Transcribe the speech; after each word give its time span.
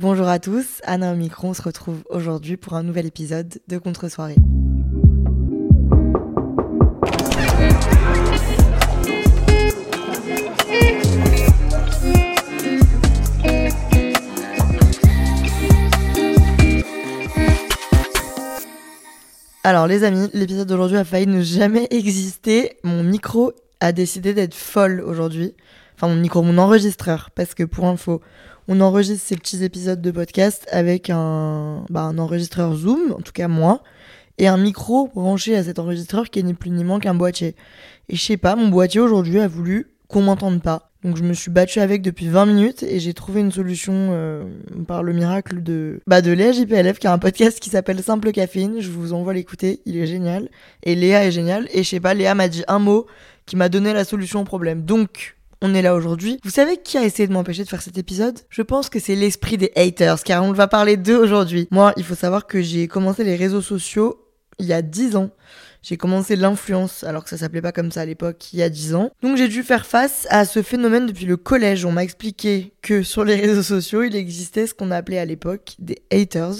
Bonjour 0.00 0.28
à 0.28 0.38
tous, 0.38 0.80
Anna 0.84 1.12
au 1.12 1.16
micro, 1.16 1.48
on 1.48 1.54
se 1.54 1.62
retrouve 1.62 2.04
aujourd'hui 2.08 2.56
pour 2.56 2.74
un 2.74 2.84
nouvel 2.84 3.04
épisode 3.04 3.58
de 3.66 3.78
Contre-soirée. 3.78 4.36
Alors 19.64 19.88
les 19.88 20.04
amis, 20.04 20.30
l'épisode 20.32 20.68
d'aujourd'hui 20.68 20.98
a 20.98 21.04
failli 21.04 21.26
ne 21.26 21.42
jamais 21.42 21.88
exister. 21.90 22.78
Mon 22.84 23.02
micro 23.02 23.52
a 23.80 23.90
décidé 23.90 24.32
d'être 24.32 24.54
folle 24.54 25.00
aujourd'hui. 25.00 25.56
Enfin 25.96 26.06
mon 26.06 26.20
micro, 26.20 26.42
mon 26.42 26.58
enregistreur. 26.58 27.30
Parce 27.34 27.54
que 27.54 27.64
pour 27.64 27.86
info, 27.86 28.22
on 28.68 28.80
enregistre 28.80 29.26
ces 29.26 29.36
petits 29.36 29.64
épisodes 29.64 30.00
de 30.00 30.10
podcast 30.10 30.66
avec 30.70 31.08
un, 31.08 31.84
bah, 31.88 32.02
un 32.02 32.18
enregistreur 32.18 32.74
Zoom, 32.74 33.12
en 33.12 33.22
tout 33.22 33.32
cas 33.32 33.48
moi, 33.48 33.82
et 34.36 34.46
un 34.46 34.58
micro 34.58 35.08
branché 35.08 35.56
à 35.56 35.64
cet 35.64 35.78
enregistreur 35.78 36.28
qui 36.28 36.44
n'est 36.44 36.54
plus 36.54 36.70
ni 36.70 36.84
moins 36.84 37.00
qu'un 37.00 37.14
boîtier. 37.14 37.56
Et 38.10 38.16
je 38.16 38.22
sais 38.22 38.36
pas, 38.36 38.56
mon 38.56 38.68
boîtier 38.68 39.00
aujourd'hui 39.00 39.40
a 39.40 39.48
voulu 39.48 39.88
qu'on 40.06 40.22
m'entende 40.22 40.62
pas. 40.62 40.90
Donc 41.02 41.16
je 41.16 41.22
me 41.22 41.32
suis 41.32 41.50
battue 41.50 41.78
avec 41.80 42.02
depuis 42.02 42.28
20 42.28 42.46
minutes 42.46 42.82
et 42.82 42.98
j'ai 42.98 43.14
trouvé 43.14 43.40
une 43.40 43.52
solution 43.52 43.92
euh, 43.94 44.44
par 44.86 45.04
le 45.04 45.12
miracle 45.12 45.62
de 45.62 46.00
bah 46.08 46.22
de 46.22 46.32
Léa 46.32 46.50
JPLF 46.50 46.98
qui 46.98 47.06
a 47.06 47.12
un 47.12 47.18
podcast 47.18 47.60
qui 47.60 47.70
s'appelle 47.70 48.02
Simple 48.02 48.32
Caféine. 48.32 48.80
Je 48.80 48.90
vous 48.90 49.12
envoie 49.12 49.32
l'écouter, 49.32 49.80
il 49.86 49.96
est 49.96 50.06
génial. 50.06 50.48
Et 50.82 50.96
Léa 50.96 51.24
est 51.24 51.30
géniale. 51.30 51.68
Et 51.72 51.84
je 51.84 51.88
sais 51.88 52.00
pas, 52.00 52.14
Léa 52.14 52.34
m'a 52.34 52.48
dit 52.48 52.64
un 52.66 52.80
mot 52.80 53.06
qui 53.46 53.54
m'a 53.54 53.68
donné 53.68 53.92
la 53.92 54.04
solution 54.04 54.40
au 54.40 54.44
problème. 54.44 54.82
Donc 54.82 55.37
on 55.62 55.74
est 55.74 55.82
là 55.82 55.94
aujourd'hui. 55.94 56.38
Vous 56.44 56.50
savez 56.50 56.76
qui 56.76 56.98
a 56.98 57.04
essayé 57.04 57.26
de 57.26 57.32
m'empêcher 57.32 57.64
de 57.64 57.68
faire 57.68 57.82
cet 57.82 57.98
épisode? 57.98 58.38
Je 58.50 58.62
pense 58.62 58.88
que 58.88 59.00
c'est 59.00 59.16
l'esprit 59.16 59.56
des 59.56 59.72
haters, 59.76 60.22
car 60.22 60.44
on 60.44 60.52
va 60.52 60.68
parler 60.68 60.96
d'eux 60.96 61.16
aujourd'hui. 61.16 61.68
Moi, 61.70 61.92
il 61.96 62.04
faut 62.04 62.14
savoir 62.14 62.46
que 62.46 62.60
j'ai 62.60 62.88
commencé 62.88 63.24
les 63.24 63.36
réseaux 63.36 63.62
sociaux 63.62 64.24
il 64.58 64.66
y 64.66 64.72
a 64.72 64.82
10 64.82 65.16
ans. 65.16 65.30
J'ai 65.82 65.96
commencé 65.96 66.34
l'influence, 66.34 67.04
alors 67.04 67.22
que 67.22 67.30
ça 67.30 67.38
s'appelait 67.38 67.62
pas 67.62 67.72
comme 67.72 67.92
ça 67.92 68.00
à 68.00 68.04
l'époque, 68.04 68.52
il 68.52 68.58
y 68.58 68.62
a 68.62 68.68
10 68.68 68.94
ans. 68.94 69.10
Donc 69.22 69.36
j'ai 69.36 69.48
dû 69.48 69.62
faire 69.62 69.86
face 69.86 70.26
à 70.30 70.44
ce 70.44 70.62
phénomène 70.62 71.06
depuis 71.06 71.24
le 71.24 71.36
collège. 71.36 71.84
On 71.84 71.92
m'a 71.92 72.02
expliqué 72.02 72.72
que 72.82 73.02
sur 73.02 73.24
les 73.24 73.36
réseaux 73.40 73.62
sociaux, 73.62 74.02
il 74.02 74.16
existait 74.16 74.66
ce 74.66 74.74
qu'on 74.74 74.90
appelait 74.90 75.18
à 75.18 75.24
l'époque 75.24 75.74
des 75.78 76.02
haters. 76.12 76.54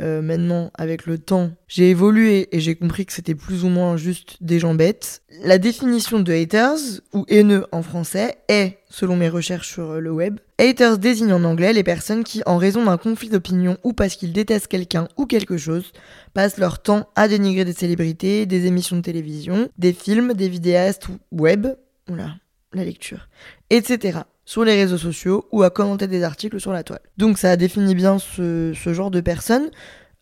Euh, 0.00 0.22
maintenant, 0.22 0.70
avec 0.74 1.06
le 1.06 1.18
temps, 1.18 1.50
j'ai 1.66 1.90
évolué 1.90 2.48
et 2.52 2.60
j'ai 2.60 2.76
compris 2.76 3.04
que 3.04 3.12
c'était 3.12 3.34
plus 3.34 3.64
ou 3.64 3.68
moins 3.68 3.96
juste 3.96 4.36
des 4.40 4.60
gens 4.60 4.74
bêtes. 4.74 5.22
La 5.42 5.58
définition 5.58 6.20
de 6.20 6.32
haters, 6.32 6.78
ou 7.12 7.24
haineux 7.28 7.66
en 7.72 7.82
français, 7.82 8.38
est, 8.48 8.78
selon 8.90 9.16
mes 9.16 9.28
recherches 9.28 9.72
sur 9.72 10.00
le 10.00 10.10
web, 10.12 10.38
haters 10.58 10.98
désigne 10.98 11.32
en 11.32 11.42
anglais 11.42 11.72
les 11.72 11.82
personnes 11.82 12.22
qui, 12.22 12.42
en 12.46 12.58
raison 12.58 12.84
d'un 12.84 12.96
conflit 12.96 13.28
d'opinion 13.28 13.76
ou 13.82 13.92
parce 13.92 14.14
qu'ils 14.14 14.32
détestent 14.32 14.68
quelqu'un 14.68 15.08
ou 15.16 15.26
quelque 15.26 15.56
chose, 15.56 15.92
passent 16.32 16.58
leur 16.58 16.80
temps 16.80 17.08
à 17.16 17.26
dénigrer 17.26 17.64
des 17.64 17.72
célébrités, 17.72 18.46
des 18.46 18.66
émissions 18.66 18.96
de 18.96 19.02
télévision, 19.02 19.68
des 19.78 19.92
films, 19.92 20.32
des 20.34 20.48
vidéastes 20.48 21.08
web, 21.32 21.66
oula, 22.08 22.36
la 22.72 22.84
lecture, 22.84 23.28
etc 23.70 24.20
sur 24.48 24.64
les 24.64 24.76
réseaux 24.76 24.96
sociaux 24.96 25.46
ou 25.52 25.62
à 25.62 25.68
commenter 25.68 26.06
des 26.06 26.22
articles 26.22 26.58
sur 26.58 26.72
la 26.72 26.82
toile. 26.82 27.02
Donc 27.18 27.36
ça 27.36 27.54
définit 27.58 27.94
bien 27.94 28.18
ce, 28.18 28.72
genre 28.86 29.10
de 29.10 29.20
personnes. 29.20 29.70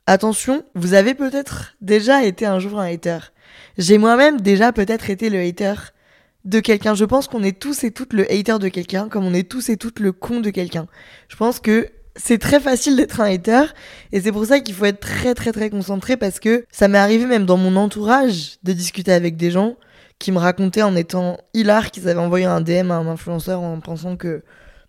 Attention, 0.08 0.64
vous 0.74 0.94
avez 0.94 1.14
peut-être 1.14 1.76
déjà 1.80 2.24
été 2.24 2.44
un 2.44 2.58
jour 2.58 2.80
un 2.80 2.92
hater. 2.92 3.18
J'ai 3.78 3.98
moi-même 3.98 4.40
déjà 4.40 4.72
peut-être 4.72 5.10
été 5.10 5.30
le 5.30 5.38
hater 5.38 5.74
de 6.44 6.58
quelqu'un. 6.58 6.96
Je 6.96 7.04
pense 7.04 7.28
qu'on 7.28 7.44
est 7.44 7.56
tous 7.56 7.84
et 7.84 7.92
toutes 7.92 8.14
le 8.14 8.28
hater 8.28 8.58
de 8.58 8.66
quelqu'un, 8.66 9.08
comme 9.08 9.24
on 9.24 9.32
est 9.32 9.48
tous 9.48 9.68
et 9.68 9.76
toutes 9.76 10.00
le 10.00 10.10
con 10.10 10.40
de 10.40 10.50
quelqu'un. 10.50 10.88
Je 11.28 11.36
pense 11.36 11.60
que 11.60 11.86
c'est 12.16 12.38
très 12.38 12.58
facile 12.58 12.96
d'être 12.96 13.20
un 13.20 13.32
hater 13.32 13.66
et 14.10 14.20
c'est 14.20 14.32
pour 14.32 14.46
ça 14.46 14.58
qu'il 14.58 14.74
faut 14.74 14.86
être 14.86 14.98
très 14.98 15.34
très 15.34 15.52
très 15.52 15.70
concentré 15.70 16.16
parce 16.16 16.40
que 16.40 16.64
ça 16.72 16.88
m'est 16.88 16.98
arrivé 16.98 17.26
même 17.26 17.46
dans 17.46 17.58
mon 17.58 17.76
entourage 17.76 18.56
de 18.64 18.72
discuter 18.72 19.12
avec 19.12 19.36
des 19.36 19.52
gens 19.52 19.76
qui 20.18 20.32
me 20.32 20.38
racontaient 20.38 20.82
en 20.82 20.96
étant 20.96 21.38
hilar 21.54 21.90
qu'ils 21.90 22.08
avaient 22.08 22.20
envoyé 22.20 22.46
un 22.46 22.60
DM 22.60 22.90
à 22.90 22.96
un 22.96 23.06
influenceur 23.06 23.60
en 23.60 23.80
pensant 23.80 24.16
que 24.16 24.42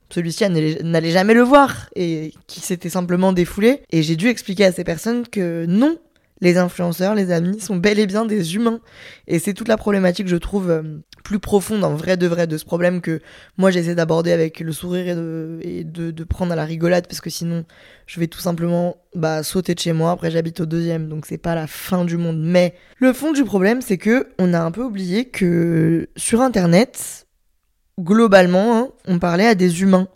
celui-ci 0.10 0.46
n'allait 0.50 1.12
jamais 1.12 1.34
le 1.34 1.42
voir 1.42 1.90
et 1.96 2.34
qui 2.48 2.62
s'était 2.62 2.90
simplement 2.90 3.34
défoulé. 3.34 3.82
Et 3.92 4.04
j'ai 4.04 4.16
dû 4.16 4.30
expliquer 4.30 4.66
à 4.66 4.72
ces 4.72 4.84
personnes 4.84 5.28
que 5.28 5.66
non, 5.68 5.98
les 6.40 6.58
influenceurs, 6.58 7.14
les 7.14 7.32
amis, 7.32 7.60
sont 7.60 7.76
bel 7.76 8.00
et 8.00 8.08
bien 8.08 8.26
des 8.26 8.56
humains. 8.56 8.80
Et 9.28 9.40
c'est 9.40 9.54
toute 9.54 9.68
la 9.68 9.78
problématique, 9.78 10.28
je 10.28 10.38
trouve, 10.38 10.70
euh, 10.70 10.84
plus 11.28 11.40
profonde 11.40 11.84
en 11.84 11.94
vrai 11.94 12.16
de 12.16 12.26
vrai 12.26 12.48
de 12.48 12.58
ce 12.58 12.64
problème 12.64 13.02
que 13.02 13.20
moi 13.58 13.70
j'essaie 13.70 13.96
d'aborder 13.96 14.32
avec 14.32 14.62
le 14.62 14.72
sourire 14.72 15.10
et, 15.62 15.84
de, 15.84 16.24
prendre 16.24 16.54
à 16.54 16.56
la 16.56 16.64
rigolade 16.64 17.06
parce 17.06 17.20
que 17.20 17.30
sinon 17.30 17.66
je 18.06 18.22
vais 18.22 18.28
tout 18.28 18.40
simplement 18.40 18.96
bah, 19.14 19.44
sauter 19.44 19.76
de 19.76 19.80
chez 19.80 19.92
moi. 19.92 20.12
Après 20.12 20.32
j'habite 20.32 20.62
au 20.62 20.66
deuxième 20.66 21.10
donc 21.10 21.26
c'est 21.26 21.38
pas 21.38 21.54
la 21.54 21.68
fin 21.68 22.06
du 22.06 22.16
monde. 22.16 22.40
Mais 22.40 22.76
le 23.00 23.12
fond 23.12 23.34
du 23.34 23.44
problème 23.44 23.82
c'est 23.82 23.98
que 23.98 24.30
on 24.40 24.54
a 24.54 24.62
un 24.62 24.72
peu 24.72 24.84
oublié 24.84 25.26
que 25.26 26.08
sur 26.16 26.40
internet, 26.40 27.28
globalement, 28.00 28.78
hein, 28.78 28.90
on 29.06 29.20
parlait 29.20 29.48
à 29.48 29.56
des 29.56 29.82
humains. 29.82 30.08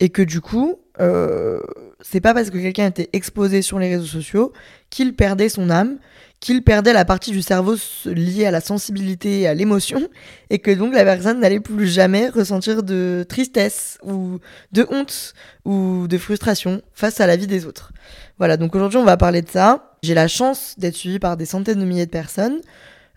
Et 0.00 0.08
que 0.08 0.22
du 0.22 0.40
coup, 0.40 0.80
euh, 0.98 1.60
c'est 2.00 2.20
pas 2.20 2.32
parce 2.32 2.48
que 2.48 2.56
quelqu'un 2.58 2.86
était 2.86 3.10
exposé 3.12 3.60
sur 3.60 3.78
les 3.78 3.88
réseaux 3.88 4.06
sociaux 4.06 4.52
qu'il 4.90 5.14
perdait 5.14 5.48
son 5.48 5.70
âme, 5.70 5.98
qu'il 6.40 6.62
perdait 6.62 6.92
la 6.92 7.04
partie 7.04 7.32
du 7.32 7.42
cerveau 7.42 7.74
liée 8.04 8.46
à 8.46 8.50
la 8.50 8.60
sensibilité 8.60 9.40
et 9.40 9.48
à 9.48 9.54
l'émotion, 9.54 10.08
et 10.50 10.60
que 10.60 10.70
donc 10.70 10.94
la 10.94 11.04
personne 11.04 11.40
n'allait 11.40 11.60
plus 11.60 11.88
jamais 11.88 12.28
ressentir 12.28 12.82
de 12.82 13.26
tristesse 13.28 13.98
ou 14.04 14.38
de 14.72 14.86
honte 14.90 15.34
ou 15.64 16.06
de 16.08 16.18
frustration 16.18 16.80
face 16.92 17.20
à 17.20 17.26
la 17.26 17.36
vie 17.36 17.48
des 17.48 17.66
autres. 17.66 17.92
Voilà, 18.38 18.56
donc 18.56 18.74
aujourd'hui 18.74 18.98
on 18.98 19.04
va 19.04 19.16
parler 19.16 19.42
de 19.42 19.48
ça. 19.48 19.96
J'ai 20.02 20.14
la 20.14 20.28
chance 20.28 20.74
d'être 20.78 20.94
suivie 20.94 21.18
par 21.18 21.36
des 21.36 21.46
centaines 21.46 21.80
de 21.80 21.84
milliers 21.84 22.06
de 22.06 22.10
personnes. 22.10 22.60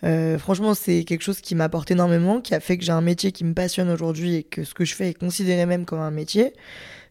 Euh, 0.03 0.40
franchement, 0.40 0.74
c'est 0.74 1.03
quelque 1.03 1.22
chose 1.22 1.42
qui 1.42 1.53
m'apporte 1.53 1.92
énormément, 1.92 2.42
qui 2.42 2.56
a 2.56 2.59
fait 2.59 2.78
que 2.78 2.84
j'ai 2.84 2.92
un 2.92 3.02
métier 3.02 3.32
qui 3.32 3.44
me 3.44 3.53
passionne 3.53 3.90
aujourd'hui 3.92 4.36
et 4.36 4.44
que 4.44 4.64
ce 4.64 4.74
que 4.74 4.84
je 4.84 4.96
fais 4.96 5.09
est 5.09 5.14
considéré 5.14 5.68
même 5.68 5.86
comme 5.86 6.00
un 6.00 6.09
métier. 6.09 6.53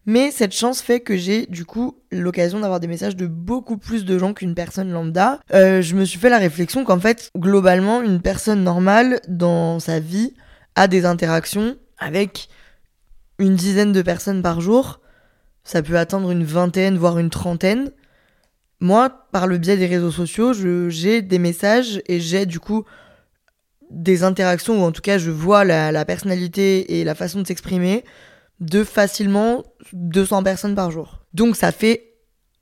Mais 0.05 0.31
cette 0.31 0.53
chance 0.53 0.81
fait 0.81 0.99
que 0.99 1.15
j'ai 1.15 1.45
du 1.45 1.63
coup 1.63 1.97
l'occasion 2.11 2.59
d'avoir 2.59 2.79
des 2.79 2.87
messages 2.87 3.15
de 3.15 3.27
beaucoup 3.27 3.77
plus 3.77 4.03
de 4.03 4.17
gens 4.17 4.33
qu'une 4.33 4.55
personne 4.55 4.91
lambda. 4.91 5.39
Euh, 5.53 5.81
je 5.81 5.95
me 5.95 6.05
suis 6.05 6.19
fait 6.19 6.29
la 6.29 6.39
réflexion 6.39 6.83
qu'en 6.83 6.99
fait, 6.99 7.29
globalement, 7.37 8.01
une 8.01 8.21
personne 8.21 8.63
normale 8.63 9.21
dans 9.27 9.79
sa 9.79 9.99
vie 9.99 10.33
a 10.75 10.87
des 10.87 11.05
interactions 11.05 11.75
avec 11.99 12.49
une 13.37 13.55
dizaine 13.55 13.91
de 13.91 14.01
personnes 14.01 14.41
par 14.41 14.59
jour. 14.59 15.01
Ça 15.63 15.83
peut 15.83 15.97
atteindre 15.97 16.31
une 16.31 16.43
vingtaine, 16.43 16.97
voire 16.97 17.19
une 17.19 17.29
trentaine. 17.29 17.91
Moi, 18.79 19.27
par 19.31 19.45
le 19.45 19.59
biais 19.59 19.77
des 19.77 19.85
réseaux 19.85 20.09
sociaux, 20.09 20.53
j'ai 20.89 21.21
des 21.21 21.37
messages 21.37 22.01
et 22.07 22.19
j'ai 22.19 22.47
du 22.47 22.59
coup 22.59 22.85
des 23.91 24.23
interactions, 24.23 24.81
ou 24.81 24.85
en 24.85 24.91
tout 24.91 25.01
cas 25.01 25.19
je 25.19 25.29
vois 25.29 25.65
la, 25.65 25.91
la 25.91 26.05
personnalité 26.05 26.99
et 26.99 27.03
la 27.03 27.13
façon 27.13 27.41
de 27.41 27.47
s'exprimer 27.47 28.03
de 28.61 28.83
facilement 28.85 29.63
200 29.91 30.43
personnes 30.43 30.75
par 30.75 30.91
jour. 30.91 31.25
Donc 31.33 31.57
ça 31.57 31.73
fait 31.73 32.13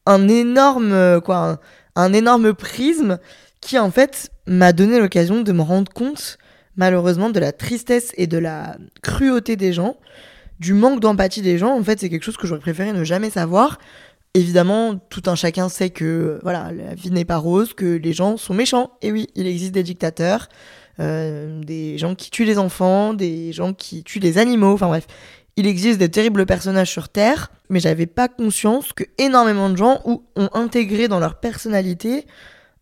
un 0.05 0.27
énorme, 0.27 1.21
quoi, 1.21 1.59
un, 1.95 2.13
énorme 2.13 2.53
prisme 2.53 3.19
qui 3.61 3.77
en 3.77 3.91
fait 3.91 4.31
m'a 4.47 4.73
donné 4.73 4.99
l'occasion 4.99 5.41
de 5.41 5.51
me 5.51 5.61
rendre 5.61 5.91
compte 5.91 6.39
malheureusement 6.75 7.29
de 7.29 7.39
la 7.39 7.51
tristesse 7.51 8.13
et 8.15 8.25
de 8.25 8.37
la 8.37 8.77
cruauté 9.03 9.57
des 9.57 9.73
gens, 9.73 9.97
du 10.59 10.73
manque 10.73 11.01
d'empathie 11.01 11.41
des 11.41 11.57
gens. 11.57 11.77
En 11.77 11.83
fait, 11.83 11.99
c'est 11.99 12.09
quelque 12.09 12.23
chose 12.23 12.37
que 12.37 12.47
j'aurais 12.47 12.61
préféré 12.61 12.93
ne 12.93 13.03
jamais 13.03 13.29
savoir. 13.29 13.77
Évidemment, 14.33 14.95
tout 15.09 15.23
un 15.25 15.35
chacun 15.35 15.67
sait 15.67 15.89
que 15.89 16.39
voilà, 16.41 16.71
la 16.71 16.95
vie 16.95 17.11
n'est 17.11 17.25
pas 17.25 17.37
rose, 17.37 17.73
que 17.73 17.97
les 17.97 18.13
gens 18.13 18.37
sont 18.37 18.53
méchants. 18.53 18.91
Et 19.01 19.11
oui, 19.11 19.27
il 19.35 19.45
existe 19.45 19.73
des 19.73 19.83
dictateurs, 19.83 20.47
euh, 20.99 21.61
des 21.63 21.97
gens 21.97 22.15
qui 22.15 22.31
tuent 22.31 22.45
les 22.45 22.59
enfants, 22.59 23.13
des 23.13 23.51
gens 23.51 23.73
qui 23.73 24.03
tuent 24.03 24.19
les 24.19 24.37
animaux. 24.37 24.73
Enfin 24.73 24.87
bref, 24.87 25.07
il 25.59 25.67
existe 25.67 25.99
des 25.99 26.07
terribles 26.09 26.45
personnages 26.45 26.89
sur 26.89 27.09
Terre, 27.09 27.51
mais 27.69 27.81
j'avais 27.81 28.05
pas 28.05 28.29
conscience 28.29 28.93
que 28.93 29.03
énormément 29.17 29.69
de 29.69 29.75
gens 29.75 30.01
ont 30.05 30.49
intégré 30.53 31.09
dans 31.09 31.19
leur 31.19 31.35
personnalité 31.35 32.25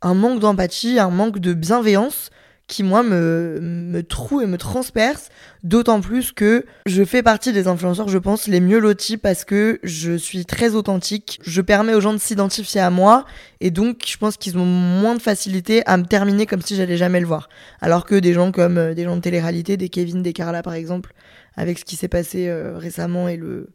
un 0.04 0.14
manque 0.14 0.40
d'empathie, 0.40 1.00
un 1.00 1.10
manque 1.10 1.40
de 1.40 1.54
bienveillance 1.54 2.30
qui 2.68 2.84
moi 2.84 3.02
me, 3.02 3.60
me 3.62 4.04
troue 4.04 4.42
et 4.42 4.46
me 4.46 4.58
transperce, 4.58 5.30
d'autant 5.64 6.02
plus 6.02 6.34
que 6.34 6.66
je 6.86 7.04
fais 7.06 7.24
partie 7.24 7.54
des 7.54 7.68
influenceurs, 7.68 8.10
je 8.10 8.18
pense, 8.18 8.48
les 8.48 8.60
mieux 8.60 8.80
lotis 8.80 9.16
parce 9.16 9.46
que 9.46 9.80
je 9.84 10.18
suis 10.18 10.46
très 10.46 10.76
authentique, 10.76 11.40
je 11.44 11.62
permets 11.62 11.94
aux 11.94 12.02
gens 12.02 12.14
de 12.14 12.18
s'identifier 12.18 12.82
à 12.82 12.90
moi, 12.90 13.26
et 13.62 13.72
donc 13.72 14.04
je 14.06 14.18
pense 14.18 14.36
qu'ils 14.36 14.58
ont 14.58 14.66
moins 14.66 15.16
de 15.16 15.22
facilité 15.22 15.82
à 15.86 15.96
me 15.96 16.04
terminer 16.04 16.46
comme 16.46 16.62
si 16.62 16.76
j'allais 16.76 16.98
jamais 16.98 17.22
le 17.22 17.26
voir. 17.26 17.48
Alors 17.80 18.06
que 18.06 18.16
des 18.16 18.34
gens 18.34 18.52
comme 18.52 18.78
euh, 18.78 18.94
des 18.94 19.06
gens 19.06 19.16
de 19.16 19.22
télé-réalité, 19.22 19.78
des 19.78 19.88
Kevin, 19.88 20.22
des 20.22 20.34
Carla 20.34 20.62
par 20.62 20.74
exemple, 20.74 21.14
avec 21.56 21.80
ce 21.80 21.86
qui 21.86 21.96
s'est 21.96 22.10
passé 22.10 22.50
euh, 22.50 22.78
récemment 22.78 23.30
et 23.30 23.38
le 23.38 23.70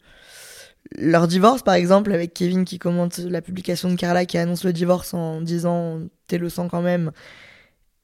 leur 0.99 1.29
divorce 1.29 1.63
par 1.63 1.75
exemple 1.75 2.13
avec 2.13 2.35
Kevin 2.35 2.65
qui 2.65 2.79
commente 2.79 3.19
la 3.19 3.41
publication 3.41 3.89
de 3.89 3.95
Carla 3.95 4.27
qui 4.27 4.37
annonce 4.37 4.65
le 4.65 4.73
divorce 4.73 5.15
en 5.15 5.41
disant 5.41 6.01
t'es 6.27 6.39
le 6.39 6.49
sang 6.51 6.69
quand 6.69 6.83
même 6.83 7.13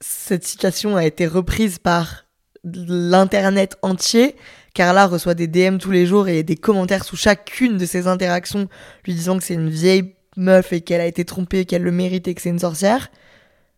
cette 0.00 0.44
situation 0.44 0.96
a 0.96 1.04
été 1.04 1.26
reprise 1.26 1.78
par 1.78 2.24
l'internet 2.64 3.76
entier. 3.82 4.36
Carla 4.74 5.06
reçoit 5.06 5.34
des 5.34 5.46
DM 5.46 5.78
tous 5.78 5.90
les 5.90 6.06
jours 6.06 6.28
et 6.28 6.42
des 6.42 6.56
commentaires 6.56 7.04
sous 7.04 7.16
chacune 7.16 7.78
de 7.78 7.86
ses 7.86 8.06
interactions 8.06 8.68
lui 9.04 9.14
disant 9.14 9.38
que 9.38 9.44
c'est 9.44 9.54
une 9.54 9.70
vieille 9.70 10.14
meuf 10.36 10.72
et 10.72 10.80
qu'elle 10.80 11.00
a 11.00 11.06
été 11.06 11.24
trompée, 11.24 11.64
qu'elle 11.64 11.82
le 11.82 11.90
mérite 11.90 12.28
et 12.28 12.34
que 12.34 12.40
c'est 12.40 12.50
une 12.50 12.58
sorcière. 12.58 13.10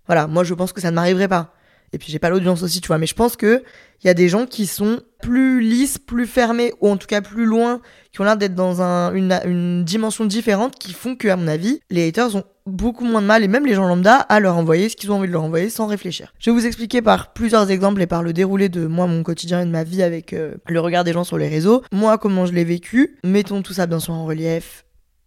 Voilà, 0.06 0.26
moi 0.26 0.44
je 0.44 0.54
pense 0.54 0.72
que 0.72 0.80
ça 0.80 0.90
ne 0.90 0.96
m'arriverait 0.96 1.28
pas. 1.28 1.54
Et 1.92 1.98
puis 1.98 2.12
j'ai 2.12 2.18
pas 2.18 2.30
l'audience 2.30 2.62
aussi, 2.62 2.80
tu 2.80 2.88
vois, 2.88 2.98
mais 2.98 3.06
je 3.06 3.14
pense 3.14 3.36
que 3.36 3.62
il 4.02 4.06
y 4.06 4.10
a 4.10 4.14
des 4.14 4.28
gens 4.28 4.46
qui 4.46 4.66
sont 4.66 5.00
plus 5.20 5.60
lisses, 5.60 5.98
plus 5.98 6.26
fermés, 6.26 6.72
ou 6.80 6.88
en 6.88 6.96
tout 6.96 7.06
cas 7.06 7.20
plus 7.20 7.44
loin, 7.44 7.80
qui 8.12 8.20
ont 8.20 8.24
l'air 8.24 8.36
d'être 8.36 8.54
dans 8.54 8.80
une, 8.80 9.84
dimension 9.84 10.24
différente, 10.24 10.78
qui 10.78 10.92
font 10.92 11.16
que, 11.16 11.28
à 11.28 11.36
mon 11.36 11.48
avis, 11.48 11.80
les 11.90 12.08
haters 12.08 12.34
ont 12.34 12.44
beaucoup 12.70 13.04
moins 13.04 13.22
de 13.22 13.26
mal, 13.26 13.44
et 13.44 13.48
même 13.48 13.66
les 13.66 13.74
gens 13.74 13.86
lambda, 13.86 14.16
à 14.16 14.40
leur 14.40 14.56
envoyer 14.56 14.88
ce 14.88 14.96
qu'ils 14.96 15.12
ont 15.12 15.16
envie 15.16 15.28
de 15.28 15.32
leur 15.32 15.44
envoyer 15.44 15.70
sans 15.70 15.86
réfléchir. 15.86 16.32
Je 16.38 16.50
vais 16.50 16.56
vous 16.56 16.66
expliquer 16.66 17.02
par 17.02 17.32
plusieurs 17.32 17.70
exemples 17.70 18.00
et 18.02 18.06
par 18.06 18.22
le 18.22 18.32
déroulé 18.32 18.68
de 18.68 18.86
moi, 18.86 19.06
mon 19.06 19.22
quotidien 19.22 19.62
et 19.62 19.64
de 19.66 19.70
ma 19.70 19.84
vie 19.84 20.02
avec 20.02 20.32
euh, 20.32 20.54
le 20.68 20.80
regard 20.80 21.04
des 21.04 21.12
gens 21.12 21.24
sur 21.24 21.38
les 21.38 21.48
réseaux. 21.48 21.82
Moi, 21.92 22.18
comment 22.18 22.46
je 22.46 22.52
l'ai 22.52 22.64
vécu. 22.64 23.18
Mettons 23.24 23.62
tout 23.62 23.72
ça 23.72 23.86
bien 23.86 24.00
sûr 24.00 24.14
en 24.14 24.24
relief. 24.24 24.84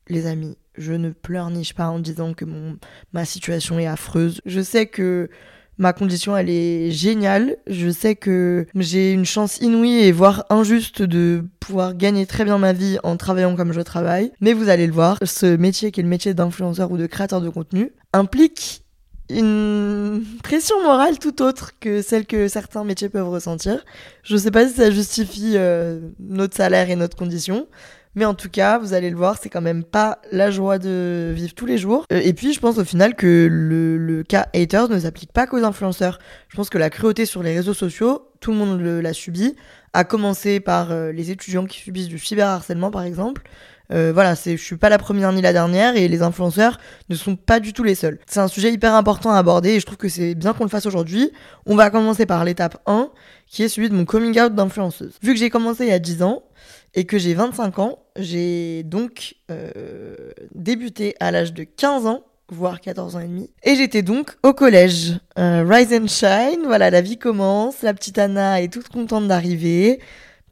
Les 0.07 0.25
amis, 0.25 0.57
je 0.77 0.93
ne 0.93 1.11
pleurniche 1.11 1.73
pas 1.73 1.87
en 1.87 1.99
disant 1.99 2.33
que 2.33 2.45
mon, 2.45 2.77
ma 3.13 3.25
situation 3.25 3.79
est 3.79 3.87
affreuse. 3.87 4.41
Je 4.45 4.61
sais 4.61 4.87
que 4.87 5.29
Ma 5.77 5.93
condition, 5.93 6.37
elle 6.37 6.49
est 6.49 6.91
géniale. 6.91 7.57
Je 7.67 7.89
sais 7.89 8.15
que 8.15 8.67
j'ai 8.75 9.11
une 9.11 9.25
chance 9.25 9.57
inouïe 9.57 10.03
et 10.03 10.11
voire 10.11 10.45
injuste 10.49 11.01
de 11.01 11.43
pouvoir 11.59 11.95
gagner 11.95 12.25
très 12.25 12.45
bien 12.45 12.57
ma 12.57 12.73
vie 12.73 12.97
en 13.03 13.17
travaillant 13.17 13.55
comme 13.55 13.73
je 13.73 13.81
travaille. 13.81 14.31
Mais 14.39 14.53
vous 14.53 14.69
allez 14.69 14.87
le 14.87 14.93
voir, 14.93 15.17
ce 15.23 15.55
métier 15.55 15.91
qui 15.91 15.99
est 15.99 16.03
le 16.03 16.09
métier 16.09 16.33
d'influenceur 16.33 16.91
ou 16.91 16.97
de 16.97 17.07
créateur 17.07 17.41
de 17.41 17.49
contenu 17.49 17.91
implique 18.13 18.83
une 19.29 20.23
pression 20.43 20.81
morale 20.83 21.17
tout 21.17 21.41
autre 21.41 21.71
que 21.79 22.01
celle 22.01 22.25
que 22.25 22.47
certains 22.47 22.83
métiers 22.83 23.09
peuvent 23.09 23.29
ressentir. 23.29 23.83
Je 24.23 24.37
sais 24.37 24.51
pas 24.51 24.67
si 24.67 24.75
ça 24.75 24.91
justifie 24.91 25.53
euh, 25.55 25.99
notre 26.19 26.55
salaire 26.55 26.89
et 26.89 26.95
notre 26.95 27.17
condition, 27.17 27.67
mais 28.15 28.25
en 28.25 28.33
tout 28.33 28.49
cas, 28.49 28.77
vous 28.77 28.93
allez 28.93 29.09
le 29.09 29.15
voir, 29.15 29.37
c'est 29.41 29.49
quand 29.49 29.61
même 29.61 29.83
pas 29.83 30.19
la 30.31 30.51
joie 30.51 30.77
de 30.77 31.31
vivre 31.33 31.53
tous 31.53 31.65
les 31.65 31.77
jours. 31.77 32.05
Euh, 32.11 32.21
et 32.23 32.33
puis, 32.33 32.53
je 32.53 32.59
pense 32.59 32.77
au 32.77 32.83
final 32.83 33.15
que 33.15 33.47
le, 33.49 34.23
cas 34.23 34.47
haters 34.53 34.89
ne 34.89 34.99
s'applique 34.99 35.31
pas 35.31 35.47
qu'aux 35.47 35.63
influenceurs. 35.63 36.19
Je 36.49 36.55
pense 36.55 36.69
que 36.69 36.77
la 36.77 36.89
cruauté 36.89 37.25
sur 37.25 37.43
les 37.43 37.55
réseaux 37.55 37.73
sociaux, 37.73 38.29
tout 38.39 38.51
le 38.51 38.57
monde 38.57 38.79
l'a 38.79 39.13
subi, 39.13 39.55
à 39.93 40.03
commencer 40.03 40.59
par 40.59 40.91
euh, 40.91 41.11
les 41.11 41.31
étudiants 41.31 41.65
qui 41.65 41.79
subissent 41.79 42.07
du 42.07 42.19
cyberharcèlement, 42.19 42.91
par 42.91 43.03
exemple. 43.03 43.43
Euh, 43.91 44.11
voilà, 44.13 44.35
c'est, 44.35 44.57
je 44.57 44.63
suis 44.63 44.77
pas 44.77 44.89
la 44.89 44.97
première 44.97 45.31
ni 45.33 45.41
la 45.41 45.53
dernière 45.53 45.95
et 45.95 46.07
les 46.07 46.21
influenceurs 46.21 46.79
ne 47.09 47.15
sont 47.15 47.35
pas 47.35 47.59
du 47.59 47.73
tout 47.73 47.83
les 47.83 47.95
seuls. 47.95 48.17
C'est 48.25 48.39
un 48.39 48.47
sujet 48.47 48.71
hyper 48.71 48.95
important 48.95 49.31
à 49.31 49.37
aborder 49.37 49.71
et 49.71 49.79
je 49.79 49.85
trouve 49.85 49.97
que 49.97 50.09
c'est 50.09 50.35
bien 50.35 50.53
qu'on 50.53 50.63
le 50.63 50.69
fasse 50.69 50.85
aujourd'hui. 50.85 51.31
On 51.65 51.75
va 51.75 51.89
commencer 51.89 52.25
par 52.25 52.45
l'étape 52.45 52.81
1 52.85 53.09
qui 53.47 53.61
est 53.61 53.67
celui 53.67 53.89
de 53.89 53.95
mon 53.95 54.05
coming 54.05 54.39
out 54.39 54.55
d'influenceuse. 54.55 55.19
Vu 55.21 55.33
que 55.33 55.39
j'ai 55.39 55.49
commencé 55.49 55.83
il 55.83 55.89
y 55.89 55.93
a 55.93 55.99
10 55.99 56.23
ans, 56.23 56.43
et 56.93 57.05
que 57.05 57.17
j'ai 57.17 57.33
25 57.33 57.79
ans. 57.79 57.99
J'ai 58.17 58.83
donc 58.83 59.35
euh, 59.49 60.13
débuté 60.53 61.15
à 61.19 61.31
l'âge 61.31 61.53
de 61.53 61.63
15 61.63 62.05
ans, 62.05 62.23
voire 62.49 62.79
14 62.79 63.15
ans 63.15 63.19
et 63.19 63.27
demi. 63.27 63.49
Et 63.63 63.75
j'étais 63.75 64.01
donc 64.01 64.35
au 64.43 64.53
collège. 64.53 65.13
Euh, 65.37 65.65
rise 65.67 65.93
and 65.93 66.07
shine, 66.07 66.65
voilà, 66.65 66.89
la 66.89 67.01
vie 67.01 67.17
commence. 67.17 67.81
La 67.81 67.93
petite 67.93 68.17
Anna 68.17 68.61
est 68.61 68.71
toute 68.71 68.89
contente 68.89 69.27
d'arriver. 69.27 69.99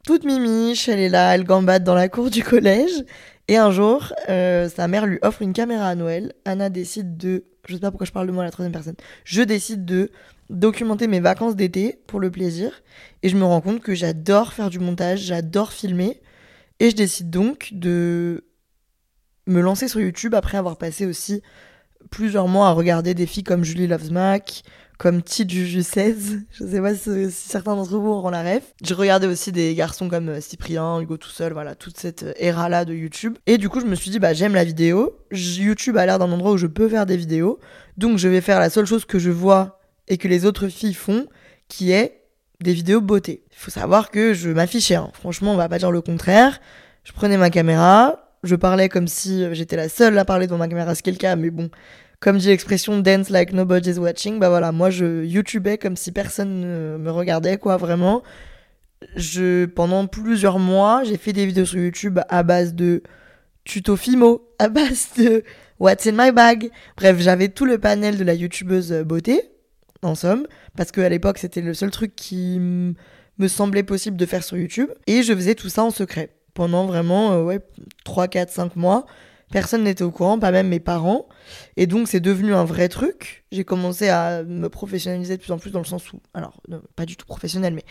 Toute 0.04 0.24
mimiche, 0.24 0.88
elle 0.88 0.98
est 0.98 1.08
là, 1.08 1.34
elle 1.34 1.44
gambade 1.44 1.84
dans 1.84 1.94
la 1.94 2.08
cour 2.08 2.28
du 2.30 2.42
collège. 2.42 3.04
Et 3.48 3.56
un 3.56 3.70
jour, 3.70 4.12
euh, 4.28 4.68
sa 4.68 4.88
mère 4.88 5.06
lui 5.06 5.18
offre 5.22 5.42
une 5.42 5.52
caméra 5.52 5.86
à 5.86 5.94
Noël. 5.94 6.32
Anna 6.44 6.70
décide 6.70 7.16
de... 7.16 7.44
Je 7.68 7.74
sais 7.74 7.80
pas 7.80 7.90
pourquoi 7.90 8.06
je 8.06 8.12
parle 8.12 8.26
de 8.26 8.32
moi 8.32 8.42
à 8.42 8.46
la 8.46 8.50
troisième 8.50 8.72
personne. 8.72 8.96
Je 9.24 9.42
décide 9.42 9.84
de 9.84 10.10
documenter 10.50 11.06
mes 11.06 11.20
vacances 11.20 11.54
d'été 11.54 12.00
pour 12.06 12.18
le 12.18 12.30
plaisir. 12.30 12.82
Et 13.22 13.28
je 13.28 13.36
me 13.36 13.44
rends 13.44 13.60
compte 13.60 13.80
que 13.80 13.94
j'adore 13.94 14.52
faire 14.52 14.70
du 14.70 14.80
montage, 14.80 15.20
j'adore 15.20 15.72
filmer. 15.72 16.20
Et 16.82 16.90
je 16.90 16.96
décide 16.96 17.30
donc 17.30 17.68
de 17.70 18.42
me 19.46 19.60
lancer 19.60 19.86
sur 19.86 20.00
YouTube 20.00 20.34
après 20.34 20.58
avoir 20.58 20.78
passé 20.78 21.06
aussi 21.06 21.40
plusieurs 22.10 22.48
mois 22.48 22.66
à 22.66 22.72
regarder 22.72 23.14
des 23.14 23.26
filles 23.26 23.44
comme 23.44 23.62
Julie 23.62 23.86
Loves 23.86 24.10
Mac, 24.10 24.64
comme 24.98 25.22
Juju 25.24 25.84
16. 25.84 26.40
Je 26.50 26.66
sais 26.66 26.80
pas 26.80 26.96
si, 26.96 27.30
certains 27.30 27.76
d'entre 27.76 27.96
vous 27.96 28.08
auront 28.08 28.30
la 28.30 28.42
ref. 28.42 28.74
J'ai 28.82 28.94
regardé 28.94 29.28
aussi 29.28 29.52
des 29.52 29.76
garçons 29.76 30.08
comme 30.08 30.28
euh, 30.28 30.40
Cyprien, 30.40 31.00
Hugo 31.00 31.18
tout 31.18 31.30
seul, 31.30 31.52
voilà, 31.52 31.76
toute 31.76 32.00
cette 32.00 32.26
era 32.36 32.68
là 32.68 32.84
de 32.84 32.94
YouTube. 32.94 33.38
Et 33.46 33.58
du 33.58 33.68
coup, 33.68 33.78
je 33.78 33.86
me 33.86 33.94
suis 33.94 34.10
dit, 34.10 34.18
bah, 34.18 34.32
j'aime 34.34 34.54
la 34.54 34.64
vidéo. 34.64 35.20
YouTube 35.30 35.96
a 35.98 36.04
l'air 36.04 36.18
d'un 36.18 36.32
endroit 36.32 36.50
où 36.50 36.56
je 36.56 36.66
peux 36.66 36.88
faire 36.88 37.06
des 37.06 37.16
vidéos. 37.16 37.60
Donc, 37.96 38.18
je 38.18 38.26
vais 38.26 38.40
faire 38.40 38.58
la 38.58 38.70
seule 38.70 38.86
chose 38.86 39.04
que 39.04 39.20
je 39.20 39.30
vois 39.30 39.78
et 40.08 40.18
que 40.18 40.26
les 40.26 40.46
autres 40.46 40.66
filles 40.66 40.94
font, 40.94 41.28
qui 41.68 41.92
est 41.92 42.21
des 42.62 42.72
vidéos 42.72 43.00
beauté. 43.00 43.42
Il 43.50 43.56
faut 43.56 43.70
savoir 43.70 44.10
que 44.10 44.34
je 44.34 44.50
m'affichais, 44.50 44.94
hein. 44.94 45.10
franchement, 45.14 45.52
on 45.52 45.56
va 45.56 45.68
pas 45.68 45.78
dire 45.78 45.90
le 45.90 46.00
contraire. 46.00 46.60
Je 47.04 47.12
prenais 47.12 47.36
ma 47.36 47.50
caméra, 47.50 48.36
je 48.42 48.54
parlais 48.54 48.88
comme 48.88 49.08
si 49.08 49.44
j'étais 49.54 49.76
la 49.76 49.88
seule 49.88 50.16
à 50.18 50.24
parler 50.24 50.46
devant 50.46 50.58
ma 50.58 50.68
caméra, 50.68 50.94
ce 50.94 51.02
qui 51.02 51.10
est 51.10 51.12
le 51.12 51.18
cas, 51.18 51.36
mais 51.36 51.50
bon, 51.50 51.70
comme 52.20 52.38
dit 52.38 52.48
l'expression 52.48 52.98
dance 53.00 53.30
like 53.30 53.52
nobody's 53.52 53.98
watching, 53.98 54.38
bah 54.38 54.48
voilà, 54.48 54.70
moi 54.70 54.90
je 54.90 55.24
YouTubais 55.24 55.78
comme 55.78 55.96
si 55.96 56.12
personne 56.12 56.60
ne 56.60 56.96
me 56.96 57.10
regardait, 57.10 57.56
quoi, 57.56 57.76
vraiment. 57.76 58.22
Je, 59.16 59.64
pendant 59.64 60.06
plusieurs 60.06 60.60
mois, 60.60 61.02
j'ai 61.04 61.16
fait 61.16 61.32
des 61.32 61.44
vidéos 61.46 61.64
sur 61.64 61.80
YouTube 61.80 62.20
à 62.28 62.42
base 62.44 62.74
de 62.74 63.02
tuto 63.64 63.96
Fimo, 63.96 64.48
à 64.58 64.68
base 64.68 65.08
de 65.16 65.42
What's 65.80 66.06
in 66.06 66.12
my 66.12 66.30
bag. 66.30 66.70
Bref, 66.96 67.18
j'avais 67.18 67.48
tout 67.48 67.64
le 67.64 67.78
panel 67.78 68.16
de 68.16 68.22
la 68.22 68.34
youtubeuse 68.34 68.92
beauté 69.04 69.50
en 70.02 70.14
somme, 70.14 70.46
parce 70.76 70.92
qu'à 70.92 71.08
l'époque 71.08 71.38
c'était 71.38 71.60
le 71.60 71.74
seul 71.74 71.90
truc 71.90 72.14
qui 72.14 72.58
me 72.58 73.48
semblait 73.48 73.82
possible 73.82 74.16
de 74.16 74.26
faire 74.26 74.44
sur 74.44 74.56
YouTube, 74.56 74.90
et 75.06 75.22
je 75.22 75.34
faisais 75.34 75.54
tout 75.54 75.68
ça 75.68 75.84
en 75.84 75.90
secret. 75.90 76.30
Pendant 76.54 76.86
vraiment 76.86 77.32
euh, 77.32 77.42
ouais, 77.42 77.60
3, 78.04 78.28
4, 78.28 78.50
5 78.50 78.76
mois, 78.76 79.06
personne 79.50 79.84
n'était 79.84 80.04
au 80.04 80.10
courant, 80.10 80.38
pas 80.38 80.50
même 80.50 80.68
mes 80.68 80.80
parents, 80.80 81.26
et 81.76 81.86
donc 81.86 82.08
c'est 82.08 82.20
devenu 82.20 82.54
un 82.54 82.64
vrai 82.64 82.88
truc. 82.88 83.44
J'ai 83.52 83.64
commencé 83.64 84.08
à 84.08 84.42
me 84.42 84.68
professionnaliser 84.68 85.36
de 85.36 85.42
plus 85.42 85.52
en 85.52 85.58
plus 85.58 85.70
dans 85.70 85.80
le 85.80 85.86
sens 85.86 86.12
où, 86.12 86.20
alors 86.34 86.60
pas 86.94 87.06
du 87.06 87.16
tout 87.16 87.26
professionnel, 87.26 87.74
mais 87.74 87.84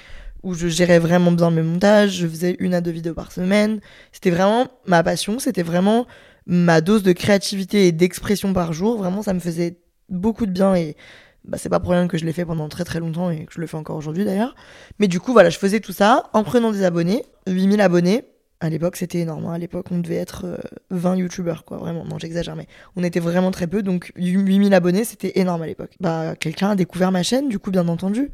où 0.44 0.54
je 0.54 0.68
gérais 0.68 1.00
vraiment 1.00 1.32
bien 1.32 1.52
mes 1.52 1.62
montages, 1.62 2.18
je 2.18 2.28
faisais 2.28 2.56
une 2.60 2.74
à 2.74 2.82
deux 2.82 2.92
vidéos 2.92 3.14
par 3.14 3.32
semaine. 3.32 3.80
C'était 4.12 4.32
vraiment 4.32 4.68
ma 4.86 5.04
passion, 5.04 5.40
c'était 5.40 5.64
vraiment 5.64 6.08
ma 6.46 6.82
dose 6.82 7.04
de 7.04 7.12
créativité 7.12 7.88
et 7.88 7.92
d'expression 7.92 8.54
par 8.54 8.74
jour. 8.74 8.98
Vraiment, 8.98 9.22
ça 9.22 9.34
me 9.34 9.40
faisait 9.40 9.78
beaucoup 10.10 10.46
de 10.46 10.52
bien 10.52 10.76
et 10.76 10.96
bah, 11.46 11.58
c'est 11.58 11.70
pas 11.70 11.80
pour 11.80 11.92
rien 11.92 12.08
que 12.08 12.18
je 12.18 12.26
l'ai 12.26 12.34
fait 12.34 12.46
pendant 12.46 12.70
très 12.70 12.84
très 12.84 13.00
longtemps 13.00 13.30
et 13.32 13.46
que 13.46 13.54
je 13.54 13.62
le 13.62 13.68
fais 13.68 13.78
encore 13.78 13.96
aujourd'hui 13.96 14.26
d'ailleurs. 14.26 14.56
Mais 15.00 15.08
du 15.08 15.20
coup, 15.20 15.34
voilà, 15.34 15.50
je 15.50 15.58
faisais 15.58 15.80
tout 15.80 15.92
ça 15.92 16.30
en 16.34 16.44
prenant 16.44 16.72
des 16.72 16.84
abonnés, 16.84 17.26
8000 17.48 17.82
abonnés. 17.82 18.26
À 18.60 18.70
l'époque, 18.70 18.96
c'était 18.96 19.20
énorme. 19.20 19.48
Hein. 19.48 19.54
À 19.54 19.58
l'époque, 19.58 19.88
on 19.90 19.98
devait 19.98 20.18
être 20.18 20.60
20 20.92 21.14
euh, 21.14 21.16
youtubeurs, 21.16 21.66
quoi. 21.66 21.78
Vraiment, 21.78 22.06
non, 22.06 22.20
j'exagère, 22.20 22.56
mais 22.56 22.68
on 22.96 23.04
était 23.04 23.20
vraiment 23.20 23.50
très 23.50 23.66
peu. 23.66 23.82
Donc, 23.82 24.12
8000 24.18 24.72
abonnés, 24.76 25.04
c'était 25.04 25.40
énorme 25.40 25.64
à 25.64 25.66
l'époque. 25.66 25.96
Bah, 26.00 26.36
quelqu'un 26.36 26.70
a 26.70 26.76
découvert 26.76 27.12
ma 27.12 27.24
chaîne, 27.24 27.50
du 27.50 27.58
coup, 27.58 27.72
bien 27.72 27.88
entendu. 27.88 28.30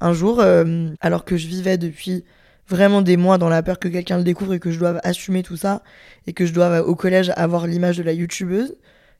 Un 0.00 0.12
jour, 0.12 0.38
euh, 0.38 0.90
alors 1.00 1.24
que 1.24 1.36
je 1.36 1.48
vivais 1.48 1.76
depuis 1.76 2.24
vraiment 2.68 3.02
des 3.02 3.16
mois 3.16 3.36
dans 3.36 3.48
la 3.48 3.64
peur 3.64 3.80
que 3.80 3.88
quelqu'un 3.88 4.16
le 4.16 4.22
découvre 4.22 4.54
et 4.54 4.60
que 4.60 4.70
je 4.70 4.78
doive 4.78 5.00
assumer 5.02 5.42
tout 5.42 5.56
ça, 5.56 5.82
et 6.28 6.32
que 6.32 6.46
je 6.46 6.52
dois 6.52 6.86
au 6.86 6.94
collège 6.94 7.32
avoir 7.34 7.66
l'image 7.66 7.98
de 7.98 8.04
la 8.04 8.12
youtubeuse, 8.12 8.76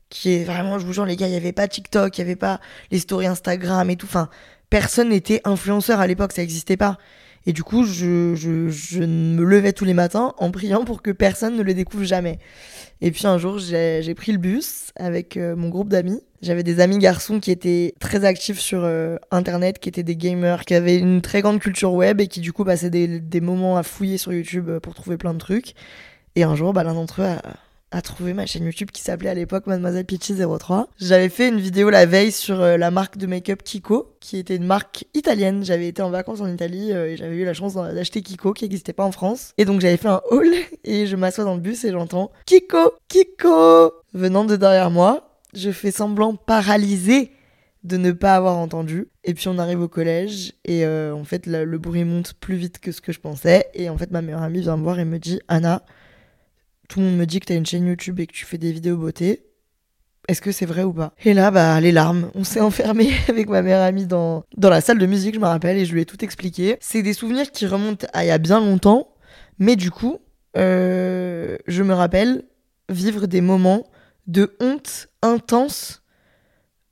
qui 0.09 0.33
est 0.33 0.43
vraiment, 0.43 0.79
je 0.79 0.85
vous 0.85 0.93
jure, 0.93 1.05
les 1.05 1.15
gars, 1.15 1.27
il 1.27 1.31
n'y 1.31 1.37
avait 1.37 1.51
pas 1.51 1.67
TikTok, 1.67 2.17
il 2.17 2.21
n'y 2.21 2.29
avait 2.29 2.35
pas 2.35 2.59
les 2.91 2.99
stories 2.99 3.27
Instagram 3.27 3.89
et 3.89 3.95
tout. 3.95 4.07
Enfin, 4.07 4.29
personne 4.69 5.09
n'était 5.09 5.41
influenceur 5.45 5.99
à 5.99 6.07
l'époque, 6.07 6.31
ça 6.31 6.41
n'existait 6.41 6.77
pas. 6.77 6.97
Et 7.47 7.53
du 7.53 7.63
coup, 7.63 7.83
je, 7.83 8.33
je, 8.35 8.99
me 9.01 9.43
levais 9.43 9.71
tous 9.71 9.85
les 9.85 9.93
matins 9.93 10.33
en 10.39 10.49
priant 10.49 10.83
pour 10.83 11.01
que 11.03 11.11
personne 11.11 11.55
ne 11.55 11.61
le 11.61 11.75
découvre 11.75 12.03
jamais. 12.03 12.39
Et 13.01 13.11
puis 13.11 13.27
un 13.27 13.37
jour, 13.37 13.59
j'ai 13.59 14.15
pris 14.15 14.31
le 14.31 14.39
bus 14.39 14.91
avec 14.95 15.37
euh, 15.37 15.55
mon 15.55 15.69
groupe 15.69 15.89
d'amis. 15.89 16.21
J'avais 16.41 16.63
des 16.63 16.79
amis 16.79 16.97
garçons 16.97 17.39
qui 17.39 17.51
étaient 17.51 17.93
très 17.99 18.25
actifs 18.25 18.59
sur 18.59 18.81
euh, 18.83 19.17
Internet, 19.29 19.77
qui 19.79 19.89
étaient 19.89 20.03
des 20.03 20.15
gamers, 20.15 20.65
qui 20.65 20.73
avaient 20.73 20.97
une 20.97 21.21
très 21.21 21.41
grande 21.41 21.59
culture 21.59 21.93
web 21.93 22.19
et 22.19 22.27
qui 22.27 22.39
du 22.39 22.51
coup 22.51 22.63
passaient 22.63 22.89
des, 22.89 23.19
des 23.19 23.41
moments 23.41 23.77
à 23.77 23.83
fouiller 23.83 24.17
sur 24.17 24.33
YouTube 24.33 24.69
euh, 24.69 24.79
pour 24.79 24.95
trouver 24.95 25.17
plein 25.17 25.33
de 25.33 25.39
trucs. 25.39 25.75
Et 26.35 26.43
un 26.43 26.55
jour, 26.55 26.73
bah, 26.73 26.83
l'un 26.83 26.93
d'entre 26.93 27.21
eux 27.21 27.25
a, 27.25 27.41
à 27.95 28.01
trouver 28.01 28.33
ma 28.33 28.45
chaîne 28.45 28.65
YouTube 28.65 28.91
qui 28.91 29.01
s'appelait 29.01 29.29
à 29.29 29.33
l'époque 29.33 29.67
Mademoiselle 29.67 30.03
Peachy 30.03 30.35
03. 30.35 30.89
J'avais 30.99 31.29
fait 31.29 31.47
une 31.47 31.61
vidéo 31.61 31.89
la 31.89 32.05
veille 32.05 32.33
sur 32.33 32.59
euh, 32.59 32.75
la 32.75 32.91
marque 32.91 33.17
de 33.17 33.25
make-up 33.25 33.63
Kiko, 33.63 34.17
qui 34.19 34.37
était 34.37 34.57
une 34.57 34.65
marque 34.65 35.05
italienne. 35.13 35.63
J'avais 35.63 35.87
été 35.87 36.01
en 36.01 36.09
vacances 36.09 36.41
en 36.41 36.51
Italie 36.51 36.91
euh, 36.91 37.07
et 37.07 37.15
j'avais 37.15 37.37
eu 37.37 37.45
la 37.45 37.53
chance 37.53 37.75
d'acheter 37.75 38.21
Kiko 38.21 38.51
qui 38.51 38.65
n'existait 38.65 38.91
pas 38.91 39.05
en 39.05 39.13
France. 39.13 39.53
Et 39.57 39.63
donc 39.63 39.79
j'avais 39.79 39.95
fait 39.95 40.09
un 40.09 40.19
haul 40.29 40.49
et 40.83 41.07
je 41.07 41.15
m'assois 41.15 41.45
dans 41.45 41.55
le 41.55 41.61
bus 41.61 41.85
et 41.85 41.91
j'entends 41.93 42.33
Kiko, 42.45 42.95
Kiko 43.07 43.93
venant 44.13 44.43
de 44.43 44.57
derrière 44.57 44.91
moi. 44.91 45.39
Je 45.53 45.71
fais 45.71 45.91
semblant 45.91 46.35
paralysé 46.35 47.31
de 47.85 47.95
ne 47.95 48.11
pas 48.11 48.35
avoir 48.35 48.57
entendu. 48.57 49.07
Et 49.23 49.33
puis 49.33 49.47
on 49.47 49.57
arrive 49.57 49.79
au 49.79 49.87
collège 49.87 50.51
et 50.65 50.85
euh, 50.85 51.15
en 51.15 51.23
fait 51.23 51.47
le 51.47 51.77
bruit 51.77 52.03
monte 52.03 52.33
plus 52.33 52.57
vite 52.57 52.79
que 52.79 52.91
ce 52.91 52.99
que 52.99 53.13
je 53.13 53.21
pensais. 53.21 53.69
Et 53.73 53.89
en 53.89 53.97
fait 53.97 54.11
ma 54.11 54.21
meilleure 54.21 54.43
amie 54.43 54.59
vient 54.59 54.75
me 54.75 54.83
voir 54.83 54.99
et 54.99 55.05
me 55.05 55.17
dit 55.17 55.39
Anna, 55.47 55.81
tout 56.87 56.99
le 56.99 57.05
monde 57.05 57.17
me 57.17 57.25
dit 57.25 57.39
que 57.39 57.45
t'as 57.45 57.55
une 57.55 57.65
chaîne 57.65 57.87
YouTube 57.87 58.19
et 58.19 58.27
que 58.27 58.33
tu 58.33 58.45
fais 58.45 58.57
des 58.57 58.71
vidéos 58.71 58.97
beauté. 58.97 59.45
Est-ce 60.27 60.41
que 60.41 60.51
c'est 60.51 60.65
vrai 60.65 60.83
ou 60.83 60.93
pas? 60.93 61.13
Et 61.23 61.33
là, 61.33 61.51
bah, 61.51 61.79
les 61.79 61.91
larmes. 61.91 62.31
On 62.33 62.43
s'est 62.43 62.59
enfermé 62.61 63.11
avec 63.27 63.47
ma 63.47 63.61
meilleure 63.61 63.83
amie 63.83 64.05
dans, 64.05 64.43
dans 64.57 64.69
la 64.69 64.81
salle 64.81 64.97
de 64.97 65.05
musique, 65.05 65.35
je 65.35 65.39
me 65.39 65.45
rappelle, 65.45 65.77
et 65.77 65.85
je 65.85 65.93
lui 65.93 66.01
ai 66.01 66.05
tout 66.05 66.23
expliqué. 66.23 66.77
C'est 66.79 67.03
des 67.03 67.13
souvenirs 67.13 67.51
qui 67.51 67.67
remontent 67.67 68.07
à 68.13 68.23
il 68.23 68.27
y 68.27 68.31
a 68.31 68.37
bien 68.37 68.59
longtemps, 68.59 69.09
mais 69.59 69.75
du 69.75 69.91
coup, 69.91 70.19
euh, 70.57 71.57
je 71.67 71.83
me 71.83 71.93
rappelle 71.93 72.43
vivre 72.89 73.27
des 73.27 73.41
moments 73.41 73.85
de 74.27 74.55
honte 74.59 75.07
intense 75.21 76.01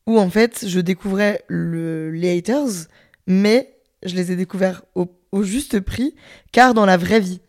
où 0.05 0.19
en 0.19 0.29
fait 0.29 0.65
je 0.67 0.79
découvrais 0.79 1.43
le, 1.47 2.11
les 2.11 2.37
haters, 2.37 2.87
mais 3.25 3.77
je 4.03 4.15
les 4.15 4.31
ai 4.31 4.35
découverts 4.35 4.83
au, 4.95 5.07
au 5.31 5.43
juste 5.43 5.79
prix, 5.79 6.13
car 6.51 6.73
dans 6.73 6.85
la 6.85 6.97
vraie 6.97 7.19
vie, 7.19 7.41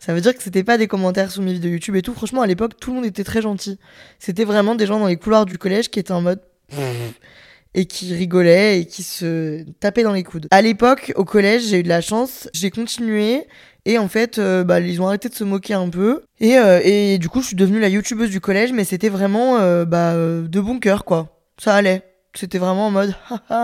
ça 0.00 0.14
veut 0.14 0.20
dire 0.20 0.34
que 0.34 0.42
c'était 0.42 0.64
pas 0.64 0.78
des 0.78 0.88
commentaires 0.88 1.30
sous 1.30 1.42
mes 1.42 1.52
vidéos 1.52 1.72
YouTube 1.72 1.94
et 1.94 2.02
tout. 2.02 2.14
Franchement, 2.14 2.40
à 2.40 2.46
l'époque, 2.46 2.72
tout 2.80 2.90
le 2.90 2.96
monde 2.96 3.04
était 3.04 3.22
très 3.22 3.42
gentil. 3.42 3.78
C'était 4.18 4.44
vraiment 4.44 4.74
des 4.74 4.86
gens 4.86 4.98
dans 4.98 5.06
les 5.06 5.16
couloirs 5.16 5.44
du 5.44 5.58
collège 5.58 5.90
qui 5.90 6.00
étaient 6.00 6.12
en 6.12 6.22
mode 6.22 6.40
et 7.74 7.84
qui 7.84 8.14
rigolaient 8.14 8.80
et 8.80 8.86
qui 8.86 9.02
se 9.02 9.62
tapaient 9.78 10.02
dans 10.02 10.14
les 10.14 10.24
coudes. 10.24 10.48
À 10.50 10.62
l'époque, 10.62 11.12
au 11.16 11.24
collège, 11.24 11.66
j'ai 11.68 11.80
eu 11.80 11.82
de 11.82 11.88
la 11.88 12.00
chance, 12.00 12.48
j'ai 12.54 12.70
continué 12.70 13.46
et 13.84 13.98
en 13.98 14.08
fait, 14.08 14.38
euh, 14.38 14.64
bah, 14.64 14.80
ils 14.80 15.00
ont 15.02 15.06
arrêté 15.06 15.28
de 15.28 15.34
se 15.34 15.44
moquer 15.44 15.74
un 15.74 15.88
peu. 15.88 16.22
Et, 16.40 16.56
euh, 16.56 16.80
et 16.82 17.18
du 17.18 17.28
coup, 17.28 17.42
je 17.42 17.48
suis 17.48 17.56
devenue 17.56 17.78
la 17.78 17.88
youtubeuse 17.88 18.30
du 18.30 18.40
collège, 18.40 18.72
mais 18.72 18.84
c'était 18.84 19.10
vraiment 19.10 19.58
euh, 19.58 19.84
bah, 19.84 20.14
de 20.14 20.60
bon 20.60 20.78
cœur, 20.78 21.04
quoi. 21.04 21.42
Ça 21.58 21.74
allait. 21.74 22.02
C'était 22.34 22.58
vraiment 22.58 22.86
en 22.86 22.90
mode, 22.90 23.14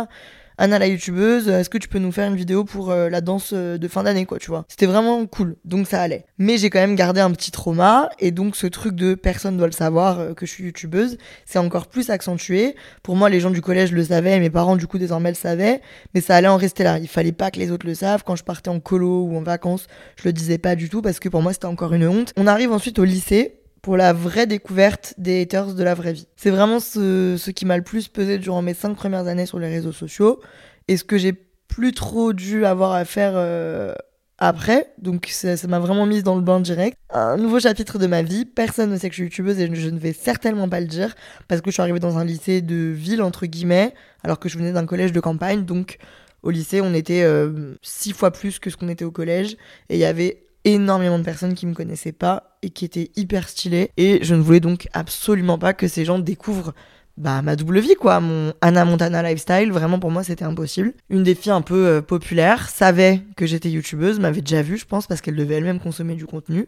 Anna 0.59 0.79
la 0.79 0.87
youtubeuse, 0.87 1.49
est-ce 1.49 1.69
que 1.69 1.77
tu 1.77 1.87
peux 1.87 1.99
nous 1.99 2.13
faire 2.13 2.31
une 2.31 2.37
vidéo 2.37 2.65
pour 2.65 2.91
euh, 2.91 3.11
la 3.11 3.21
danse 3.21 3.51
euh, 3.53 3.77
de 3.77 3.89
fin 3.89 4.03
d'année 4.05 4.25
quoi, 4.25 4.39
tu 4.39 4.49
vois? 4.49 4.65
C'était 4.69 4.87
vraiment 4.87 5.27
cool, 5.27 5.57
donc 5.67 5.87
ça 5.87 6.01
allait. 6.01 6.25
Mais 6.39 6.57
j'ai 6.57 6.71
quand 6.71 6.79
même 6.79 6.97
gardé 6.97 7.21
un 7.21 7.31
petit 7.33 7.51
trauma 7.51 8.09
et 8.21 8.31
donc 8.31 8.57
ce 8.57 8.67
truc 8.67 8.95
de 8.95 9.15
personne 9.15 9.59
doit 9.59 9.67
le 9.67 9.75
savoir 9.75 10.19
euh, 10.19 10.33
que 10.33 10.47
je 10.47 10.53
suis 10.53 10.65
youtubeuse, 10.65 11.19
c'est 11.45 11.59
encore 11.59 11.89
plus 11.89 12.09
accentué. 12.09 12.75
Pour 13.03 13.17
moi, 13.17 13.29
les 13.29 13.39
gens 13.39 13.51
du 13.51 13.61
collège 13.61 13.93
le 13.93 14.03
savaient, 14.03 14.41
mes 14.41 14.49
parents 14.49 14.77
du 14.77 14.87
coup 14.87 14.97
désormais 14.97 15.29
le 15.29 15.35
savaient, 15.35 15.83
mais 16.15 16.23
ça 16.23 16.35
allait 16.35 16.49
en 16.49 16.57
rester 16.57 16.85
là. 16.85 16.99
Il 16.99 17.09
fallait 17.09 17.33
pas 17.33 17.51
que 17.51 17.59
les 17.59 17.71
autres 17.71 17.87
le 17.87 17.95
savent. 17.95 18.25
Quand 18.25 18.37
je 18.37 18.45
partais 18.45 18.71
en 18.71 18.81
colo 18.81 19.25
ou 19.25 19.37
en 19.37 19.43
vacances, 19.43 19.89
je 20.17 20.25
le 20.25 20.33
disais 20.33 20.57
pas 20.57 20.75
du 20.75 20.89
tout 20.89 21.03
parce 21.03 21.21
que 21.21 21.29
pour 21.29 21.43
moi 21.43 21.53
c'était 21.53 21.67
encore 21.67 21.93
une 21.93 22.09
honte. 22.09 22.33
On 22.35 22.47
arrive 22.47 22.73
ensuite 22.73 22.99
au 22.99 23.05
lycée 23.05 23.57
pour 23.87 23.97
la 23.97 24.13
vraie 24.13 24.49
découverte 24.49 25.15
des 25.17 25.43
haters 25.43 25.73
de 25.73 25.85
la 25.85 25.95
vraie 25.95 26.13
vie. 26.13 26.27
C'est 26.35 26.51
vraiment 26.51 26.81
ce, 26.81 27.51
qui 27.53 27.65
m'a 27.65 27.77
le 27.77 27.85
plus 27.85 28.09
pesé 28.09 28.37
durant 28.37 28.61
mes 28.61 28.75
cinq 28.75 28.97
premières 28.97 29.29
années 29.29 29.47
sur 29.47 29.61
les 29.61 29.69
réseaux 29.69 29.93
sociaux 29.93 30.41
et 30.89 30.97
ce 30.97 31.05
que 31.05 31.17
j'ai 31.17 31.33
plus 31.69 31.93
trop 31.93 32.33
dû 32.33 32.67
avoir 32.67 32.95
à 32.95 33.05
faire 33.05 33.35
euh, 33.37 33.95
après. 34.39 34.93
Donc 34.99 35.29
ça 35.31 35.55
m'a 35.69 35.79
vraiment 35.79 36.05
mise 36.05 36.25
dans 36.25 36.35
le 36.35 36.41
bain 36.41 36.59
direct. 36.59 36.99
Un 37.11 37.37
nouveau 37.37 37.61
chapitre 37.61 38.01
de 38.01 38.09
ma 38.09 38.23
vie. 38.23 38.45
Personne 38.45 38.91
ne 38.91 38.97
sait 38.97 39.09
que 39.09 39.15
je 39.15 39.19
suis 39.19 39.25
youtubeuse 39.27 39.61
et 39.61 39.73
je 39.73 39.89
ne 39.89 40.01
vais 40.01 40.13
certainement 40.13 40.69
pas 40.69 40.81
le 40.81 40.89
dire 40.89 41.15
parce 41.47 41.61
que 41.61 41.71
je 41.71 41.75
suis 41.75 41.83
arrivée 41.83 42.01
dans 42.01 42.19
un 42.19 42.25
lycée 42.25 42.63
de 42.63 42.91
ville 42.91 43.23
entre 43.23 43.47
guillemets 43.47 43.95
alors 44.25 44.41
que 44.41 44.49
je 44.49 44.59
venais 44.59 44.73
d'un 44.73 44.85
collège 44.85 45.13
de 45.13 45.21
campagne. 45.21 45.65
Donc 45.65 45.99
au 46.43 46.51
lycée 46.51 46.81
on 46.81 46.93
était 46.93 47.23
euh, 47.23 47.77
six 47.83 48.13
fois 48.13 48.33
plus 48.33 48.59
que 48.59 48.69
ce 48.69 48.77
qu'on 48.77 48.89
était 48.89 49.05
au 49.05 49.13
collège 49.13 49.57
et 49.91 49.95
il 49.95 50.01
y 50.01 50.05
avait 50.05 50.46
énormément 50.67 51.19
de 51.19 51.25
personnes 51.25 51.55
qui 51.55 51.65
me 51.65 51.73
connaissaient 51.73 52.13
pas 52.13 52.59
et 52.61 52.71
qui 52.71 52.85
étaient 52.85 53.11
hyper 53.17 53.49
stylées. 53.49 53.93
Et 53.97 54.19
je 54.23 54.35
ne 54.35 54.43
voulais 54.43 54.61
donc 54.61 54.89
absolument 54.93 55.59
pas 55.59 55.73
que 55.73 55.89
ces 55.89 56.05
gens 56.05 56.19
découvrent 56.19 56.75
bah, 57.17 57.41
ma 57.41 57.57
double 57.57 57.79
vie, 57.79 57.95
quoi, 57.95 58.21
mon 58.21 58.53
Anna 58.61 58.85
Montana 58.85 59.23
lifestyle. 59.23 59.73
Vraiment, 59.73 59.99
pour 59.99 60.11
moi, 60.11 60.23
c'était 60.23 60.45
impossible. 60.45 60.93
Une 61.09 61.23
des 61.23 61.35
filles 61.35 61.53
un 61.53 61.63
peu 61.63 61.87
euh, 61.87 62.03
populaires 62.03 62.69
savait 62.69 63.23
que 63.37 63.47
j'étais 63.47 63.71
youtubeuse, 63.71 64.21
m'avait 64.21 64.43
déjà 64.43 64.61
vu, 64.61 64.77
je 64.77 64.85
pense, 64.85 65.07
parce 65.07 65.21
qu'elle 65.23 65.37
devait 65.37 65.55
elle-même 65.55 65.81
consommer 65.81 66.15
du 66.15 66.27
contenu. 66.27 66.67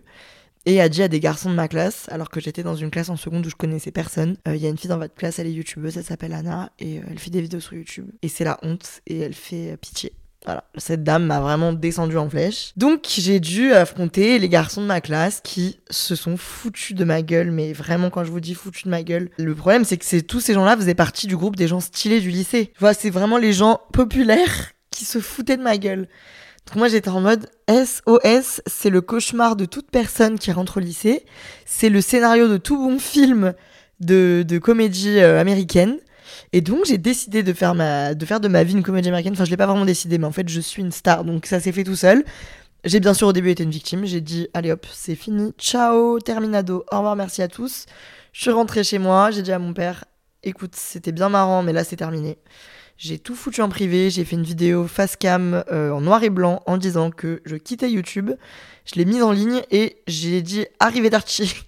Et 0.65 0.81
a 0.81 0.89
dit 0.89 1.03
à 1.03 1.09
des 1.09 1.21
garçons 1.21 1.51
de 1.51 1.55
ma 1.55 1.69
classe, 1.69 2.07
alors 2.11 2.31
que 2.31 2.41
j'étais 2.41 2.63
dans 2.63 2.77
une 2.77 2.91
classe 2.91 3.09
en 3.09 3.17
seconde 3.17 3.45
où 3.47 3.51
je 3.51 3.57
connaissais 3.57 3.91
personne, 3.91 4.37
euh, 4.47 4.57
il 4.57 4.63
y 4.63 4.67
a 4.67 4.69
une 4.71 4.79
fille 4.79 4.89
dans 4.89 4.99
votre 4.99 5.15
classe, 5.15 5.39
elle 5.39 5.47
est 5.47 5.53
youtubeuse, 5.53 5.97
elle 5.97 6.05
s'appelle 6.05 6.33
Anna, 6.33 6.73
et 6.79 6.99
euh, 6.99 7.03
elle 7.11 7.19
fait 7.19 7.31
des 7.31 7.41
vidéos 7.41 7.61
sur 7.61 7.75
YouTube. 7.75 8.11
Et 8.23 8.29
c'est 8.29 8.45
la 8.45 8.59
honte, 8.63 9.01
et 9.07 9.19
elle 9.19 9.35
fait 9.35 9.77
pitié. 9.79 10.13
Voilà, 10.45 10.65
cette 10.77 11.03
dame 11.03 11.27
m'a 11.27 11.41
vraiment 11.41 11.73
descendu 11.73 12.17
en 12.17 12.31
flèche. 12.31 12.73
Donc 12.77 13.05
j'ai 13.09 13.41
dû 13.41 13.73
affronter 13.73 14.39
les 14.39 14.49
garçons 14.49 14.81
de 14.81 14.87
ma 14.87 15.01
classe 15.01 15.41
qui 15.43 15.81
se 15.91 16.15
sont 16.15 16.37
foutus 16.37 16.97
de 16.97 17.05
ma 17.05 17.23
gueule, 17.23 17.51
mais 17.51 17.73
vraiment 17.73 18.09
quand 18.09 18.25
je 18.25 18.31
vous 18.31 18.41
dis 18.41 18.55
foutus 18.55 18.85
de 18.85 18.91
ma 18.91 19.03
gueule, 19.03 19.31
le 19.37 19.55
problème 19.55 19.85
c'est 19.85 19.97
que 19.97 20.21
tous 20.21 20.41
ces 20.41 20.55
gens-là 20.55 20.77
faisaient 20.77 20.95
partie 20.95 21.27
du 21.27 21.37
groupe 21.37 21.57
des 21.57 21.67
gens 21.69 21.81
stylés 21.81 22.21
du 22.21 22.31
lycée. 22.31 22.73
Voilà, 22.79 22.95
c'est 22.95 23.11
vraiment 23.11 23.37
les 23.37 23.53
gens 23.53 23.81
populaires 23.93 24.73
qui 24.91 25.05
se 25.05 25.19
foutaient 25.19 25.57
de 25.57 25.63
ma 25.63 25.77
gueule. 25.77 26.09
Donc 26.67 26.77
moi 26.77 26.89
j'étais 26.89 27.09
en 27.09 27.21
mode 27.21 27.51
SOS, 27.69 28.63
c'est 28.67 28.91
le 28.91 29.01
cauchemar 29.01 29.57
de 29.57 29.65
toute 29.65 29.91
personne 29.91 30.39
qui 30.39 30.53
rentre 30.53 30.77
au 30.77 30.81
lycée, 30.81 31.25
c'est 31.67 31.89
le 31.89 32.01
scénario 32.01 32.47
de 32.47 32.59
tout 32.59 32.77
bon 32.77 32.99
film 32.99 33.55
de, 34.01 34.45
de 34.47 34.59
comédie 34.59 35.19
euh, 35.19 35.41
américaine. 35.41 35.99
Et 36.53 36.61
donc 36.61 36.85
j'ai 36.87 36.99
décidé 36.99 37.43
de 37.43 37.53
faire, 37.53 37.75
de 37.75 38.49
ma 38.49 38.65
vie 38.65 38.73
une 38.73 38.83
comédie 38.83 39.09
américaine. 39.09 39.33
Enfin, 39.33 39.45
je 39.45 39.51
l'ai 39.51 39.57
pas 39.57 39.67
vraiment 39.67 39.85
décidé, 39.85 40.19
mais 40.19 40.27
en 40.27 40.33
fait, 40.33 40.49
je 40.49 40.61
suis 40.61 40.83
une 40.83 40.93
star, 40.93 41.25
donc 41.25 41.47
ça 41.47 41.61
s'est 41.61 41.73
fait 41.73 41.85
tout 41.85 41.97
seul. 41.97 42.25
J'ai 42.85 43.01
bien 43.01 43.13
sûr 43.13 43.29
au 43.29 43.33
début 43.33 43.51
été 43.51 43.65
une 43.65 43.71
victime. 43.71 44.07
J'ai 44.07 44.21
dit, 44.21 44.49
allez 44.55 44.71
hop, 44.71 44.87
c'est 44.93 45.17
fini. 45.17 45.53
Ciao, 45.59 46.21
terminado. 46.21 46.85
Au 46.93 46.97
revoir, 46.99 47.17
merci 47.17 47.43
à 47.43 47.49
tous. 47.49 47.87
Je 48.33 48.43
suis 48.43 48.51
rentrée 48.51 48.85
chez 48.85 48.99
moi. 48.99 49.31
J'ai 49.31 49.43
dit 49.43 49.53
à 49.53 49.59
mon 49.59 49.75
père, 49.75 50.05
écoute, 50.45 50.77
c'était 50.77 51.13
bien 51.13 51.29
marrant, 51.29 51.63
mais 51.63 51.73
là, 51.73 51.83
c'est 51.83 51.97
terminé. 51.97 52.39
J'ai 52.97 53.19
tout 53.19 53.35
foutu 53.35 53.63
en 53.63 53.69
privé. 53.69 54.11
J'ai 54.11 54.25
fait 54.25 54.37
une 54.37 54.45
vidéo 54.45 54.87
face 54.87 55.17
cam 55.17 55.65
euh, 55.73 55.91
en 55.91 56.01
noir 56.01 56.23
et 56.23 56.31
blanc 56.31 56.63
en 56.67 56.77
disant 56.77 57.11
que 57.11 57.43
je 57.45 57.57
quittais 57.57 57.91
YouTube. 57.91 58.31
Je 58.85 58.95
l'ai 58.95 59.05
mise 59.05 59.23
en 59.23 59.33
ligne 59.33 59.63
et 59.71 60.03
j'ai 60.07 60.41
dit, 60.43 60.67
arrivez 60.79 61.11
d'Archie. 61.11 61.55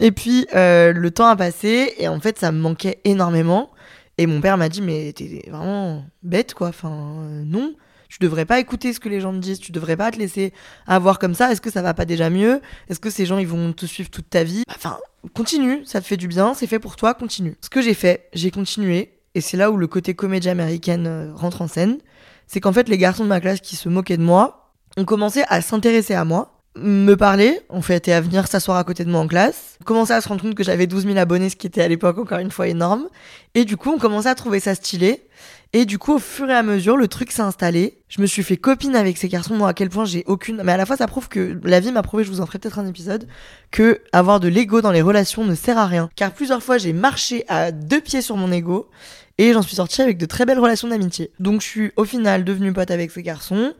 et 0.00 0.12
puis, 0.12 0.46
euh, 0.54 0.92
le 0.92 1.10
temps 1.10 1.26
a 1.26 1.36
passé 1.36 1.94
et 1.98 2.08
en 2.08 2.20
fait, 2.20 2.38
ça 2.38 2.52
me 2.52 2.60
manquait 2.60 3.00
énormément. 3.04 3.70
Et 4.18 4.26
mon 4.26 4.40
père 4.40 4.56
m'a 4.56 4.68
dit, 4.68 4.82
mais 4.82 5.12
t'es 5.12 5.44
vraiment 5.50 6.04
bête, 6.22 6.54
quoi. 6.54 6.68
Enfin, 6.68 6.90
euh, 6.90 7.42
non. 7.44 7.74
Tu 8.08 8.18
devrais 8.20 8.44
pas 8.44 8.60
écouter 8.60 8.92
ce 8.92 9.00
que 9.00 9.08
les 9.08 9.20
gens 9.20 9.32
te 9.32 9.38
disent, 9.38 9.58
tu 9.58 9.72
devrais 9.72 9.96
pas 9.96 10.10
te 10.10 10.18
laisser 10.18 10.52
avoir 10.86 11.18
comme 11.18 11.34
ça. 11.34 11.50
Est-ce 11.50 11.60
que 11.60 11.70
ça 11.70 11.82
va 11.82 11.92
pas 11.92 12.04
déjà 12.04 12.30
mieux? 12.30 12.60
Est-ce 12.88 13.00
que 13.00 13.10
ces 13.10 13.26
gens 13.26 13.38
ils 13.38 13.48
vont 13.48 13.72
te 13.72 13.84
suivre 13.84 14.10
toute 14.10 14.30
ta 14.30 14.44
vie? 14.44 14.62
Enfin, 14.74 14.98
continue, 15.34 15.84
ça 15.84 16.00
te 16.00 16.06
fait 16.06 16.16
du 16.16 16.28
bien, 16.28 16.54
c'est 16.54 16.68
fait 16.68 16.78
pour 16.78 16.96
toi, 16.96 17.14
continue. 17.14 17.56
Ce 17.60 17.68
que 17.68 17.82
j'ai 17.82 17.94
fait, 17.94 18.28
j'ai 18.32 18.50
continué, 18.50 19.18
et 19.34 19.40
c'est 19.40 19.56
là 19.56 19.70
où 19.70 19.76
le 19.76 19.86
côté 19.88 20.14
comédie 20.14 20.48
américaine 20.48 21.06
euh, 21.06 21.34
rentre 21.34 21.62
en 21.62 21.68
scène. 21.68 21.98
C'est 22.46 22.60
qu'en 22.60 22.72
fait, 22.72 22.88
les 22.88 22.96
garçons 22.96 23.24
de 23.24 23.28
ma 23.28 23.40
classe 23.40 23.60
qui 23.60 23.74
se 23.74 23.88
moquaient 23.88 24.16
de 24.16 24.22
moi 24.22 24.72
ont 24.96 25.04
commencé 25.04 25.42
à 25.48 25.60
s'intéresser 25.60 26.14
à 26.14 26.24
moi 26.24 26.55
me 26.76 27.14
parler, 27.14 27.60
en 27.68 27.82
fait, 27.82 28.08
à 28.08 28.20
venir 28.20 28.46
s'asseoir 28.46 28.76
à 28.76 28.84
côté 28.84 29.04
de 29.04 29.10
moi 29.10 29.20
en 29.20 29.26
classe. 29.26 29.76
On 29.80 29.84
commençait 29.84 30.14
à 30.14 30.20
se 30.20 30.28
rendre 30.28 30.42
compte 30.42 30.54
que 30.54 30.64
j'avais 30.64 30.86
12 30.86 31.04
000 31.04 31.16
abonnés, 31.18 31.50
ce 31.50 31.56
qui 31.56 31.66
était 31.66 31.82
à 31.82 31.88
l'époque 31.88 32.18
encore 32.18 32.38
une 32.38 32.50
fois 32.50 32.68
énorme. 32.68 33.08
Et 33.54 33.64
du 33.64 33.76
coup, 33.76 33.90
on 33.90 33.98
commençait 33.98 34.28
à 34.28 34.34
trouver 34.34 34.60
ça 34.60 34.74
stylé. 34.74 35.22
Et 35.72 35.84
du 35.84 35.98
coup, 35.98 36.14
au 36.14 36.18
fur 36.18 36.48
et 36.48 36.54
à 36.54 36.62
mesure, 36.62 36.96
le 36.96 37.08
truc 37.08 37.32
s'est 37.32 37.42
installé. 37.42 37.98
Je 38.08 38.20
me 38.20 38.26
suis 38.26 38.42
fait 38.42 38.56
copine 38.56 38.94
avec 38.94 39.18
ces 39.18 39.28
garçons, 39.28 39.56
moi 39.56 39.70
à 39.70 39.74
quel 39.74 39.90
point 39.90 40.04
j'ai 40.04 40.24
aucune... 40.26 40.62
Mais 40.64 40.72
à 40.72 40.76
la 40.76 40.86
fois, 40.86 40.96
ça 40.96 41.06
prouve 41.06 41.28
que 41.28 41.58
la 41.64 41.80
vie 41.80 41.92
m'a 41.92 42.02
prouvé, 42.02 42.24
je 42.24 42.30
vous 42.30 42.40
en 42.40 42.46
ferai 42.46 42.58
peut-être 42.58 42.78
un 42.78 42.86
épisode, 42.86 43.26
que 43.70 44.00
avoir 44.12 44.40
de 44.40 44.48
l'ego 44.48 44.80
dans 44.80 44.92
les 44.92 45.02
relations 45.02 45.44
ne 45.44 45.54
sert 45.54 45.76
à 45.76 45.86
rien. 45.86 46.08
Car 46.14 46.32
plusieurs 46.32 46.62
fois, 46.62 46.78
j'ai 46.78 46.92
marché 46.92 47.44
à 47.48 47.72
deux 47.72 48.00
pieds 48.00 48.22
sur 48.22 48.36
mon 48.36 48.52
ego. 48.52 48.88
Et 49.38 49.52
j'en 49.52 49.60
suis 49.60 49.76
sortie 49.76 50.00
avec 50.00 50.16
de 50.16 50.24
très 50.24 50.46
belles 50.46 50.58
relations 50.58 50.88
d'amitié. 50.88 51.30
Donc 51.40 51.60
je 51.60 51.66
suis 51.66 51.92
au 51.96 52.04
final 52.04 52.42
devenue 52.44 52.72
pote 52.72 52.90
avec 52.90 53.10
ces 53.10 53.22
garçons. 53.22 53.74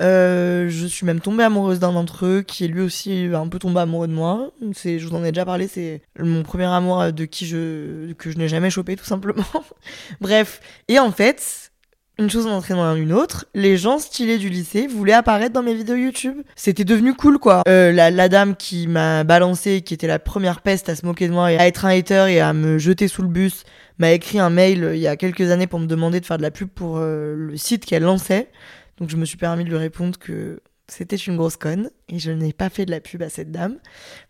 Euh, 0.00 0.68
je 0.68 0.86
suis 0.86 1.04
même 1.04 1.20
tombée 1.20 1.42
amoureuse 1.42 1.80
d'un 1.80 1.92
d'entre 1.92 2.26
eux 2.26 2.42
qui 2.42 2.64
est 2.64 2.68
lui 2.68 2.82
aussi 2.82 3.28
un 3.34 3.48
peu 3.48 3.58
tombé 3.58 3.80
amoureux 3.80 4.06
de 4.06 4.12
moi. 4.12 4.52
C'est, 4.72 4.98
je 4.98 5.06
vous 5.08 5.14
en 5.16 5.24
ai 5.24 5.32
déjà 5.32 5.44
parlé, 5.44 5.66
c'est 5.66 6.02
mon 6.18 6.42
premier 6.42 6.66
amour 6.66 7.12
de 7.12 7.24
qui 7.24 7.46
je 7.46 8.12
que 8.12 8.30
je 8.30 8.38
n'ai 8.38 8.48
jamais 8.48 8.70
chopé 8.70 8.96
tout 8.96 9.04
simplement. 9.04 9.44
Bref, 10.20 10.60
et 10.86 10.98
en 11.00 11.10
fait, 11.10 11.72
une 12.18 12.30
chose 12.30 12.46
en 12.46 12.56
entraînant 12.56 12.96
une 12.96 13.12
autre, 13.12 13.46
les 13.54 13.76
gens 13.76 13.98
stylés 13.98 14.38
du 14.38 14.48
lycée 14.48 14.88
voulaient 14.88 15.12
apparaître 15.12 15.52
dans 15.52 15.62
mes 15.62 15.74
vidéos 15.74 15.96
YouTube. 15.96 16.42
C'était 16.56 16.84
devenu 16.84 17.14
cool 17.14 17.38
quoi. 17.38 17.62
Euh, 17.68 17.92
la, 17.92 18.28
dame 18.28 18.56
qui 18.56 18.88
m'a 18.88 19.24
balancé, 19.24 19.82
qui 19.82 19.94
était 19.94 20.08
la 20.08 20.18
première 20.18 20.60
peste 20.60 20.88
à 20.88 20.96
se 20.96 21.06
moquer 21.06 21.28
de 21.28 21.32
moi 21.32 21.52
et 21.52 21.58
à 21.58 21.66
être 21.66 21.84
un 21.84 21.90
hater 21.90 22.26
et 22.28 22.40
à 22.40 22.52
me 22.52 22.78
jeter 22.78 23.08
sous 23.08 23.22
le 23.22 23.28
bus, 23.28 23.64
m'a 23.98 24.12
écrit 24.12 24.38
un 24.38 24.50
mail 24.50 24.84
euh, 24.84 24.96
il 24.96 25.00
y 25.00 25.06
a 25.08 25.16
quelques 25.16 25.50
années 25.50 25.66
pour 25.66 25.78
me 25.78 25.86
demander 25.86 26.20
de 26.20 26.26
faire 26.26 26.38
de 26.38 26.42
la 26.42 26.50
pub 26.50 26.68
pour 26.68 26.98
le 26.98 27.56
site 27.56 27.84
qu'elle 27.84 28.02
lançait. 28.02 28.48
Donc 28.98 29.10
je 29.10 29.16
me 29.16 29.24
suis 29.24 29.36
permis 29.36 29.64
de 29.64 29.68
lui 29.68 29.76
répondre 29.76 30.18
que 30.18 30.60
c'était 30.88 31.16
une 31.16 31.36
grosse 31.36 31.56
conne 31.56 31.90
et 32.08 32.18
je 32.18 32.30
n'ai 32.30 32.52
pas 32.52 32.70
fait 32.70 32.86
de 32.86 32.90
la 32.90 33.00
pub 33.00 33.22
à 33.22 33.28
cette 33.28 33.52
dame. 33.52 33.76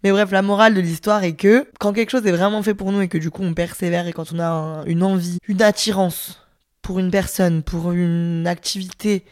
Mais 0.03 0.11
bref, 0.11 0.31
la 0.31 0.43
morale 0.43 0.75
de 0.75 0.81
l'histoire 0.81 1.23
est 1.23 1.35
que 1.35 1.67
quand 1.79 1.93
quelque 1.93 2.11
chose 2.11 2.27
est 2.27 2.33
vraiment 2.33 2.63
fait 2.63 2.75
pour 2.75 2.93
nous 2.93 3.01
et 3.01 3.09
que 3.09 3.19
du 3.19 3.31
coup 3.31 3.43
on 3.43 3.55
persévère 3.55 4.07
et 4.07 4.13
quand 4.13 4.33
on 4.33 4.41
a 4.41 4.83
une 4.87 5.03
envie, 5.03 5.39
une 5.47 5.63
attirance 5.63 6.45
pour 6.83 6.99
une 6.99 7.11
personne, 7.11 7.63
pour 7.63 7.93
une 7.93 8.47
activité 8.47 9.25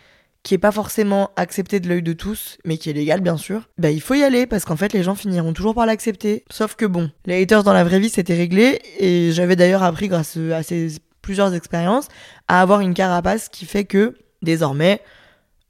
qui 0.43 0.55
est 0.55 0.59
pas 0.59 0.71
forcément 0.71 1.31
acceptée 1.35 1.81
de 1.81 1.89
l'œil 1.89 2.03
de 2.03 2.13
tous, 2.13 2.59
mais 2.65 2.79
qui 2.79 2.89
est 2.89 2.93
légale 2.93 3.21
bien 3.21 3.37
sûr, 3.37 3.69
bah 3.79 3.91
il 3.91 4.01
faut 4.01 4.15
y 4.15 4.23
aller 4.23 4.47
parce 4.47 4.65
qu'en 4.65 4.77
fait 4.77 4.93
les 4.93 5.03
gens 5.03 5.17
finiront 5.17 5.53
toujours 5.53 5.75
par 5.75 5.87
l'accepter. 5.87 6.45
Sauf 6.51 6.77
que 6.77 6.87
bon, 6.87 7.11
les 7.25 7.43
haters 7.43 7.65
dans 7.65 7.73
la 7.73 7.83
vraie 7.83 7.99
vie 7.99 8.11
c'était 8.11 8.37
réglé 8.37 8.79
et 9.01 9.33
j'avais 9.33 9.57
d'ailleurs 9.57 9.83
appris 9.83 10.07
grâce 10.07 10.37
à 10.37 10.63
ces 10.63 10.99
plusieurs 11.21 11.53
expériences 11.55 12.07
à 12.47 12.61
avoir 12.61 12.81
une 12.81 12.95
carapace 12.95 13.49
qui 13.49 13.65
fait 13.65 13.85
que 13.85 14.15
désormais 14.43 15.01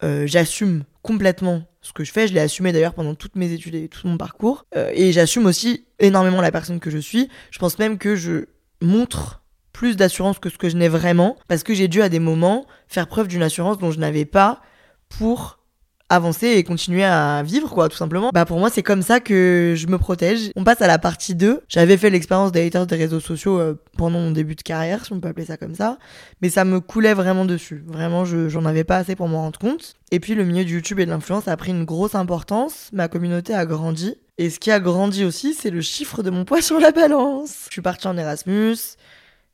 euh, 0.02 0.26
j'assume 0.26 0.84
complètement 1.02 1.62
ce 1.80 1.92
que 1.92 2.04
je 2.04 2.12
fais. 2.12 2.26
Je 2.26 2.34
l'ai 2.34 2.40
assumé 2.40 2.72
d'ailleurs 2.72 2.94
pendant 2.94 3.14
toutes 3.14 3.36
mes 3.36 3.52
études 3.52 3.74
et 3.74 3.88
tout 3.88 4.06
mon 4.06 4.18
parcours. 4.18 4.66
Euh, 4.76 4.90
et 4.94 5.12
j'assume 5.12 5.46
aussi 5.46 5.86
énormément 5.98 6.40
la 6.40 6.52
personne 6.52 6.80
que 6.80 6.90
je 6.90 6.98
suis. 6.98 7.28
Je 7.50 7.58
pense 7.58 7.78
même 7.78 7.98
que 7.98 8.16
je 8.16 8.46
montre 8.82 9.42
plus 9.72 9.96
d'assurance 9.96 10.38
que 10.38 10.48
ce 10.48 10.58
que 10.58 10.68
je 10.68 10.76
n'ai 10.76 10.88
vraiment, 10.88 11.36
parce 11.48 11.62
que 11.62 11.74
j'ai 11.74 11.88
dû 11.88 12.02
à 12.02 12.08
des 12.08 12.18
moments 12.18 12.66
faire 12.88 13.06
preuve 13.06 13.28
d'une 13.28 13.42
assurance 13.42 13.78
dont 13.78 13.90
je 13.90 13.98
n'avais 13.98 14.24
pas 14.24 14.62
pour 15.08 15.58
avancer 16.08 16.46
et 16.48 16.64
continuer 16.64 17.04
à 17.04 17.42
vivre, 17.42 17.70
quoi, 17.70 17.88
tout 17.88 17.96
simplement. 17.96 18.30
Bah, 18.32 18.44
pour 18.44 18.58
moi, 18.58 18.70
c'est 18.70 18.82
comme 18.82 19.02
ça 19.02 19.20
que 19.20 19.74
je 19.76 19.86
me 19.88 19.98
protège. 19.98 20.50
On 20.54 20.64
passe 20.64 20.80
à 20.80 20.86
la 20.86 20.98
partie 20.98 21.34
2. 21.34 21.62
J'avais 21.68 21.96
fait 21.96 22.10
l'expérience 22.10 22.52
des 22.52 22.70
des 22.70 22.96
réseaux 22.96 23.20
sociaux 23.20 23.58
euh, 23.58 23.80
pendant 23.96 24.20
mon 24.20 24.30
début 24.30 24.54
de 24.54 24.62
carrière, 24.62 25.04
si 25.04 25.12
on 25.12 25.20
peut 25.20 25.28
appeler 25.28 25.46
ça 25.46 25.56
comme 25.56 25.74
ça. 25.74 25.98
Mais 26.42 26.48
ça 26.48 26.64
me 26.64 26.80
coulait 26.80 27.14
vraiment 27.14 27.44
dessus. 27.44 27.82
Vraiment, 27.86 28.24
j'en 28.24 28.64
avais 28.64 28.84
pas 28.84 28.98
assez 28.98 29.16
pour 29.16 29.28
m'en 29.28 29.42
rendre 29.42 29.58
compte. 29.58 29.94
Et 30.10 30.20
puis, 30.20 30.34
le 30.34 30.44
milieu 30.44 30.64
du 30.64 30.74
YouTube 30.74 31.00
et 31.00 31.06
de 31.06 31.10
l'influence 31.10 31.48
a 31.48 31.56
pris 31.56 31.70
une 31.70 31.84
grosse 31.84 32.14
importance. 32.14 32.90
Ma 32.92 33.08
communauté 33.08 33.54
a 33.54 33.66
grandi. 33.66 34.16
Et 34.38 34.50
ce 34.50 34.60
qui 34.60 34.70
a 34.70 34.80
grandi 34.80 35.24
aussi, 35.24 35.54
c'est 35.54 35.70
le 35.70 35.80
chiffre 35.80 36.22
de 36.22 36.30
mon 36.30 36.44
poids 36.44 36.60
sur 36.62 36.78
la 36.78 36.92
balance. 36.92 37.64
Je 37.68 37.72
suis 37.72 37.82
partie 37.82 38.06
en 38.06 38.16
Erasmus. 38.16 38.76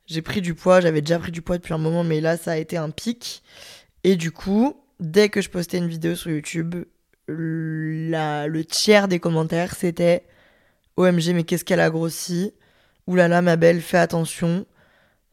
J'ai 0.06 0.22
pris 0.22 0.40
du 0.40 0.54
poids. 0.54 0.80
J'avais 0.80 1.00
déjà 1.00 1.18
pris 1.18 1.32
du 1.32 1.40
poids 1.40 1.56
depuis 1.56 1.72
un 1.72 1.78
moment, 1.78 2.04
mais 2.04 2.20
là, 2.20 2.36
ça 2.36 2.52
a 2.52 2.56
été 2.56 2.76
un 2.76 2.90
pic. 2.90 3.42
Et 4.04 4.16
du 4.16 4.32
coup, 4.32 4.74
dès 5.02 5.28
que 5.28 5.40
je 5.40 5.50
postais 5.50 5.78
une 5.78 5.88
vidéo 5.88 6.14
sur 6.14 6.30
YouTube, 6.30 6.76
le 7.26 8.62
tiers 8.62 9.08
des 9.08 9.18
commentaires 9.18 9.74
c'était 9.74 10.24
OMG, 10.96 11.32
mais 11.34 11.44
qu'est-ce 11.44 11.64
qu'elle 11.64 11.80
a 11.80 11.90
grossi? 11.90 12.52
Oulala, 13.06 13.42
ma 13.42 13.56
belle, 13.56 13.80
fais 13.80 13.98
attention. 13.98 14.66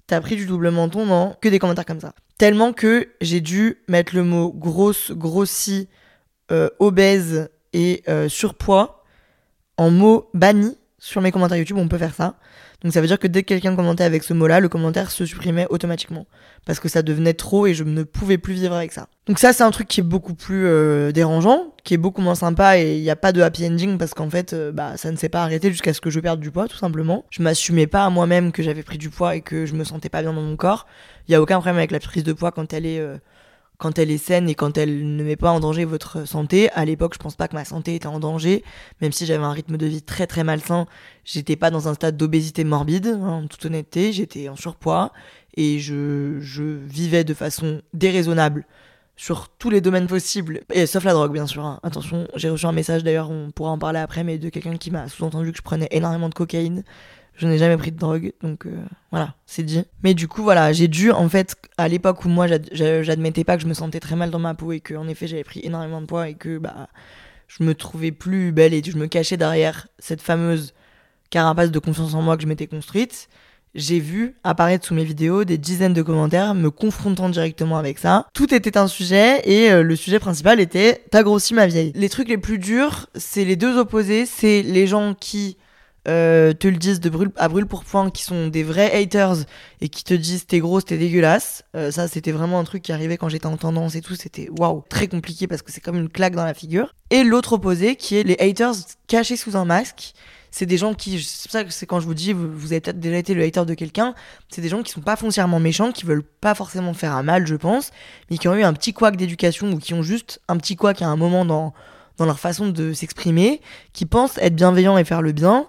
T'as 0.08 0.22
pris 0.22 0.36
du 0.36 0.46
double 0.46 0.72
menton, 0.72 1.06
non? 1.06 1.36
Que 1.42 1.50
des 1.50 1.60
commentaires 1.60 1.86
comme 1.86 2.00
ça. 2.00 2.14
Tellement 2.38 2.74
que 2.74 3.10
j'ai 3.22 3.42
dû 3.42 3.78
mettre 3.88 4.16
le 4.16 4.24
mot 4.24 4.52
grosse, 4.52 5.12
grossi, 5.12 5.88
euh, 6.52 6.70
obèse 6.80 7.50
et 7.74 8.02
euh, 8.08 8.28
surpoids 8.30 9.04
en 9.78 9.92
mots 9.92 10.30
bannis 10.34 10.78
sur 10.98 11.22
mes 11.22 11.32
commentaires 11.32 11.58
YouTube. 11.58 11.78
On 11.78 11.88
peut 11.88 11.98
faire 11.98 12.16
ça. 12.16 12.38
Donc 12.84 12.94
ça 12.94 13.02
veut 13.02 13.08
dire 13.08 13.20
que 13.20 13.28
dès 13.28 13.44
que 13.44 13.48
quelqu'un 13.50 13.76
commentait 13.76 14.04
avec 14.04 14.24
ce 14.24 14.34
mot-là, 14.34 14.60
le 14.60 14.70
commentaire 14.70 15.12
se 15.12 15.26
supprimait 15.26 15.68
automatiquement. 15.70 16.26
Parce 16.66 16.80
que 16.80 16.88
ça 16.88 17.02
devenait 17.02 17.34
trop 17.34 17.68
et 17.68 17.74
je 17.74 17.84
ne 17.84 18.04
pouvais 18.04 18.38
plus 18.38 18.54
vivre 18.54 18.74
avec 18.74 18.92
ça. 18.92 19.08
Donc 19.28 19.40
ça 19.40 19.54
c'est 19.54 19.64
un 19.64 19.72
truc 19.72 19.88
qui 19.88 20.00
est 20.00 20.04
beaucoup 20.04 20.34
plus 20.34 20.66
euh, 20.66 21.12
dérangeant, 21.12 21.74
qui 21.84 21.94
est 21.94 21.98
beaucoup 21.98 22.22
moins 22.22 22.36
sympa 22.36 22.78
et 22.80 22.98
il 22.98 23.02
n'y 23.02 23.10
a 23.10 23.16
pas 23.16 23.32
de 23.32 23.42
happy 23.42 23.68
ending 23.68 23.98
parce 23.98 24.14
qu'en 24.14 24.30
fait 24.30 24.54
euh, 24.54 24.72
bah, 24.72 24.98
ça 24.98 25.12
ne 25.12 25.18
s'est 25.18 25.30
pas 25.30 25.44
arrêté 25.44 25.72
jusqu'à 25.72 25.94
ce 25.94 26.02
que 26.02 26.10
je 26.10 26.20
perde 26.20 26.40
du 26.40 26.52
poids 26.52 26.68
tout 26.68 26.78
simplement. 26.78 27.26
Je 27.30 27.44
m'assumais 27.44 27.88
pas 27.88 28.06
à 28.06 28.10
moi-même 28.10 28.52
que 28.52 28.64
j'avais 28.64 28.84
pris 28.84 28.98
du 28.98 29.10
poids 29.10 29.36
et 29.36 29.42
que 29.42 29.66
je 29.66 29.76
me 29.76 29.84
sentais 29.84 30.10
pas 30.10 30.22
bien 30.22 30.34
dans 30.34 30.42
mon 30.42 30.56
corps. 30.56 30.88
Il 31.28 31.32
y 31.34 31.36
a 31.36 31.42
aucun 31.42 31.58
problème 31.58 31.78
avec 31.78 31.92
la 31.92 32.00
prise 32.00 32.24
de 32.24 32.34
poids 32.34 32.52
quand 32.52 32.74
elle 32.74 32.86
est... 32.86 33.00
Euh, 33.00 33.18
quand 33.80 33.98
elle 33.98 34.12
est 34.12 34.20
saine 34.20 34.48
et 34.50 34.56
quand 34.56 34.78
elle 34.78 35.16
ne 35.16 35.24
met 35.24 35.38
pas 35.38 35.52
en 35.52 35.60
danger 35.60 35.86
votre 35.86 36.28
santé. 36.28 36.70
À 36.74 36.86
l'époque, 36.86 37.14
je 37.16 37.20
pense 37.20 37.36
pas 37.36 37.48
que 37.48 37.56
ma 37.56 37.66
santé 37.66 37.96
était 37.96 38.08
en 38.08 38.20
danger, 38.20 38.64
même 39.02 39.12
si 39.12 39.26
j'avais 39.26 39.44
un 39.44 39.52
rythme 39.52 39.78
de 39.78 39.86
vie 39.88 40.04
très 40.04 40.28
très 40.28 40.44
malsain. 40.44 40.86
J'étais 41.24 41.56
pas 41.56 41.72
dans 41.72 41.88
un 41.88 41.96
stade 41.96 42.18
d'obésité 42.18 42.64
morbide, 42.64 43.08
hein, 43.08 43.42
en 43.44 43.48
toute 43.48 43.66
honnêteté. 43.66 44.12
J'étais 44.12 44.50
en 44.50 44.56
surpoids 44.56 45.12
et 45.56 45.80
je, 45.80 46.40
je 46.42 46.64
vivais 46.64 47.24
de 47.24 47.34
façon 47.34 47.82
déraisonnable 47.94 48.66
sur 49.16 49.50
tous 49.50 49.70
les 49.70 49.82
domaines 49.82 50.08
possibles, 50.08 50.62
et 50.72 50.86
sauf 50.86 51.04
la 51.04 51.12
drogue 51.12 51.34
bien 51.34 51.46
sûr. 51.46 51.66
Hein. 51.66 51.82
Attention, 51.84 52.26
j'ai 52.36 52.50
reçu 52.50 52.66
un 52.66 52.72
message 52.72 53.04
d'ailleurs, 53.04 53.30
on 53.30 53.52
pourra 53.52 53.72
en 53.72 53.78
parler 53.78 54.00
après, 54.00 54.24
mais 54.24 54.38
de 54.38 54.48
quelqu'un 54.48 54.78
qui 54.78 54.92
m'a 54.92 55.10
sous-entendu 55.10 55.52
que 55.52 55.58
je 55.58 55.62
prenais 55.62 55.90
énormément 55.92 56.30
de 56.30 56.34
cocaïne. 56.34 56.86
Je 57.40 57.48
n'ai 57.48 57.58
jamais 57.58 57.78
pris 57.78 57.94
de 57.94 57.98
drogue, 57.98 58.34
donc 58.44 58.66
euh, 58.66 58.72
voilà, 59.12 59.34
c'est 59.46 59.64
dit. 59.64 59.84
Mais 60.04 60.14
du 60.14 60.28
coup, 60.28 60.44
voilà, 60.44 60.74
j'ai 60.74 60.90
dû, 60.90 61.10
en 61.12 61.30
fait, 61.30 61.56
à 61.78 61.88
l'époque 61.88 62.26
où 62.26 62.30
moi, 62.30 62.48
j'admettais 62.72 63.46
pas 63.46 63.56
que 63.56 63.64
je 63.64 63.68
me 63.68 63.74
sentais 63.74 64.02
très 64.02 64.18
mal 64.18 64.30
dans 64.30 64.40
ma 64.40 64.56
peau 64.56 64.74
et 64.74 64.82
que, 64.82 64.94
en 64.94 65.08
effet, 65.08 65.26
j'avais 65.26 65.46
pris 65.46 65.62
énormément 65.64 66.02
de 66.02 66.06
poids 66.06 66.28
et 66.28 66.34
que, 66.34 66.58
bah, 66.58 66.90
je 67.48 67.64
me 67.64 67.74
trouvais 67.74 68.12
plus 68.12 68.52
belle 68.52 68.74
et 68.74 68.84
je 68.86 68.98
me 68.98 69.08
cachais 69.08 69.38
derrière 69.38 69.88
cette 70.00 70.22
fameuse 70.22 70.74
carapace 71.30 71.72
de 71.72 71.80
confiance 71.80 72.14
en 72.14 72.22
moi 72.22 72.36
que 72.36 72.44
je 72.44 72.48
m'étais 72.48 72.68
construite. 72.68 73.30
J'ai 73.76 74.00
vu 74.00 74.36
apparaître 74.44 74.86
sous 74.86 74.96
mes 74.96 75.04
vidéos 75.04 75.44
des 75.44 75.60
dizaines 75.60 75.94
de 75.94 76.02
commentaires 76.02 76.56
me 76.56 76.72
confrontant 76.72 77.30
directement 77.30 77.78
avec 77.78 78.00
ça. 78.00 78.28
Tout 78.34 78.54
était 78.54 78.78
un 78.78 78.88
sujet 78.88 79.42
et 79.48 79.72
euh, 79.72 79.84
le 79.84 79.96
sujet 79.96 80.20
principal 80.20 80.60
était 80.60 81.04
T'as 81.12 81.22
grossi 81.22 81.54
ma 81.54 81.68
vieille. 81.68 81.92
Les 81.96 82.10
trucs 82.10 82.30
les 82.30 82.40
plus 82.40 82.58
durs, 82.58 83.08
c'est 83.14 83.46
les 83.46 83.56
deux 83.56 83.78
opposés. 83.78 84.26
C'est 84.26 84.64
les 84.64 84.88
gens 84.88 85.14
qui 85.14 85.58
euh, 86.08 86.54
te 86.54 86.68
le 86.68 86.78
disent 86.78 87.00
de 87.00 87.10
brûle, 87.10 87.32
à 87.36 87.50
brûle 87.50 87.66
pour 87.66 87.84
point, 87.84 88.10
qui 88.10 88.24
sont 88.24 88.48
des 88.48 88.64
vrais 88.64 88.92
haters 88.92 89.38
et 89.82 89.90
qui 89.90 90.04
te 90.04 90.14
disent 90.14 90.46
t'es 90.48 90.60
grosse, 90.60 90.86
t'es 90.86 90.98
dégueulasse. 90.98 91.64
Euh, 91.76 91.92
ça, 91.92 92.08
c'était 92.08 92.32
vraiment 92.32 92.60
un 92.60 92.64
truc 92.64 92.84
qui 92.84 92.92
arrivait 92.92 93.18
quand 93.18 93.30
j'étais 93.30 93.48
en 93.48 93.58
tendance 93.58 93.96
et 93.96 94.02
tout. 94.02 94.16
C'était 94.16 94.50
waouh, 94.58 94.84
très 94.90 95.08
compliqué 95.08 95.48
parce 95.48 95.62
que 95.62 95.72
c'est 95.72 95.82
comme 95.82 95.98
une 95.98 96.10
claque 96.10 96.36
dans 96.36 96.46
la 96.46 96.54
figure. 96.54 96.94
Et 97.10 97.24
l'autre 97.24 97.54
opposé, 97.54 97.96
qui 97.96 98.16
est 98.16 98.24
les 98.24 98.38
haters 98.40 98.76
cachés 99.08 99.36
sous 99.36 99.58
un 99.58 99.66
masque. 99.66 100.14
C'est 100.52 100.66
des 100.66 100.78
gens 100.78 100.96
qui, 100.96 101.22
c'est 101.22 101.52
ça 101.52 101.64
que 101.64 101.72
c'est 101.72 101.86
quand 101.86 102.00
je 102.00 102.08
vous 102.08 102.16
dis, 102.16 102.34
vous, 102.34 102.72
avez 102.72 102.82
peut-être 102.82 103.00
déjà 103.00 103.18
été 103.18 103.36
le 103.36 103.44
hater 103.44 103.66
de 103.66 103.76
quelqu'un, 103.76 104.16
c'est 104.50 104.62
des 104.62 104.70
gens 104.70 104.82
qui 104.82 104.92
sont 104.92 105.02
pas 105.02 105.16
foncièrement 105.16 105.60
méchants, 105.60 105.92
qui 105.92 106.06
veulent 106.06 106.24
pas 106.24 106.56
forcément 106.56 106.96
faire 106.96 107.14
un 107.14 107.22
mal, 107.22 107.46
je 107.46 107.56
pense, 107.56 107.92
mais 108.32 108.40
qui 108.40 108.48
ont 108.48 108.56
eu 108.56 108.64
un 108.64 108.74
petit 108.74 108.92
couac 108.92 109.16
d'éducation 109.16 109.72
ou 109.72 109.78
qui 109.78 109.94
ont 109.94 110.02
juste 110.02 110.42
un 110.48 110.58
petit 110.58 110.76
couac 110.76 111.04
à 111.04 111.08
un 111.08 111.18
moment 111.18 111.46
dans, 111.46 111.76
dans 112.18 112.26
leur 112.26 112.40
façon 112.40 112.70
de 112.70 112.94
s'exprimer, 112.94 113.62
qui 113.94 114.08
pensent 114.08 114.40
être 114.40 114.56
bienveillants 114.56 114.98
et 114.98 115.04
faire 115.04 115.22
le 115.22 115.34
bien, 115.34 115.68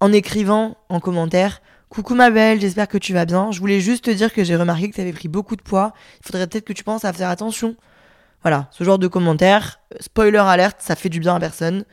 en 0.00 0.12
écrivant 0.12 0.76
en 0.88 1.00
commentaire 1.00 1.60
Coucou 1.90 2.14
ma 2.14 2.30
belle, 2.30 2.60
j'espère 2.60 2.86
que 2.86 2.98
tu 2.98 3.12
vas 3.12 3.24
bien. 3.24 3.50
Je 3.50 3.58
voulais 3.58 3.80
juste 3.80 4.04
te 4.04 4.12
dire 4.12 4.32
que 4.32 4.44
j'ai 4.44 4.54
remarqué 4.54 4.88
que 4.88 4.94
tu 4.94 5.00
avais 5.00 5.12
pris 5.12 5.26
beaucoup 5.26 5.56
de 5.56 5.62
poids. 5.62 5.92
Il 6.20 6.26
faudrait 6.26 6.46
peut-être 6.46 6.64
que 6.64 6.72
tu 6.72 6.84
penses 6.84 7.04
à 7.04 7.12
faire 7.12 7.28
attention. 7.28 7.74
Voilà, 8.42 8.68
ce 8.70 8.84
genre 8.84 9.00
de 9.00 9.08
commentaires. 9.08 9.80
Spoiler 9.98 10.38
alerte, 10.38 10.76
ça 10.78 10.94
fait 10.94 11.08
du 11.08 11.18
bien 11.18 11.34
à 11.34 11.40
personne. 11.40 11.84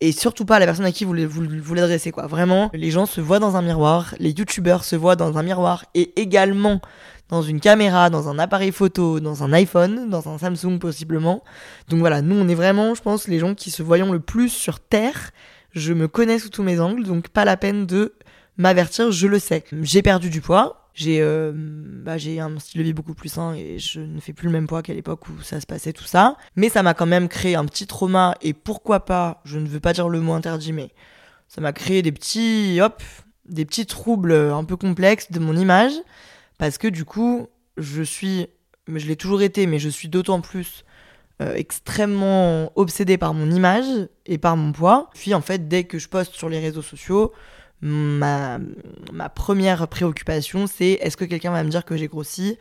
Et 0.00 0.10
surtout 0.10 0.46
pas 0.46 0.56
à 0.56 0.58
la 0.58 0.64
personne 0.64 0.86
à 0.86 0.90
qui 0.90 1.04
vous, 1.04 1.14
vous, 1.28 1.74
l'adressez, 1.74 2.12
quoi. 2.12 2.26
Vraiment, 2.26 2.70
les 2.72 2.90
gens 2.90 3.04
se 3.04 3.20
voient 3.20 3.40
dans 3.40 3.54
un 3.56 3.62
miroir, 3.62 4.14
les 4.18 4.30
youtubeurs 4.30 4.84
se 4.84 4.96
voient 4.96 5.16
dans 5.16 5.36
un 5.36 5.42
miroir 5.42 5.84
et 5.94 6.18
également 6.18 6.80
dans 7.28 7.42
une 7.42 7.60
caméra, 7.60 8.08
dans 8.08 8.30
un 8.30 8.38
appareil 8.38 8.72
photo, 8.72 9.20
dans 9.20 9.44
un 9.44 9.52
iPhone, 9.52 10.08
dans 10.08 10.30
un 10.30 10.38
Samsung 10.38 10.78
possiblement. 10.78 11.44
Donc 11.88 12.00
voilà, 12.00 12.22
nous 12.22 12.36
on 12.36 12.48
est 12.48 12.54
vraiment, 12.54 12.94
je 12.94 13.02
pense, 13.02 13.28
les 13.28 13.38
gens 13.38 13.54
qui 13.54 13.70
se 13.70 13.82
voyons 13.82 14.12
le 14.12 14.20
plus 14.20 14.48
sur 14.48 14.80
Terre 14.80 15.30
je 15.72 15.92
me 15.92 16.08
connais 16.08 16.38
sous 16.38 16.50
tous 16.50 16.62
mes 16.62 16.80
angles, 16.80 17.04
donc 17.04 17.28
pas 17.28 17.44
la 17.44 17.56
peine 17.56 17.86
de 17.86 18.14
m'avertir, 18.56 19.10
je 19.10 19.26
le 19.26 19.38
sais. 19.38 19.64
J'ai 19.82 20.02
perdu 20.02 20.30
du 20.30 20.40
poids, 20.40 20.88
j'ai 20.94 21.20
euh, 21.20 21.52
bah, 21.54 22.16
un 22.16 22.58
style 22.58 22.80
de 22.80 22.84
vie 22.84 22.92
beaucoup 22.92 23.14
plus 23.14 23.30
sain 23.30 23.54
et 23.54 23.78
je 23.78 24.00
ne 24.00 24.20
fais 24.20 24.32
plus 24.32 24.46
le 24.46 24.52
même 24.52 24.66
poids 24.66 24.82
qu'à 24.82 24.92
l'époque 24.92 25.28
où 25.28 25.42
ça 25.42 25.60
se 25.60 25.66
passait 25.66 25.92
tout 25.92 26.04
ça. 26.04 26.36
Mais 26.56 26.68
ça 26.68 26.82
m'a 26.82 26.94
quand 26.94 27.06
même 27.06 27.28
créé 27.28 27.54
un 27.54 27.64
petit 27.64 27.86
trauma 27.86 28.36
et 28.42 28.52
pourquoi 28.52 29.04
pas, 29.04 29.40
je 29.44 29.58
ne 29.58 29.66
veux 29.66 29.80
pas 29.80 29.92
dire 29.92 30.08
le 30.08 30.20
mot 30.20 30.34
interdit, 30.34 30.72
mais 30.72 30.90
ça 31.48 31.60
m'a 31.60 31.72
créé 31.72 32.02
des 32.02 32.12
petits, 32.12 32.78
hop, 32.80 33.02
des 33.46 33.64
petits 33.64 33.86
troubles 33.86 34.32
un 34.32 34.64
peu 34.64 34.76
complexes 34.76 35.30
de 35.30 35.38
mon 35.38 35.56
image 35.56 35.92
parce 36.58 36.78
que 36.78 36.88
du 36.88 37.04
coup, 37.04 37.48
je 37.78 38.02
suis, 38.02 38.46
je 38.86 39.06
l'ai 39.06 39.16
toujours 39.16 39.42
été, 39.42 39.66
mais 39.66 39.78
je 39.78 39.88
suis 39.88 40.08
d'autant 40.08 40.40
plus 40.40 40.84
euh, 41.40 41.54
extrêmement 41.54 42.72
obsédée 42.76 43.18
par 43.18 43.34
mon 43.34 43.50
image 43.50 44.08
et 44.26 44.38
par 44.38 44.56
mon 44.56 44.72
poids. 44.72 45.10
Puis 45.14 45.34
en 45.34 45.40
fait, 45.40 45.68
dès 45.68 45.84
que 45.84 45.98
je 45.98 46.08
poste 46.08 46.34
sur 46.34 46.48
les 46.48 46.58
réseaux 46.58 46.82
sociaux, 46.82 47.32
ma, 47.80 48.58
ma 49.12 49.28
première 49.28 49.88
préoccupation, 49.88 50.66
c'est 50.66 50.92
est-ce 51.00 51.16
que 51.16 51.24
quelqu'un 51.24 51.52
va 51.52 51.62
me 51.64 51.70
dire 51.70 51.84
que 51.84 51.96
j'ai 51.96 52.08
grossi? 52.08 52.58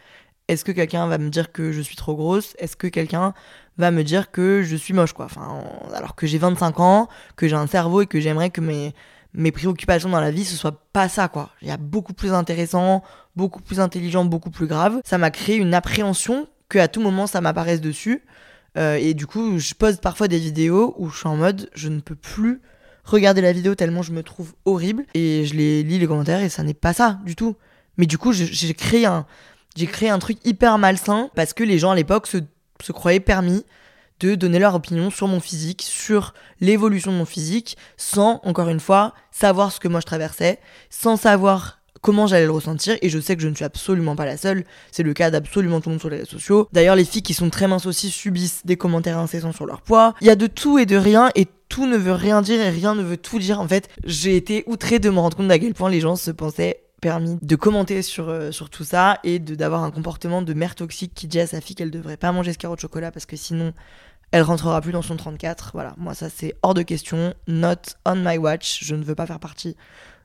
Est-ce 0.47 0.65
que 0.65 0.71
quelqu'un 0.71 1.07
va 1.07 1.17
me 1.17 1.29
dire 1.29 1.51
que 1.51 1.71
je 1.71 1.81
suis 1.81 1.95
trop 1.95 2.15
grosse? 2.15 2.55
Est-ce 2.60 2.75
que 2.75 2.88
quelqu'un 2.88 3.34
va 3.77 3.91
me 3.91 4.03
dire 4.03 4.31
que 4.31 4.63
je 4.63 4.75
suis 4.75 4.93
moche 4.93 5.13
enfin, 5.17 5.63
Alors 5.93 6.15
que 6.15 6.27
j'ai 6.27 6.38
25 6.38 6.79
ans, 6.79 7.07
que 7.36 7.47
j'ai 7.47 7.55
un 7.55 7.67
cerveau 7.67 8.01
et 8.01 8.05
que 8.05 8.19
j'aimerais 8.19 8.49
que 8.49 8.62
mes, 8.62 8.93
mes 9.34 9.51
préoccupations 9.51 10.10
dans 10.10 10.19
la 10.19 10.31
vie, 10.31 10.43
ce 10.43 10.55
soit 10.55 10.84
pas 10.91 11.07
ça, 11.07 11.27
quoi. 11.27 11.49
Il 11.62 11.67
y 11.67 11.71
a 11.71 11.77
beaucoup 11.77 12.13
plus 12.13 12.34
intéressant, 12.34 13.03
beaucoup 13.36 13.62
plus 13.62 13.79
intelligent, 13.79 14.25
beaucoup 14.25 14.51
plus 14.51 14.67
grave. 14.67 14.99
Ça 15.05 15.17
m'a 15.17 15.31
créé 15.31 15.55
une 15.55 15.73
appréhension 15.73 16.47
que 16.67 16.79
à 16.79 16.88
tout 16.88 17.01
moment 17.01 17.27
ça 17.27 17.41
m'apparaisse 17.41 17.81
dessus. 17.81 18.23
Euh, 18.77 18.95
et 18.95 19.13
du 19.13 19.27
coup, 19.27 19.60
je 19.60 19.73
pose 19.73 19.97
parfois 19.97 20.27
des 20.27 20.39
vidéos 20.39 20.95
où 20.97 21.10
je 21.10 21.17
suis 21.17 21.27
en 21.27 21.36
mode, 21.36 21.69
je 21.73 21.89
ne 21.89 21.99
peux 21.99 22.15
plus 22.15 22.62
regarder 23.03 23.41
la 23.41 23.51
vidéo 23.51 23.75
tellement 23.75 24.03
je 24.03 24.12
me 24.12 24.23
trouve 24.23 24.53
horrible. 24.65 25.05
Et 25.13 25.45
je 25.45 25.55
les 25.55 25.84
lis 25.84 25.99
les 25.99 26.07
commentaires 26.07 26.41
et 26.41 26.49
ça 26.49 26.63
n'est 26.63 26.73
pas 26.73 26.93
ça 26.93 27.19
du 27.25 27.36
tout. 27.36 27.55
Mais 27.97 28.05
du 28.05 28.17
coup, 28.17 28.31
j'ai 28.31 28.73
créé 28.73 29.05
un, 29.05 29.25
j'ai 29.75 29.88
créé 29.88 30.10
un 30.10 30.19
truc 30.19 30.38
hyper 30.45 30.77
malsain 30.77 31.29
parce 31.36 31.53
que 31.53 31.63
les 31.63 31.79
gens 31.79 31.91
à 31.91 31.95
l'époque 31.95 32.27
se 32.27 32.91
croyaient 32.91 33.19
permis 33.19 33.65
de 34.21 34.36
donner 34.36 34.60
leur 34.60 34.75
opinion 34.75 35.10
sur 35.10 35.27
mon 35.27 35.39
physique, 35.39 35.81
sur 35.81 36.34
l'évolution 36.60 37.12
de 37.12 37.17
mon 37.17 37.25
physique, 37.25 37.77
sans, 37.97 38.39
encore 38.43 38.69
une 38.69 38.79
fois, 38.79 39.13
savoir 39.31 39.71
ce 39.71 39.79
que 39.79 39.88
moi 39.88 39.99
je 39.99 40.05
traversais, 40.05 40.60
sans 40.89 41.17
savoir 41.17 41.81
comment 42.02 42.28
j'allais 42.28 42.46
le 42.46 42.52
ressentir 42.52 42.98
et 43.02 43.10
je 43.10 43.20
sais 43.20 43.36
que 43.36 43.42
je 43.42 43.48
ne 43.48 43.56
suis 43.56 43.66
absolument 43.66 44.16
pas 44.16 44.26
la 44.26 44.38
seule. 44.38 44.66
C'est 44.92 45.04
le 45.04 45.14
cas 45.14 45.32
d'absolument 45.32 45.80
tout 45.80 45.90
le 45.90 45.94
monde 45.94 46.00
sur 46.00 46.10
les 46.10 46.18
réseaux 46.18 46.32
sociaux. 46.32 46.68
D'ailleurs, 46.74 46.96
les 46.96 47.06
filles 47.06 47.22
qui 47.22 47.34
sont 47.34 47.50
très 47.50 47.68
minces 47.68 47.86
aussi 47.86 48.10
subissent 48.10 48.66
des 48.66 48.76
commentaires 48.76 49.18
incessants 49.18 49.54
sur 49.54 49.66
leur 49.66 49.82
poids. 49.82 50.14
Il 50.22 50.28
y 50.28 50.32
a 50.32 50.36
de 50.36 50.48
tout 50.48 50.80
et 50.80 50.86
de 50.86 50.98
rien 50.98 51.32
et 51.36 51.48
tout 51.70 51.88
ne 51.88 51.98
veut 51.98 52.14
rien 52.14 52.42
dire 52.42 52.60
et 52.60 52.70
rien 52.70 52.96
ne 52.96 53.04
veut 53.04 53.18
tout 53.18 53.40
dire. 53.40 53.60
En 53.62 53.68
fait, 53.68 53.88
j'ai 54.04 54.36
été 54.36 54.64
outrée 54.68 55.00
de 55.00 55.10
me 55.10 55.20
rendre 55.20 55.38
compte 55.38 55.48
d'à 55.48 55.60
quel 55.60 55.74
point 55.74 55.90
les 55.90 56.02
gens 56.02 56.16
se 56.16 56.32
pensaient 56.32 56.82
permis 57.02 57.40
de 57.42 57.56
commenter 57.56 58.04
sur, 58.04 58.30
euh, 58.30 58.52
sur 58.52 58.70
tout 58.70 58.84
ça 58.84 59.20
et 59.24 59.40
de 59.40 59.56
d'avoir 59.56 59.84
un 59.84 59.90
comportement 59.90 60.44
de 60.44 60.54
mère 60.54 60.76
toxique 60.76 61.14
qui 61.16 61.28
dit 61.28 61.40
à 61.40 61.48
sa 61.48 61.60
fille 61.60 61.76
qu'elle 61.76 61.90
devrait 61.90 62.16
pas 62.16 62.32
manger 62.32 62.54
ce 62.54 62.60
carreau 62.60 62.76
de 62.76 62.80
chocolat 62.80 63.12
parce 63.12 63.26
que 63.26 63.36
sinon 63.36 63.74
elle 64.32 64.44
rentrera 64.44 64.80
plus 64.82 64.92
dans 64.92 65.02
son 65.02 65.18
34. 65.18 65.72
Voilà, 65.74 65.94
moi 65.98 66.14
ça 66.14 66.30
c'est 66.30 66.56
hors 66.62 66.74
de 66.74 66.84
question. 66.84 67.34
Not 67.48 67.96
on 68.06 68.16
my 68.18 68.38
watch. 68.38 68.84
Je 68.84 68.96
ne 68.96 69.04
veux 69.04 69.16
pas 69.16 69.26
faire 69.26 69.40
partie 69.40 69.76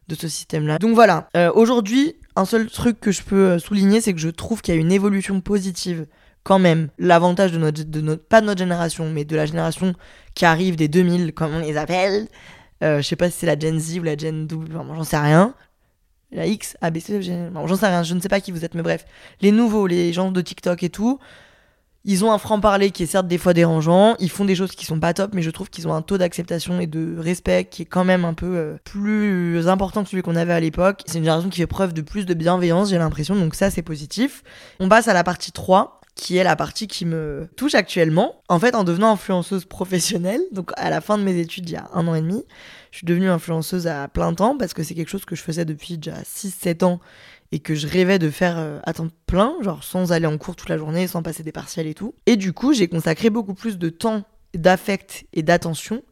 de 0.09 0.15
ce 0.15 0.29
système-là. 0.29 0.79
Donc 0.79 0.95
voilà, 0.95 1.29
euh, 1.37 1.51
aujourd'hui, 1.55 2.17
un 2.37 2.45
seul 2.45 2.69
truc 2.69 3.01
que 3.01 3.11
je 3.11 3.23
peux 3.23 3.51
euh, 3.51 3.59
souligner, 3.59 4.01
c'est 4.01 4.13
que 4.13 4.21
je 4.21 4.29
trouve 4.29 4.63
qu'il 4.63 4.75
y 4.75 4.77
a 4.77 4.81
une 4.81 4.93
évolution 4.93 5.41
positive 5.41 6.07
quand 6.43 6.59
même. 6.59 6.89
L'avantage 6.99 7.53
de 7.53 7.59
notre, 7.59 7.83
de 7.83 8.01
notre, 8.01 8.23
pas 8.23 8.41
de 8.41 8.47
notre 8.47 8.59
génération, 8.59 9.11
mais 9.11 9.25
de 9.25 9.35
la 9.35 9.47
génération 9.47 9.95
qui 10.35 10.45
arrive 10.45 10.77
des 10.77 10.89
2000, 10.89 11.33
comme 11.33 11.55
on 11.55 11.59
les 11.59 11.77
appelle. 11.77 12.29
Euh, 12.85 12.99
je 12.99 13.03
sais 13.03 13.17
pas 13.17 13.31
si 13.31 13.39
c'est 13.39 13.47
la 13.47 13.59
Gen 13.59 13.79
Z 13.81 13.99
ou 13.99 14.03
la 14.03 14.17
Gen 14.17 14.47
W, 14.47 14.73
j'en 14.73 15.05
sais 15.05 15.19
rien. 15.19 15.55
La 16.31 16.47
X, 16.47 16.77
ABC, 16.81 17.23
j'en 17.23 17.77
sais 17.77 17.87
rien, 17.87 18.03
je 18.03 18.15
ne 18.15 18.21
sais 18.21 18.29
pas 18.29 18.41
qui 18.41 18.53
vous 18.53 18.65
êtes, 18.65 18.75
mais 18.75 18.83
bref. 18.83 19.07
Les 19.41 19.51
nouveaux, 19.51 19.87
les 19.87 20.13
gens 20.13 20.31
de 20.31 20.41
TikTok 20.41 20.83
et 20.83 20.91
tout, 20.91 21.19
ils 22.07 22.25
ont 22.25 22.33
un 22.33 22.39
franc-parler 22.39 22.93
qui 22.93 23.03
est 23.03 23.07
certes 23.07 23.27
des 23.27 23.37
fois 23.37 23.53
dérangeant, 23.53 24.15
ils 24.21 24.31
font 24.31 24.45
des 24.45 24.55
choses 24.55 24.71
qui 24.71 24.87
sont 24.87 25.01
pas 25.01 25.13
top, 25.13 25.33
mais 25.35 25.43
je 25.43 25.51
trouve 25.51 25.69
qu'ils 25.69 25.89
ont 25.89 25.93
un 25.93 26.03
taux 26.03 26.19
d'acceptation 26.19 26.81
et 26.81 26.87
de 26.87 27.17
respect 27.19 27.65
qui 27.69 27.83
est 27.83 27.87
quand 27.87 28.05
même 28.05 28.25
un 28.25 28.33
peu 28.33 28.57
euh, 28.57 28.77
plus 28.85 29.67
important 29.67 30.05
que 30.05 30.11
celui 30.11 30.23
qu'on 30.23 30.37
avait 30.37 30.53
à 30.53 30.61
l'époque. 30.61 31.03
C'est 31.07 31.19
une 31.19 31.25
génération 31.25 31.51
qui 31.51 31.59
fait 31.59 31.67
preuve 31.67 31.93
de 31.93 32.03
plus 32.03 32.25
de 32.25 32.33
bienveillance, 32.33 32.91
j'ai 32.91 32.99
l'impression, 32.99 33.35
donc 33.35 33.57
ça 33.57 33.71
c'est 33.71 33.83
positif. 33.83 34.45
On 34.79 34.89
passe 34.89 35.09
à 35.09 35.15
la 35.15 35.25
partie 35.25 35.51
3, 35.51 36.01
qui 36.15 36.37
est 36.37 36.45
la 36.45 36.55
partie 36.55 36.87
qui 36.87 37.05
me 37.07 37.49
touche 37.57 37.75
actuellement. 37.75 38.37
En 38.49 38.61
fait, 38.61 38.77
en 38.77 38.85
devenant 38.85 39.13
influenceuse 39.13 39.65
professionnelle, 39.65 40.41
donc 40.53 40.71
à 40.77 40.91
la 40.91 41.01
fin 41.01 41.19
de 41.19 41.25
mes 41.25 41.39
études 41.39 41.69
il 41.69 41.73
y 41.73 41.77
a 41.77 41.89
un 41.93 42.07
an 42.07 42.15
et 42.15 42.23
demi, 42.23 42.45
je 42.93 42.99
suis 42.99 43.05
devenue 43.05 43.29
influenceuse 43.29 43.87
à 43.89 44.07
plein 44.07 44.33
temps 44.33 44.57
parce 44.57 44.75
que 44.75 44.83
c'est 44.83 44.95
quelque 44.95 45.11
chose 45.11 45.25
que 45.25 45.37
je 45.37 45.43
faisais 45.43 45.65
depuis 45.65 45.99
déjà 45.99 46.23
6-7 46.23 46.85
ans 46.85 47.01
et 47.53 47.61
que 47.61 47.75
je 47.75 47.87
rêvais 47.87 48.19
de 48.19 48.31
faire 48.31 48.59
euh, 48.59 48.79
à 48.85 48.93
temps 48.93 49.09
plein, 49.27 49.55
genre 49.63 49.85
sans 49.85 50.13
aller 50.13 50.27
en 50.27 50.39
cours 50.39 50.57
toute 50.57 50.69
la 50.69 50.79
journée, 50.79 51.07
sans 51.07 51.23
passer 51.23 51.43
des 51.43 51.53
partiels 51.53 51.87
et 51.87 51.95
tout. 51.95 52.15
Et 52.27 52.37
du 52.37 52.53
coup, 52.53 52.73
j'ai 52.73 52.89
consacré 52.89 53.31
beaucoup 53.31 53.55
plus 53.55 53.79
de 53.79 53.89
temps, 53.89 54.25
d'affect 54.55 55.27
et 55.33 55.43
d'attention 55.43 56.03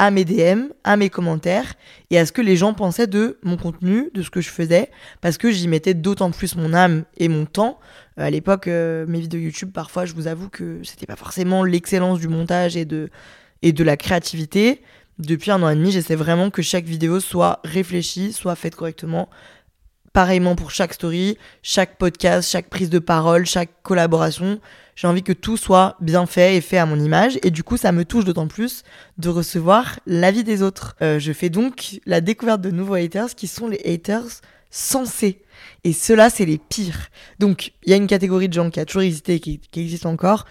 à 0.00 0.10
mes 0.10 0.24
DM, 0.24 0.68
à 0.82 0.96
mes 0.96 1.10
commentaires 1.10 1.74
et 2.08 2.18
à 2.18 2.24
ce 2.24 2.32
que 2.32 2.40
les 2.40 2.56
gens 2.56 2.72
pensaient 2.72 3.06
de 3.06 3.38
mon 3.42 3.58
contenu, 3.58 4.10
de 4.14 4.22
ce 4.22 4.30
que 4.30 4.40
je 4.40 4.48
faisais, 4.48 4.90
parce 5.20 5.36
que 5.36 5.50
j'y 5.50 5.68
mettais 5.68 5.92
d'autant 5.92 6.30
plus 6.30 6.56
mon 6.56 6.72
âme 6.72 7.04
et 7.18 7.28
mon 7.28 7.44
temps. 7.44 7.78
Euh, 8.18 8.24
à 8.24 8.30
l'époque, 8.30 8.66
euh, 8.66 9.04
mes 9.06 9.20
vidéos 9.20 9.40
YouTube, 9.40 9.72
parfois, 9.72 10.06
je 10.06 10.14
vous 10.14 10.26
avoue 10.26 10.48
que 10.48 10.80
c'était 10.84 11.04
pas 11.04 11.16
forcément 11.16 11.64
l'excellence 11.64 12.18
du 12.18 12.28
montage 12.28 12.78
et 12.78 12.86
de, 12.86 13.10
et 13.60 13.72
de 13.72 13.84
la 13.84 13.98
créativité. 13.98 14.80
Depuis 15.18 15.50
un 15.50 15.62
an 15.62 15.68
et 15.68 15.76
demi, 15.76 15.90
j'essaie 15.92 16.16
vraiment 16.16 16.48
que 16.48 16.62
chaque 16.62 16.86
vidéo 16.86 17.20
soit 17.20 17.60
réfléchie, 17.62 18.32
soit 18.32 18.54
faite 18.54 18.76
correctement, 18.76 19.28
pareillement 20.12 20.56
pour 20.56 20.70
chaque 20.70 20.94
story, 20.94 21.38
chaque 21.62 21.98
podcast, 21.98 22.50
chaque 22.50 22.68
prise 22.68 22.90
de 22.90 22.98
parole, 22.98 23.46
chaque 23.46 23.82
collaboration. 23.82 24.60
J'ai 24.96 25.06
envie 25.06 25.22
que 25.22 25.32
tout 25.32 25.56
soit 25.56 25.96
bien 26.00 26.26
fait 26.26 26.56
et 26.56 26.60
fait 26.60 26.78
à 26.78 26.86
mon 26.86 26.98
image. 26.98 27.38
Et 27.42 27.50
du 27.50 27.62
coup, 27.62 27.76
ça 27.76 27.92
me 27.92 28.04
touche 28.04 28.24
d'autant 28.24 28.48
plus 28.48 28.82
de 29.18 29.28
recevoir 29.28 29.98
l'avis 30.06 30.44
des 30.44 30.62
autres. 30.62 30.96
Euh, 31.00 31.18
je 31.18 31.32
fais 31.32 31.48
donc 31.48 32.00
la 32.06 32.20
découverte 32.20 32.60
de 32.60 32.70
nouveaux 32.70 32.94
haters 32.94 33.34
qui 33.34 33.46
sont 33.46 33.68
les 33.68 33.80
haters 33.84 34.42
sensés. 34.70 35.42
Et 35.84 35.92
ceux-là, 35.92 36.30
c'est 36.30 36.44
les 36.44 36.58
pires. 36.58 37.08
Donc, 37.38 37.72
il 37.84 37.90
y 37.90 37.92
a 37.94 37.96
une 37.96 38.06
catégorie 38.06 38.48
de 38.48 38.52
gens 38.52 38.70
qui 38.70 38.80
a 38.80 38.84
toujours 38.84 39.02
existé 39.02 39.34
et 39.36 39.40
qui, 39.40 39.58
qui 39.58 39.80
existe 39.80 40.06
encore. 40.06 40.44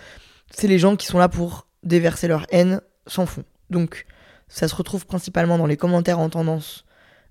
C'est 0.51 0.67
les 0.67 0.79
gens 0.79 0.95
qui 0.95 1.05
sont 1.05 1.19
là 1.19 1.29
pour 1.29 1.67
déverser 1.83 2.27
leur 2.27 2.45
haine 2.49 2.81
sans 3.07 3.25
fond. 3.25 3.43
Donc, 3.69 4.05
ça 4.47 4.67
se 4.67 4.75
retrouve 4.75 5.05
principalement 5.05 5.57
dans 5.57 5.67
les 5.67 5.77
commentaires 5.77 6.19
en 6.19 6.29
tendance 6.29 6.85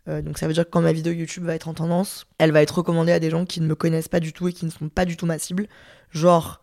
euh, 0.09 0.23
donc 0.23 0.39
ça 0.39 0.47
veut 0.47 0.55
dire 0.55 0.65
que 0.65 0.71
quand 0.71 0.81
ma 0.81 0.93
vidéo 0.93 1.13
YouTube 1.13 1.45
va 1.45 1.55
être 1.55 1.69
en 1.69 1.75
tendance, 1.75 2.27
elle 2.39 2.53
va 2.53 2.63
être 2.63 2.79
recommandée 2.79 3.13
à 3.13 3.21
des 3.21 3.31
gens 3.31 3.45
qui 3.45 3.61
ne 3.61 3.67
me 3.67 3.75
connaissent 3.75 4.09
pas 4.09 4.21
du 4.21 4.33
tout 4.33 4.49
et 4.49 4.53
qui 4.53 4.65
ne 4.65 4.71
sont 4.71 4.89
pas 4.89 5.05
du 5.05 5.17
tout 5.17 5.27
ma 5.27 5.39
cible. 5.39 5.67
Genre 6.11 6.61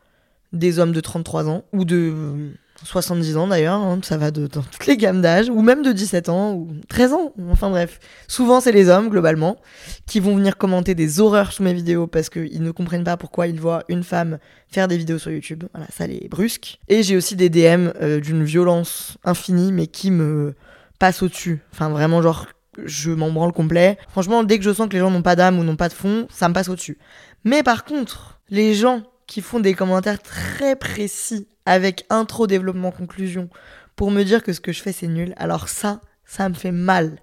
des 0.53 0.79
hommes 0.79 0.91
de 0.91 1.01
33 1.01 1.49
ans 1.49 1.65
ou 1.73 1.85
de 1.85 2.53
70 2.83 3.37
ans 3.37 3.47
d'ailleurs, 3.47 3.79
hein, 3.79 3.99
ça 4.03 4.17
va 4.17 4.31
de, 4.31 4.47
dans 4.47 4.61
toutes 4.61 4.85
les 4.85 4.97
gammes 4.97 5.21
d'âge, 5.21 5.49
ou 5.49 5.61
même 5.61 5.81
de 5.81 5.91
17 5.91 6.29
ans 6.29 6.53
ou 6.53 6.69
13 6.89 7.13
ans, 7.13 7.33
enfin 7.49 7.69
bref. 7.69 7.99
Souvent 8.27 8.59
c'est 8.59 8.71
les 8.71 8.89
hommes 8.89 9.09
globalement 9.09 9.57
qui 10.05 10.19
vont 10.19 10.35
venir 10.35 10.57
commenter 10.57 10.95
des 10.95 11.19
horreurs 11.19 11.53
sous 11.53 11.63
mes 11.63 11.73
vidéos 11.73 12.07
parce 12.07 12.29
qu'ils 12.29 12.61
ne 12.61 12.71
comprennent 12.71 13.03
pas 13.03 13.17
pourquoi 13.17 13.47
ils 13.47 13.59
voient 13.59 13.83
une 13.87 14.03
femme 14.03 14.39
faire 14.67 14.87
des 14.87 14.97
vidéos 14.97 15.19
sur 15.19 15.31
YouTube. 15.31 15.63
Voilà, 15.73 15.87
ça 15.91 16.07
les 16.07 16.27
brusque. 16.29 16.79
Et 16.87 17.03
j'ai 17.03 17.15
aussi 17.15 17.35
des 17.35 17.49
DM 17.49 17.91
euh, 18.01 18.19
d'une 18.19 18.43
violence 18.43 19.17
infinie 19.23 19.71
mais 19.71 19.87
qui 19.87 20.11
me 20.11 20.55
passent 20.99 21.23
au-dessus. 21.23 21.61
Enfin 21.71 21.89
vraiment 21.89 22.21
genre 22.21 22.47
je 22.83 23.11
m'en 23.11 23.31
branle 23.31 23.53
complet. 23.53 23.97
Franchement, 24.09 24.43
dès 24.43 24.57
que 24.57 24.63
je 24.63 24.73
sens 24.73 24.87
que 24.87 24.93
les 24.93 24.99
gens 24.99 25.11
n'ont 25.11 25.21
pas 25.21 25.35
d'âme 25.35 25.59
ou 25.59 25.63
n'ont 25.63 25.75
pas 25.75 25.89
de 25.89 25.93
fond, 25.93 26.27
ça 26.29 26.49
me 26.49 26.53
passe 26.53 26.69
au-dessus. 26.69 26.97
Mais 27.43 27.63
par 27.63 27.85
contre, 27.85 28.39
les 28.49 28.73
gens 28.73 29.03
qui 29.27 29.41
font 29.41 29.59
des 29.59 29.73
commentaires 29.73 30.21
très 30.21 30.75
précis 30.75 31.47
avec 31.65 32.05
intro, 32.09 32.47
développement, 32.47 32.91
conclusion 32.91 33.49
pour 33.95 34.11
me 34.11 34.23
dire 34.23 34.43
que 34.43 34.53
ce 34.53 34.59
que 34.59 34.71
je 34.71 34.81
fais 34.81 34.91
c'est 34.91 35.07
nul, 35.07 35.33
alors 35.37 35.69
ça, 35.69 36.01
ça 36.25 36.49
me 36.49 36.53
fait 36.53 36.71
mal. 36.71 37.19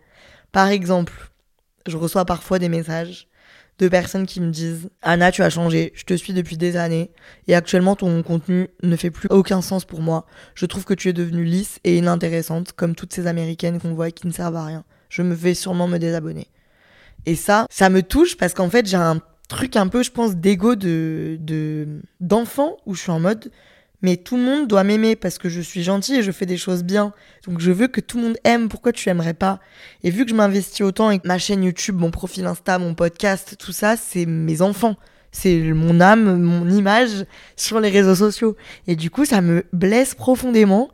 Par 0.52 0.68
exemple, 0.68 1.30
je 1.86 1.96
reçois 1.96 2.24
parfois 2.24 2.58
des 2.58 2.68
messages 2.68 3.28
de 3.78 3.88
personnes 3.88 4.26
qui 4.26 4.40
me 4.40 4.50
disent 4.50 4.90
Anna, 5.02 5.32
tu 5.32 5.42
as 5.42 5.50
changé, 5.50 5.92
je 5.94 6.04
te 6.04 6.14
suis 6.14 6.32
depuis 6.32 6.56
des 6.56 6.76
années 6.76 7.10
et 7.48 7.54
actuellement 7.54 7.96
ton 7.96 8.22
contenu 8.22 8.68
ne 8.82 8.96
fait 8.96 9.10
plus 9.10 9.28
aucun 9.30 9.60
sens 9.60 9.84
pour 9.84 10.00
moi. 10.00 10.26
Je 10.54 10.66
trouve 10.66 10.84
que 10.84 10.94
tu 10.94 11.08
es 11.08 11.12
devenue 11.12 11.44
lisse 11.44 11.78
et 11.84 11.96
inintéressante 11.96 12.72
comme 12.72 12.94
toutes 12.94 13.12
ces 13.12 13.26
américaines 13.26 13.80
qu'on 13.80 13.94
voit 13.94 14.10
qui 14.10 14.26
ne 14.26 14.32
servent 14.32 14.56
à 14.56 14.64
rien 14.64 14.84
je 15.12 15.20
me 15.20 15.34
vais 15.34 15.52
sûrement 15.52 15.88
me 15.88 15.98
désabonner. 15.98 16.48
Et 17.26 17.36
ça, 17.36 17.66
ça 17.70 17.90
me 17.90 18.02
touche 18.02 18.38
parce 18.38 18.54
qu'en 18.54 18.70
fait, 18.70 18.86
j'ai 18.86 18.96
un 18.96 19.20
truc 19.46 19.76
un 19.76 19.86
peu, 19.86 20.02
je 20.02 20.10
pense, 20.10 20.36
d'ego 20.36 20.74
de, 20.74 21.86
d'enfant 22.20 22.78
où 22.86 22.94
je 22.94 23.02
suis 23.02 23.10
en 23.10 23.20
mode, 23.20 23.52
mais 24.00 24.16
tout 24.16 24.36
le 24.36 24.42
monde 24.42 24.68
doit 24.68 24.84
m'aimer 24.84 25.14
parce 25.14 25.36
que 25.36 25.50
je 25.50 25.60
suis 25.60 25.82
gentil 25.82 26.16
et 26.16 26.22
je 26.22 26.32
fais 26.32 26.46
des 26.46 26.56
choses 26.56 26.82
bien. 26.82 27.12
Donc 27.46 27.60
je 27.60 27.70
veux 27.70 27.88
que 27.88 28.00
tout 28.00 28.16
le 28.16 28.24
monde 28.24 28.38
aime. 28.44 28.70
Pourquoi 28.70 28.92
tu 28.92 29.10
aimerais 29.10 29.34
pas? 29.34 29.60
Et 30.02 30.10
vu 30.10 30.24
que 30.24 30.30
je 30.30 30.34
m'investis 30.34 30.80
autant 30.80 31.08
avec 31.08 31.26
ma 31.26 31.36
chaîne 31.36 31.62
YouTube, 31.62 31.96
mon 31.96 32.10
profil 32.10 32.46
Insta, 32.46 32.78
mon 32.78 32.94
podcast, 32.94 33.56
tout 33.58 33.72
ça, 33.72 33.98
c'est 33.98 34.24
mes 34.24 34.62
enfants. 34.62 34.96
C'est 35.30 35.60
mon 35.60 36.00
âme, 36.00 36.40
mon 36.40 36.68
image 36.70 37.26
sur 37.56 37.80
les 37.80 37.90
réseaux 37.90 38.14
sociaux. 38.14 38.56
Et 38.86 38.96
du 38.96 39.10
coup, 39.10 39.26
ça 39.26 39.42
me 39.42 39.64
blesse 39.74 40.14
profondément 40.14 40.90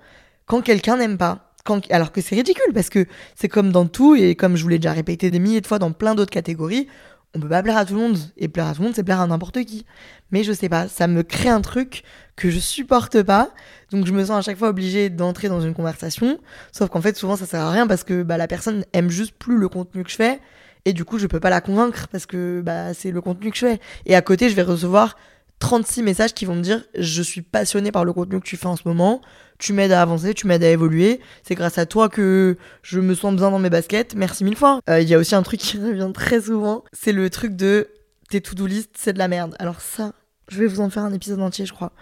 quand 0.47 0.61
quelqu'un 0.61 0.97
n'aime 0.97 1.19
pas 1.19 1.48
alors 1.91 2.13
que 2.13 2.21
c'est 2.21 2.35
ridicule 2.35 2.73
parce 2.75 2.91
que 2.91 3.07
c'est 3.35 3.49
comme 3.49 3.73
dans 3.73 3.87
tout 3.87 4.15
et 4.15 4.35
comme 4.35 4.57
je 4.57 4.63
vous 4.63 4.69
l'ai 4.69 4.79
déjà 4.79 4.93
répété 4.93 5.31
des 5.31 5.39
milliers 5.39 5.61
de 5.61 5.67
fois 5.67 5.79
dans 5.79 5.93
plein 5.93 6.15
d'autres 6.15 6.31
catégories, 6.31 6.89
on 7.35 7.41
peut 7.41 7.49
pas 7.49 7.63
plaire 7.63 7.77
à 7.77 7.85
tout 7.85 7.95
le 7.95 8.01
monde 8.01 8.19
et 8.37 8.49
plaire 8.49 8.67
à 8.67 8.75
tout 8.75 8.81
le 8.81 8.87
monde 8.87 8.95
c'est 8.95 9.05
plaire 9.05 9.21
à 9.21 9.27
n'importe 9.27 9.63
qui. 9.65 9.85
Mais 10.31 10.45
je 10.45 10.53
sais 10.53 10.69
pas, 10.69 10.89
ça 10.89 11.07
me 11.07 11.23
crée 11.23 11.49
un 11.49 11.61
truc 11.61 12.03
que 12.37 12.51
je 12.51 12.59
supporte 12.59 13.23
pas, 13.23 13.51
donc 13.91 14.07
je 14.07 14.13
me 14.13 14.25
sens 14.25 14.39
à 14.39 14.43
chaque 14.43 14.59
fois 14.59 14.69
obligée 14.69 15.11
d'entrer 15.11 15.49
dans 15.49 15.61
une 15.61 15.75
conversation, 15.75 16.39
sauf 16.73 16.89
qu'en 16.89 17.01
fait 17.01 17.17
souvent 17.17 17.37
ça 17.37 17.47
sert 17.47 17.61
à 17.61 17.71
rien 17.71 17.87
parce 17.87 18.05
que 18.05 18.23
bah, 18.23 18.37
la 18.37 18.47
personne 18.47 18.85
aime 18.93 19.11
juste 19.11 19.35
plus 19.39 19.59
le 19.59 19.69
contenu 19.69 20.05
que 20.05 20.11
je 20.11 20.17
fais 20.17 20.41
et 20.85 20.93
du 20.93 21.05
coup 21.05 21.19
je 21.19 21.27
peux 21.27 21.41
pas 21.41 21.51
la 21.51 21.61
convaincre 21.61 22.09
parce 22.09 22.27
que 22.27 22.63
bah, 22.63 22.95
c'est 22.95 23.11
le 23.11 23.21
contenu 23.21 23.51
que 23.51 23.57
je 23.57 23.67
fais. 23.67 23.81
Et 24.07 24.15
à 24.15 24.23
côté 24.23 24.49
je 24.49 24.55
vais 24.55 24.63
recevoir 24.63 25.17
36 25.59 26.03
messages 26.03 26.35
qui 26.35 26.45
vont 26.45 26.55
me 26.55 26.63
dire 26.63 26.85
je 26.97 27.23
suis 27.23 27.43
passionné 27.43 27.93
par 27.93 28.05
le 28.05 28.13
contenu 28.13 28.41
que 28.41 28.47
tu 28.47 28.57
fais 28.57 28.67
en 28.67 28.77
ce 28.77 28.87
moment, 28.87 29.21
tu 29.59 29.73
m'aides 29.73 29.93
à 29.93 30.03
avancer, 30.03 30.35
tu 30.35 30.47
m'aides 30.47 30.65
à 30.65 30.71
évoluer, 30.71 31.21
c'est 31.43 31.55
grâce 31.55 31.79
à 31.79 31.87
toi 31.87 32.09
que 32.09 32.57
je 32.83 33.01
me 33.01 33.15
sens 33.15 33.35
bien 33.35 33.51
dans 33.51 33.59
mes 33.59 33.71
baskets, 33.71 34.15
merci 34.15 34.45
mille 34.45 34.57
fois. 34.57 34.81
Euh, 34.89 35.01
il 35.01 35.09
y 35.09 35.15
a 35.15 35.19
aussi 35.19 35.35
un 35.35 35.43
truc 35.43 35.61
qui 35.61 35.79
revient 35.85 36.11
très 36.13 36.43
souvent, 36.43 36.85
c'est 36.93 37.13
le 37.13 37.29
truc 37.31 37.57
de 37.57 37.89
tes 38.31 38.41
to-do 38.41 38.67
list, 38.67 38.91
c'est 38.97 39.13
de 39.13 39.19
la 39.19 39.29
merde. 39.29 39.57
Alors 39.59 39.81
ça, 39.81 40.13
je 40.49 40.59
vais 40.61 40.67
vous 40.67 40.81
en 40.81 40.91
faire 40.91 41.03
un 41.03 41.13
épisode 41.13 41.41
entier, 41.41 41.67
je 41.67 41.73
crois. 41.73 41.93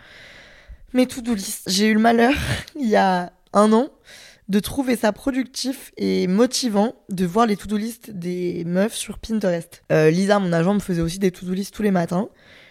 Mes 0.92 1.06
to-do 1.06 1.34
list, 1.34 1.70
j'ai 1.70 1.86
eu 1.86 1.94
le 1.94 2.00
malheur 2.00 2.34
il 2.76 2.88
y 2.88 2.96
a 2.96 3.32
un 3.52 3.72
an 3.72 3.88
de 4.48 4.60
trouver 4.60 4.94
ça 4.94 5.12
productif 5.12 5.92
et 5.96 6.28
motivant 6.28 6.94
de 7.08 7.26
voir 7.26 7.46
les 7.46 7.56
to-do 7.56 7.76
list 7.76 8.10
des 8.10 8.62
meufs 8.64 8.94
sur 8.94 9.18
Pinterest. 9.18 9.82
Euh, 9.90 10.10
Lisa, 10.10 10.38
mon 10.38 10.52
agent, 10.52 10.74
me 10.74 10.78
faisait 10.78 11.02
aussi 11.02 11.18
des 11.18 11.32
to-do 11.32 11.52
list 11.52 11.74
tous 11.74 11.82
les 11.82 11.90
matins 11.90 12.28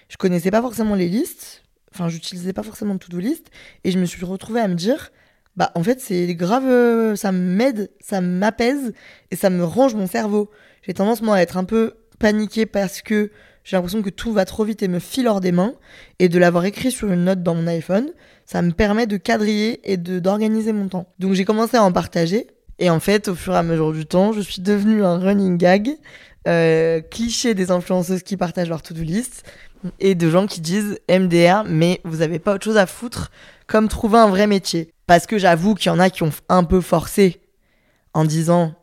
je 0.09 0.17
connaissais 0.17 0.51
pas 0.51 0.61
forcément 0.61 0.95
les 0.95 1.07
listes, 1.07 1.63
enfin 1.95 2.09
j'utilisais 2.09 2.53
pas 2.53 2.63
forcément 2.63 2.93
de 2.93 2.99
to-do 2.99 3.19
list, 3.19 3.47
et 3.83 3.91
je 3.91 3.97
me 3.97 4.05
suis 4.05 4.23
retrouvée 4.25 4.59
à 4.59 4.67
me 4.67 4.75
dire, 4.75 5.11
bah 5.55 5.71
en 5.75 5.83
fait 5.83 6.01
c'est 6.01 6.35
grave, 6.35 6.65
euh, 6.67 7.15
ça 7.15 7.31
m'aide, 7.31 7.89
ça 7.99 8.21
m'apaise, 8.21 8.93
et 9.31 9.35
ça 9.35 9.49
me 9.49 9.63
range 9.63 9.95
mon 9.95 10.07
cerveau. 10.07 10.51
J'ai 10.83 10.93
tendance 10.93 11.21
moi 11.21 11.37
à 11.37 11.41
être 11.41 11.57
un 11.57 11.63
peu 11.63 11.93
paniquée 12.19 12.65
parce 12.65 13.01
que 13.01 13.31
j'ai 13.63 13.75
l'impression 13.75 14.03
que 14.03 14.11
tout 14.11 14.31
va 14.31 14.45
trop 14.45 14.63
vite 14.63 14.83
et 14.83 14.87
me 14.87 14.99
file 14.99 15.27
hors 15.27 15.41
des 15.41 15.51
mains. 15.51 15.73
Et 16.19 16.29
de 16.29 16.37
l'avoir 16.37 16.65
écrit 16.65 16.91
sur 16.91 17.11
une 17.11 17.23
note 17.23 17.41
dans 17.41 17.55
mon 17.55 17.65
iPhone, 17.65 18.11
ça 18.45 18.61
me 18.61 18.71
permet 18.71 19.07
de 19.07 19.17
quadriller 19.17 19.81
et 19.91 19.97
d'organiser 19.97 20.71
mon 20.71 20.87
temps. 20.87 21.11
Donc 21.17 21.33
j'ai 21.33 21.45
commencé 21.45 21.75
à 21.75 21.83
en 21.83 21.91
partager. 21.91 22.47
Et 22.77 22.91
en 22.91 22.99
fait, 22.99 23.27
au 23.27 23.35
fur 23.35 23.53
et 23.53 23.57
à 23.57 23.63
mesure 23.63 23.91
du 23.91 24.05
temps, 24.05 24.33
je 24.33 24.41
suis 24.41 24.61
devenue 24.61 25.03
un 25.03 25.17
running 25.17 25.57
gag, 25.57 25.89
euh, 26.47 27.01
cliché 27.01 27.55
des 27.55 27.71
influenceuses 27.71 28.21
qui 28.21 28.37
partagent 28.37 28.69
leur 28.69 28.83
to-do 28.83 29.01
list 29.01 29.43
et 29.99 30.15
de 30.15 30.29
gens 30.29 30.47
qui 30.47 30.61
disent 30.61 30.99
MDR, 31.09 31.63
mais 31.67 32.01
vous 32.03 32.21
avez 32.21 32.39
pas 32.39 32.53
autre 32.53 32.63
chose 32.63 32.77
à 32.77 32.85
foutre 32.85 33.31
comme 33.67 33.87
trouver 33.87 34.19
un 34.19 34.27
vrai 34.27 34.47
métier. 34.47 34.91
Parce 35.07 35.27
que 35.27 35.37
j'avoue 35.37 35.75
qu'il 35.75 35.87
y 35.87 35.95
en 35.95 35.99
a 35.99 36.09
qui 36.09 36.23
ont 36.23 36.31
un 36.49 36.63
peu 36.63 36.81
forcé 36.81 37.41
en 38.13 38.25
disant 38.25 38.73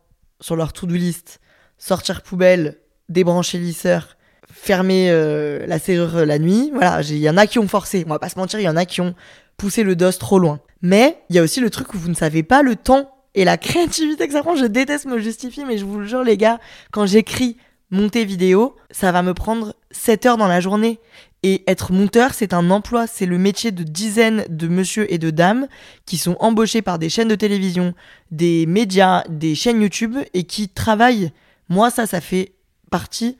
sur 0.40 0.56
leur 0.56 0.72
to-do 0.72 0.94
list 0.94 1.40
sortir 1.78 2.22
poubelle, 2.22 2.78
débrancher 3.08 3.58
lisseur, 3.58 4.16
fermer 4.52 5.10
euh, 5.10 5.66
la 5.66 5.78
serrure 5.78 6.24
la 6.24 6.38
nuit. 6.38 6.70
Voilà, 6.72 7.02
il 7.02 7.18
y 7.18 7.28
en 7.28 7.36
a 7.36 7.46
qui 7.46 7.58
ont 7.58 7.66
forcé. 7.66 8.04
On 8.06 8.10
va 8.10 8.18
pas 8.18 8.28
se 8.28 8.38
mentir, 8.38 8.60
il 8.60 8.64
y 8.64 8.68
en 8.68 8.76
a 8.76 8.84
qui 8.84 9.00
ont 9.00 9.14
poussé 9.56 9.82
le 9.82 9.96
dos 9.96 10.12
trop 10.12 10.38
loin. 10.38 10.60
Mais 10.80 11.18
il 11.28 11.36
y 11.36 11.38
a 11.38 11.42
aussi 11.42 11.60
le 11.60 11.70
truc 11.70 11.92
où 11.94 11.98
vous 11.98 12.08
ne 12.08 12.14
savez 12.14 12.42
pas 12.42 12.62
le 12.62 12.76
temps 12.76 13.10
et 13.34 13.44
la 13.44 13.56
créativité 13.58 14.26
que 14.26 14.32
ça 14.32 14.42
prend. 14.42 14.54
Je 14.54 14.66
déteste 14.66 15.06
me 15.06 15.18
justifier, 15.18 15.64
mais 15.64 15.78
je 15.78 15.84
vous 15.84 15.98
le 15.98 16.06
jure, 16.06 16.22
les 16.22 16.36
gars, 16.36 16.60
quand 16.92 17.06
j'écris 17.06 17.56
monter 17.90 18.24
vidéo, 18.24 18.76
ça 18.90 19.12
va 19.12 19.22
me 19.22 19.34
prendre 19.34 19.74
7 19.92 20.26
heures 20.26 20.36
dans 20.36 20.48
la 20.48 20.60
journée. 20.60 20.98
Et 21.44 21.64
être 21.66 21.92
monteur, 21.92 22.34
c'est 22.34 22.54
un 22.54 22.70
emploi, 22.70 23.06
c'est 23.08 23.26
le 23.26 23.36
métier 23.36 23.72
de 23.72 23.82
dizaines 23.82 24.44
de 24.48 24.68
monsieur 24.68 25.12
et 25.12 25.18
de 25.18 25.30
dames 25.30 25.66
qui 26.06 26.16
sont 26.16 26.36
embauchés 26.38 26.82
par 26.82 27.00
des 27.00 27.08
chaînes 27.08 27.26
de 27.26 27.34
télévision, 27.34 27.94
des 28.30 28.64
médias, 28.66 29.24
des 29.28 29.56
chaînes 29.56 29.82
YouTube 29.82 30.16
et 30.34 30.44
qui 30.44 30.68
travaillent. 30.68 31.32
Moi, 31.68 31.90
ça, 31.90 32.06
ça 32.06 32.20
fait 32.20 32.52
partie 32.92 33.38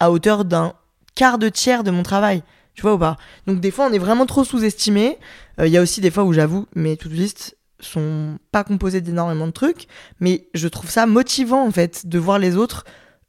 à 0.00 0.10
hauteur 0.10 0.44
d'un 0.44 0.74
quart 1.14 1.38
de 1.38 1.48
tiers 1.48 1.84
de 1.84 1.92
mon 1.92 2.02
travail. 2.02 2.42
Tu 2.74 2.82
vois 2.82 2.94
ou 2.94 2.98
pas? 2.98 3.16
Donc 3.46 3.60
des 3.60 3.70
fois, 3.70 3.86
on 3.86 3.92
est 3.92 3.98
vraiment 3.98 4.26
trop 4.26 4.42
sous-estimé. 4.42 5.16
Euh, 5.60 5.66
il 5.66 5.72
y 5.72 5.78
a 5.78 5.82
aussi 5.82 6.00
des 6.00 6.10
fois 6.10 6.24
où 6.24 6.32
j'avoue, 6.32 6.66
mes 6.74 6.96
to 6.96 7.08
list 7.08 7.56
sont 7.80 8.38
pas 8.52 8.64
composées 8.64 9.00
d'énormément 9.00 9.46
de 9.46 9.52
trucs, 9.52 9.86
mais 10.20 10.48
je 10.54 10.66
trouve 10.68 10.90
ça 10.90 11.06
motivant 11.06 11.66
en 11.66 11.70
fait 11.70 12.06
de 12.06 12.18
voir 12.18 12.38
les 12.38 12.56
autres 12.56 12.84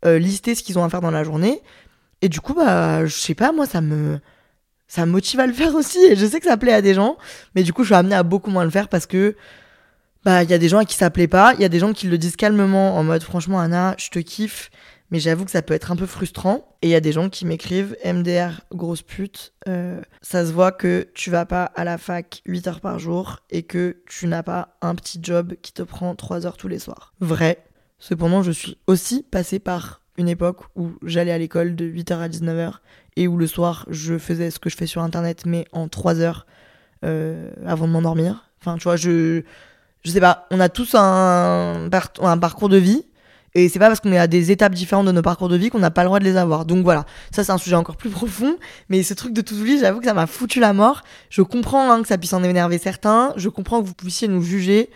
euh, 0.06 0.20
lister 0.20 0.56
ce 0.56 0.64
qu'ils 0.64 0.80
ont 0.80 0.84
à 0.84 0.90
faire 0.90 1.02
dans 1.02 1.12
la 1.12 1.24
journée. 1.24 1.62
Et 2.22 2.30
du 2.30 2.40
coup, 2.40 2.54
bah, 2.54 3.06
je 3.06 3.14
sais 3.14 3.36
pas, 3.36 3.52
moi, 3.52 3.66
ça 3.66 3.82
me, 3.82 4.20
ça 4.88 5.06
motive 5.06 5.40
à 5.40 5.48
le 5.48 5.54
faire 5.54 5.76
aussi. 5.76 6.00
Et 6.00 6.16
je 6.16 6.26
sais 6.26 6.40
que 6.40 6.46
ça 6.46 6.58
plaît 6.58 6.74
à 6.74 6.82
des 6.82 6.94
gens, 6.94 7.18
mais 7.56 7.64
du 7.64 7.74
coup, 7.74 7.84
je 7.84 7.88
suis 7.88 7.96
amenée 7.96 8.16
à 8.16 8.24
beaucoup 8.24 8.50
moins 8.50 8.64
le 8.64 8.70
faire 8.70 8.90
parce 8.90 9.06
que, 9.06 9.36
bah, 10.24 10.44
il 10.44 10.50
y 10.50 10.54
a 10.54 10.58
des 10.58 10.70
gens 10.70 10.80
à 10.80 10.86
qui 10.86 10.96
ça 10.96 11.10
plaît 11.10 11.28
pas. 11.28 11.54
Il 11.56 11.62
y 11.62 11.66
a 11.66 11.70
des 11.70 11.80
gens 11.80 11.94
qui 11.94 12.08
le 12.08 12.18
disent 12.18 12.36
calmement 12.36 12.98
en 12.98 13.04
mode, 13.04 13.24
franchement, 13.24 13.60
Anna, 13.60 13.96
je 13.98 14.10
te 14.10 14.20
kiffe. 14.20 14.70
Mais 15.10 15.22
j'avoue 15.22 15.46
que 15.46 15.52
ça 15.52 15.62
peut 15.62 15.74
être 15.74 15.92
un 15.92 15.96
peu 15.96 16.06
frustrant. 16.06 16.76
Et 16.82 16.88
il 16.88 16.90
y 16.90 16.96
a 16.96 17.00
des 17.00 17.14
gens 17.14 17.30
qui 17.30 17.46
m'écrivent 17.46 17.96
MDR, 18.04 18.62
grosse 18.74 19.04
pute. 19.04 19.54
Euh, 19.70 20.02
ça 20.22 20.46
se 20.46 20.52
voit 20.52 20.74
que 20.74 21.08
tu 21.14 21.30
vas 21.30 21.46
pas 21.46 21.64
à 21.64 21.86
la 21.86 21.98
fac 21.98 22.42
8 22.46 22.68
heures 22.68 22.82
par 22.82 23.00
jour 23.00 23.40
et 23.50 23.64
que 23.64 24.02
tu 24.06 24.28
n'as 24.28 24.44
pas 24.44 24.76
un 24.82 24.96
petit 24.96 25.20
job 25.22 25.54
qui 25.62 25.72
te 25.72 25.82
prend 25.82 26.14
3 26.14 26.46
heures 26.46 26.58
tous 26.58 26.68
les 26.68 26.80
soirs. 26.80 27.14
Vrai, 27.22 27.64
Cependant, 28.00 28.44
je 28.44 28.52
suis 28.52 28.78
aussi 28.86 29.24
passée 29.24 29.60
par 29.60 30.02
une 30.18 30.30
époque 30.30 30.62
où 30.76 30.92
j'allais 31.04 31.32
à 31.32 31.38
l'école 31.38 31.76
de 31.76 31.86
8h 31.86 32.20
à 32.20 32.30
19h 32.30 32.74
et 33.16 33.28
où 33.28 33.38
le 33.38 33.48
soir, 33.48 33.86
je 33.90 34.18
faisais 34.18 34.52
ce 34.52 34.60
que 34.60 34.70
je 34.70 34.76
fais 34.76 34.88
sur 34.88 35.02
Internet, 35.02 35.44
mais 35.46 35.66
en 35.72 35.88
3 35.88 36.20
heures 36.20 36.46
euh, 37.06 37.52
avant 37.66 37.88
de 37.88 37.92
m'endormir. 37.92 38.50
Enfin, 38.60 38.78
tu 38.78 38.84
vois, 38.84 38.96
je, 38.96 39.42
je 40.04 40.12
sais 40.12 40.20
pas, 40.20 40.48
on 40.52 40.60
a 40.60 40.70
tous 40.70 40.96
un, 40.96 41.90
un 42.22 42.38
parcours 42.38 42.70
de 42.70 42.78
vie. 42.78 43.06
Et 43.54 43.70
c'est 43.70 43.80
pas 43.80 43.88
parce 43.88 44.02
qu'on 44.02 44.12
est 44.12 44.20
à 44.20 44.28
des 44.28 44.52
étapes 44.52 44.76
différentes 44.76 45.08
de 45.08 45.12
nos 45.12 45.24
parcours 45.24 45.50
de 45.50 45.56
vie 45.56 45.70
qu'on 45.70 45.80
n'a 45.80 45.90
pas 45.90 46.04
le 46.04 46.08
droit 46.08 46.20
de 46.20 46.26
les 46.26 46.38
avoir. 46.38 46.66
Donc 46.66 46.84
voilà, 46.84 47.06
ça 47.32 47.44
c'est 47.44 47.52
un 47.52 47.58
sujet 47.58 47.76
encore 47.76 47.98
plus 47.98 48.10
profond. 48.12 48.58
Mais 48.90 49.02
ce 49.02 49.14
truc 49.14 49.34
de 49.34 49.42
tout 49.42 49.56
oublier, 49.56 49.80
j'avoue 49.80 50.00
que 50.00 50.06
ça 50.06 50.14
m'a 50.14 50.28
foutu 50.28 50.60
la 50.60 50.74
mort. 50.74 51.02
Je 51.30 51.42
comprends 51.42 51.92
hein, 51.92 52.02
que 52.02 52.08
ça 52.08 52.18
puisse 52.18 52.34
en 52.34 52.44
énerver 52.44 52.78
certains. 52.78 53.34
Je 53.36 53.50
comprends 53.50 53.82
que 53.82 53.88
vous 53.88 53.96
puissiez 53.96 54.28
nous 54.28 54.44
juger. 54.44 54.90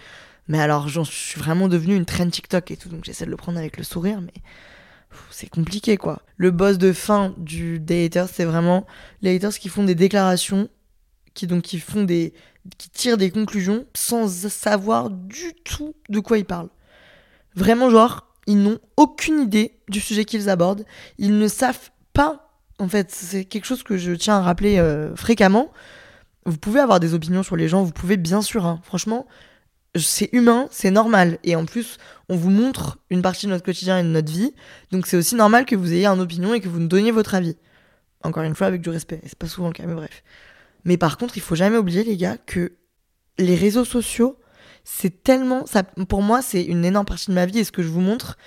Mais 0.47 0.59
alors, 0.59 0.89
j'en 0.89 1.05
suis 1.05 1.39
vraiment 1.39 1.67
devenue 1.67 1.95
une 1.95 2.05
traîne 2.05 2.29
TikTok 2.29 2.71
et 2.71 2.77
tout, 2.77 2.89
donc 2.89 3.05
j'essaie 3.05 3.25
de 3.25 3.29
le 3.29 3.37
prendre 3.37 3.57
avec 3.57 3.77
le 3.77 3.83
sourire, 3.83 4.19
mais 4.21 4.33
c'est 5.29 5.49
compliqué 5.49 5.97
quoi. 5.97 6.21
Le 6.37 6.51
boss 6.51 6.77
de 6.77 6.93
fin 6.93 7.33
du 7.37 7.79
des 7.79 8.05
haters, 8.05 8.29
c'est 8.29 8.45
vraiment 8.45 8.85
les 9.21 9.35
haters 9.35 9.57
qui 9.57 9.69
font 9.69 9.83
des 9.83 9.95
déclarations, 9.95 10.69
qui 11.33 11.47
donc 11.47 11.63
qui 11.63 11.79
font 11.79 12.03
des, 12.03 12.33
qui 12.77 12.89
tirent 12.89 13.17
des 13.17 13.31
conclusions 13.31 13.85
sans 13.95 14.27
savoir 14.27 15.09
du 15.09 15.53
tout 15.63 15.95
de 16.09 16.19
quoi 16.19 16.37
ils 16.37 16.45
parlent. 16.45 16.69
Vraiment 17.55 17.89
genre, 17.89 18.27
ils 18.47 18.61
n'ont 18.61 18.79
aucune 18.97 19.39
idée 19.41 19.79
du 19.89 19.99
sujet 19.99 20.25
qu'ils 20.25 20.49
abordent, 20.49 20.85
ils 21.17 21.37
ne 21.37 21.47
savent 21.47 21.91
pas. 22.13 22.49
En 22.79 22.87
fait, 22.87 23.11
c'est 23.11 23.45
quelque 23.45 23.65
chose 23.65 23.83
que 23.83 23.97
je 23.97 24.13
tiens 24.13 24.37
à 24.37 24.41
rappeler 24.41 24.79
euh, 24.79 25.15
fréquemment. 25.15 25.71
Vous 26.45 26.57
pouvez 26.57 26.79
avoir 26.79 26.99
des 26.99 27.13
opinions 27.13 27.43
sur 27.43 27.55
les 27.55 27.67
gens, 27.67 27.83
vous 27.83 27.91
pouvez 27.91 28.17
bien 28.17 28.41
sûr, 28.41 28.65
hein, 28.65 28.79
franchement, 28.83 29.27
c'est 29.95 30.29
humain, 30.31 30.67
c'est 30.71 30.91
normal. 30.91 31.37
Et 31.43 31.55
en 31.55 31.65
plus, 31.65 31.97
on 32.29 32.35
vous 32.35 32.49
montre 32.49 32.99
une 33.09 33.21
partie 33.21 33.45
de 33.45 33.51
notre 33.51 33.65
quotidien 33.65 33.99
et 33.99 34.03
de 34.03 34.07
notre 34.07 34.31
vie. 34.31 34.53
Donc 34.91 35.07
c'est 35.07 35.17
aussi 35.17 35.35
normal 35.35 35.65
que 35.65 35.75
vous 35.75 35.91
ayez 35.93 36.05
une 36.05 36.21
opinion 36.21 36.53
et 36.53 36.61
que 36.61 36.69
vous 36.69 36.79
nous 36.79 36.87
donniez 36.87 37.11
votre 37.11 37.35
avis. 37.35 37.57
Encore 38.23 38.43
une 38.43 38.55
fois, 38.55 38.67
avec 38.67 38.81
du 38.81 38.89
respect. 38.89 39.19
C'est 39.25 39.37
pas 39.37 39.47
souvent 39.47 39.67
le 39.67 39.73
cas, 39.73 39.85
mais 39.85 39.95
bref. 39.95 40.23
Mais 40.85 40.97
par 40.97 41.17
contre, 41.17 41.37
il 41.37 41.41
faut 41.41 41.55
jamais 41.55 41.77
oublier, 41.77 42.03
les 42.03 42.17
gars, 42.17 42.37
que 42.37 42.73
les 43.37 43.55
réseaux 43.55 43.85
sociaux, 43.85 44.37
c'est 44.83 45.23
tellement. 45.23 45.65
Ça, 45.65 45.83
pour 45.83 46.21
moi, 46.21 46.41
c'est 46.41 46.63
une 46.63 46.85
énorme 46.85 47.05
partie 47.05 47.27
de 47.27 47.35
ma 47.35 47.45
vie. 47.45 47.59
Et 47.59 47.63
ce 47.63 47.71
que 47.71 47.83
je 47.83 47.89
vous 47.89 48.01
montre, 48.01 48.37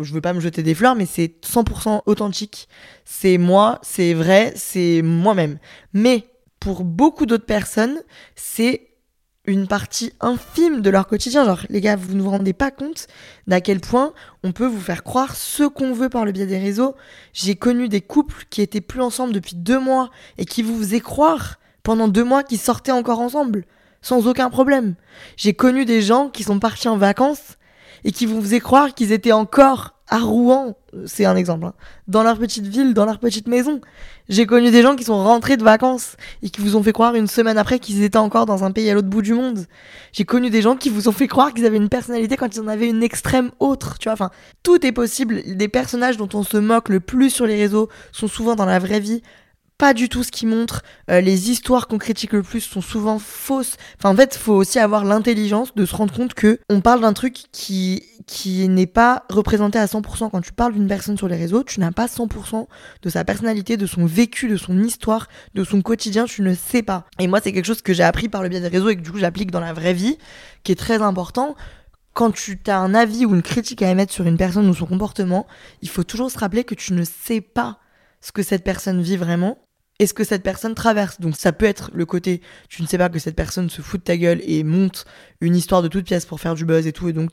je 0.00 0.12
veux 0.12 0.20
pas 0.20 0.32
me 0.32 0.40
jeter 0.40 0.62
des 0.62 0.74
fleurs, 0.74 0.94
mais 0.94 1.06
c'est 1.06 1.44
100% 1.44 2.02
authentique. 2.06 2.68
C'est 3.04 3.38
moi, 3.38 3.80
c'est 3.82 4.14
vrai, 4.14 4.52
c'est 4.56 5.02
moi-même. 5.02 5.58
Mais 5.92 6.26
pour 6.60 6.84
beaucoup 6.84 7.26
d'autres 7.26 7.46
personnes, 7.46 8.00
c'est 8.36 8.87
une 9.48 9.66
partie 9.66 10.12
infime 10.20 10.82
de 10.82 10.90
leur 10.90 11.06
quotidien. 11.06 11.44
Genre, 11.44 11.62
les 11.70 11.80
gars, 11.80 11.96
vous 11.96 12.14
ne 12.14 12.22
vous 12.22 12.30
rendez 12.30 12.52
pas 12.52 12.70
compte 12.70 13.06
d'à 13.46 13.60
quel 13.60 13.80
point 13.80 14.12
on 14.44 14.52
peut 14.52 14.66
vous 14.66 14.80
faire 14.80 15.02
croire 15.02 15.34
ce 15.34 15.64
qu'on 15.64 15.92
veut 15.92 16.10
par 16.10 16.24
le 16.24 16.32
biais 16.32 16.46
des 16.46 16.58
réseaux. 16.58 16.94
J'ai 17.32 17.56
connu 17.56 17.88
des 17.88 18.02
couples 18.02 18.44
qui 18.50 18.60
étaient 18.60 18.82
plus 18.82 19.00
ensemble 19.00 19.32
depuis 19.32 19.56
deux 19.56 19.80
mois 19.80 20.10
et 20.36 20.44
qui 20.44 20.62
vous 20.62 20.78
faisaient 20.78 21.00
croire 21.00 21.58
pendant 21.82 22.08
deux 22.08 22.24
mois 22.24 22.42
qu'ils 22.42 22.58
sortaient 22.58 22.92
encore 22.92 23.20
ensemble, 23.20 23.64
sans 24.02 24.26
aucun 24.26 24.50
problème. 24.50 24.94
J'ai 25.36 25.54
connu 25.54 25.86
des 25.86 26.02
gens 26.02 26.28
qui 26.28 26.42
sont 26.42 26.58
partis 26.58 26.88
en 26.88 26.98
vacances 26.98 27.56
et 28.04 28.12
qui 28.12 28.26
vous 28.26 28.42
faisaient 28.42 28.60
croire 28.60 28.94
qu'ils 28.94 29.12
étaient 29.12 29.32
encore 29.32 29.94
à 30.10 30.18
Rouen, 30.18 30.74
c'est 31.06 31.26
un 31.26 31.36
exemple, 31.36 31.66
hein, 31.66 31.74
dans 32.06 32.22
leur 32.22 32.38
petite 32.38 32.66
ville, 32.66 32.94
dans 32.94 33.04
leur 33.04 33.18
petite 33.18 33.46
maison. 33.46 33.80
J'ai 34.28 34.44
connu 34.44 34.70
des 34.70 34.82
gens 34.82 34.94
qui 34.94 35.04
sont 35.04 35.16
rentrés 35.22 35.56
de 35.56 35.64
vacances 35.64 36.16
et 36.42 36.50
qui 36.50 36.60
vous 36.60 36.76
ont 36.76 36.82
fait 36.82 36.92
croire 36.92 37.14
une 37.14 37.26
semaine 37.26 37.56
après 37.56 37.78
qu'ils 37.78 38.02
étaient 38.02 38.18
encore 38.18 38.44
dans 38.44 38.62
un 38.62 38.70
pays 38.72 38.90
à 38.90 38.94
l'autre 38.94 39.08
bout 39.08 39.22
du 39.22 39.32
monde. 39.32 39.64
J'ai 40.12 40.24
connu 40.24 40.50
des 40.50 40.60
gens 40.60 40.76
qui 40.76 40.90
vous 40.90 41.08
ont 41.08 41.12
fait 41.12 41.28
croire 41.28 41.54
qu'ils 41.54 41.64
avaient 41.64 41.78
une 41.78 41.88
personnalité 41.88 42.36
quand 42.36 42.54
ils 42.54 42.60
en 42.60 42.68
avaient 42.68 42.90
une 42.90 43.02
extrême 43.02 43.50
autre, 43.58 43.98
tu 43.98 44.04
vois. 44.04 44.12
Enfin, 44.12 44.30
tout 44.62 44.84
est 44.84 44.92
possible. 44.92 45.42
Des 45.56 45.68
personnages 45.68 46.18
dont 46.18 46.28
on 46.34 46.42
se 46.42 46.58
moque 46.58 46.90
le 46.90 47.00
plus 47.00 47.30
sur 47.30 47.46
les 47.46 47.56
réseaux 47.56 47.88
sont 48.12 48.28
souvent 48.28 48.54
dans 48.54 48.66
la 48.66 48.78
vraie 48.78 49.00
vie 49.00 49.22
pas 49.78 49.94
du 49.94 50.08
tout 50.08 50.24
ce 50.24 50.32
qu'ils 50.32 50.48
montrent. 50.48 50.82
Euh, 51.08 51.20
les 51.20 51.50
histoires 51.50 51.86
qu'on 51.86 51.98
critique 51.98 52.32
le 52.32 52.42
plus 52.42 52.60
sont 52.60 52.80
souvent 52.80 53.20
fausses. 53.20 53.76
Enfin, 53.96 54.10
en 54.10 54.16
fait, 54.16 54.36
faut 54.36 54.54
aussi 54.54 54.80
avoir 54.80 55.04
l'intelligence 55.04 55.74
de 55.74 55.86
se 55.86 55.94
rendre 55.94 56.12
compte 56.12 56.34
que 56.34 56.58
on 56.68 56.80
parle 56.80 57.00
d'un 57.00 57.12
truc 57.12 57.44
qui 57.52 58.02
qui 58.26 58.68
n'est 58.68 58.86
pas 58.86 59.24
représenté 59.30 59.78
à 59.78 59.86
100%. 59.86 60.30
Quand 60.30 60.40
tu 60.42 60.52
parles 60.52 60.74
d'une 60.74 60.88
personne 60.88 61.16
sur 61.16 61.28
les 61.28 61.36
réseaux, 61.36 61.62
tu 61.62 61.80
n'as 61.80 61.92
pas 61.92 62.06
100% 62.06 62.66
de 63.02 63.08
sa 63.08 63.24
personnalité, 63.24 63.78
de 63.78 63.86
son 63.86 64.04
vécu, 64.04 64.48
de 64.48 64.58
son 64.58 64.82
histoire, 64.82 65.28
de 65.54 65.64
son 65.64 65.80
quotidien, 65.80 66.26
tu 66.26 66.42
ne 66.42 66.54
sais 66.54 66.82
pas. 66.82 67.06
Et 67.18 67.26
moi, 67.26 67.40
c'est 67.42 67.52
quelque 67.52 67.64
chose 67.64 67.80
que 67.80 67.94
j'ai 67.94 68.02
appris 68.02 68.28
par 68.28 68.42
le 68.42 68.50
biais 68.50 68.60
des 68.60 68.68
réseaux 68.68 68.90
et 68.90 68.96
que 68.96 69.00
du 69.00 69.12
coup 69.12 69.18
j'applique 69.18 69.50
dans 69.50 69.60
la 69.60 69.72
vraie 69.72 69.94
vie, 69.94 70.18
qui 70.62 70.72
est 70.72 70.76
très 70.76 71.00
important 71.00 71.54
quand 72.12 72.32
tu 72.32 72.58
as 72.66 72.78
un 72.78 72.94
avis 72.94 73.24
ou 73.26 73.34
une 73.36 73.42
critique 73.42 73.80
à 73.80 73.90
émettre 73.90 74.12
sur 74.12 74.26
une 74.26 74.36
personne 74.36 74.68
ou 74.68 74.74
son 74.74 74.86
comportement, 74.86 75.46
il 75.82 75.88
faut 75.88 76.02
toujours 76.02 76.32
se 76.32 76.38
rappeler 76.38 76.64
que 76.64 76.74
tu 76.74 76.92
ne 76.92 77.04
sais 77.04 77.40
pas 77.40 77.78
ce 78.20 78.32
que 78.32 78.42
cette 78.42 78.64
personne 78.64 79.00
vit 79.00 79.16
vraiment 79.16 79.56
est-ce 79.98 80.14
que 80.14 80.22
cette 80.22 80.42
personne 80.42 80.74
traverse? 80.74 81.20
Donc 81.20 81.36
ça 81.36 81.52
peut 81.52 81.66
être 81.66 81.90
le 81.92 82.06
côté, 82.06 82.40
tu 82.68 82.82
ne 82.82 82.86
sais 82.86 82.98
pas 82.98 83.08
que 83.08 83.18
cette 83.18 83.34
personne 83.34 83.68
se 83.68 83.82
fout 83.82 84.00
de 84.00 84.04
ta 84.04 84.16
gueule 84.16 84.40
et 84.44 84.62
monte 84.62 85.06
une 85.40 85.56
histoire 85.56 85.82
de 85.82 85.88
toute 85.88 86.04
pièce 86.04 86.24
pour 86.24 86.40
faire 86.40 86.54
du 86.54 86.64
buzz 86.64 86.86
et 86.86 86.92
tout, 86.92 87.08
et 87.08 87.12
donc 87.12 87.30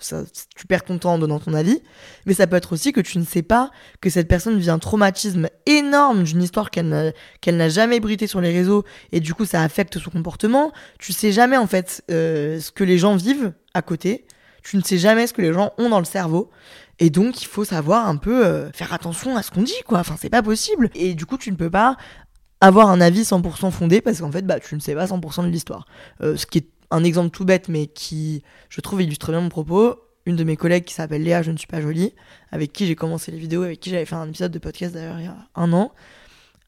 ça, 0.00 0.24
tu 0.56 0.66
perds 0.66 0.84
ton 0.84 0.98
temps 0.98 1.14
en 1.14 1.18
donnant 1.18 1.38
ton 1.38 1.54
avis. 1.54 1.80
Mais 2.26 2.34
ça 2.34 2.46
peut 2.46 2.56
être 2.56 2.72
aussi 2.72 2.92
que 2.92 3.00
tu 3.00 3.18
ne 3.18 3.24
sais 3.24 3.42
pas 3.42 3.70
que 4.00 4.10
cette 4.10 4.28
personne 4.28 4.58
vit 4.58 4.70
un 4.70 4.78
traumatisme 4.78 5.48
énorme 5.66 6.24
d'une 6.24 6.42
histoire 6.42 6.70
qu'elle 6.70 7.12
n'a, 7.46 7.68
jamais 7.68 8.00
brité 8.00 8.26
sur 8.26 8.40
les 8.40 8.52
réseaux, 8.52 8.84
et 9.12 9.20
du 9.20 9.34
coup 9.34 9.44
ça 9.44 9.62
affecte 9.62 9.98
son 9.98 10.10
comportement. 10.10 10.72
Tu 10.98 11.12
sais 11.12 11.30
jamais 11.30 11.56
en 11.56 11.66
fait 11.66 12.02
euh, 12.10 12.58
ce 12.58 12.72
que 12.72 12.82
les 12.84 12.98
gens 12.98 13.14
vivent 13.14 13.52
à 13.74 13.82
côté. 13.82 14.24
Tu 14.64 14.76
ne 14.76 14.82
sais 14.82 14.98
jamais 14.98 15.26
ce 15.26 15.32
que 15.32 15.42
les 15.42 15.52
gens 15.52 15.72
ont 15.78 15.88
dans 15.88 15.98
le 15.98 16.04
cerveau. 16.04 16.50
Et 17.02 17.10
donc, 17.10 17.42
il 17.42 17.46
faut 17.46 17.64
savoir 17.64 18.06
un 18.06 18.14
peu 18.14 18.46
euh, 18.46 18.70
faire 18.70 18.92
attention 18.92 19.36
à 19.36 19.42
ce 19.42 19.50
qu'on 19.50 19.62
dit, 19.62 19.82
quoi. 19.88 19.98
Enfin, 19.98 20.14
c'est 20.16 20.30
pas 20.30 20.40
possible. 20.40 20.88
Et 20.94 21.14
du 21.14 21.26
coup, 21.26 21.36
tu 21.36 21.50
ne 21.50 21.56
peux 21.56 21.68
pas 21.68 21.96
avoir 22.60 22.90
un 22.90 23.00
avis 23.00 23.22
100% 23.22 23.72
fondé 23.72 24.00
parce 24.00 24.20
qu'en 24.20 24.30
fait, 24.30 24.46
bah, 24.46 24.60
tu 24.60 24.76
ne 24.76 24.80
sais 24.80 24.94
pas 24.94 25.06
100% 25.06 25.42
de 25.42 25.48
l'histoire. 25.48 25.84
Euh, 26.22 26.36
ce 26.36 26.46
qui 26.46 26.58
est 26.58 26.68
un 26.92 27.02
exemple 27.02 27.30
tout 27.30 27.44
bête, 27.44 27.68
mais 27.68 27.88
qui, 27.88 28.44
je 28.68 28.80
trouve, 28.80 29.02
illustre 29.02 29.32
bien 29.32 29.40
mon 29.40 29.48
propos. 29.48 29.96
une 30.26 30.36
de 30.36 30.44
mes 30.44 30.56
collègues 30.56 30.84
qui 30.84 30.94
s'appelle 30.94 31.24
Léa, 31.24 31.42
je 31.42 31.50
ne 31.50 31.56
suis 31.56 31.66
pas 31.66 31.80
jolie, 31.80 32.14
avec 32.52 32.72
qui 32.72 32.86
j'ai 32.86 32.94
commencé 32.94 33.32
les 33.32 33.38
vidéos, 33.38 33.64
avec 33.64 33.80
qui 33.80 33.90
j'avais 33.90 34.04
fait 34.04 34.14
un 34.14 34.28
épisode 34.28 34.52
de 34.52 34.60
podcast 34.60 34.94
d'ailleurs 34.94 35.18
il 35.18 35.24
y 35.24 35.26
a 35.26 35.36
un 35.56 35.72
an, 35.72 35.90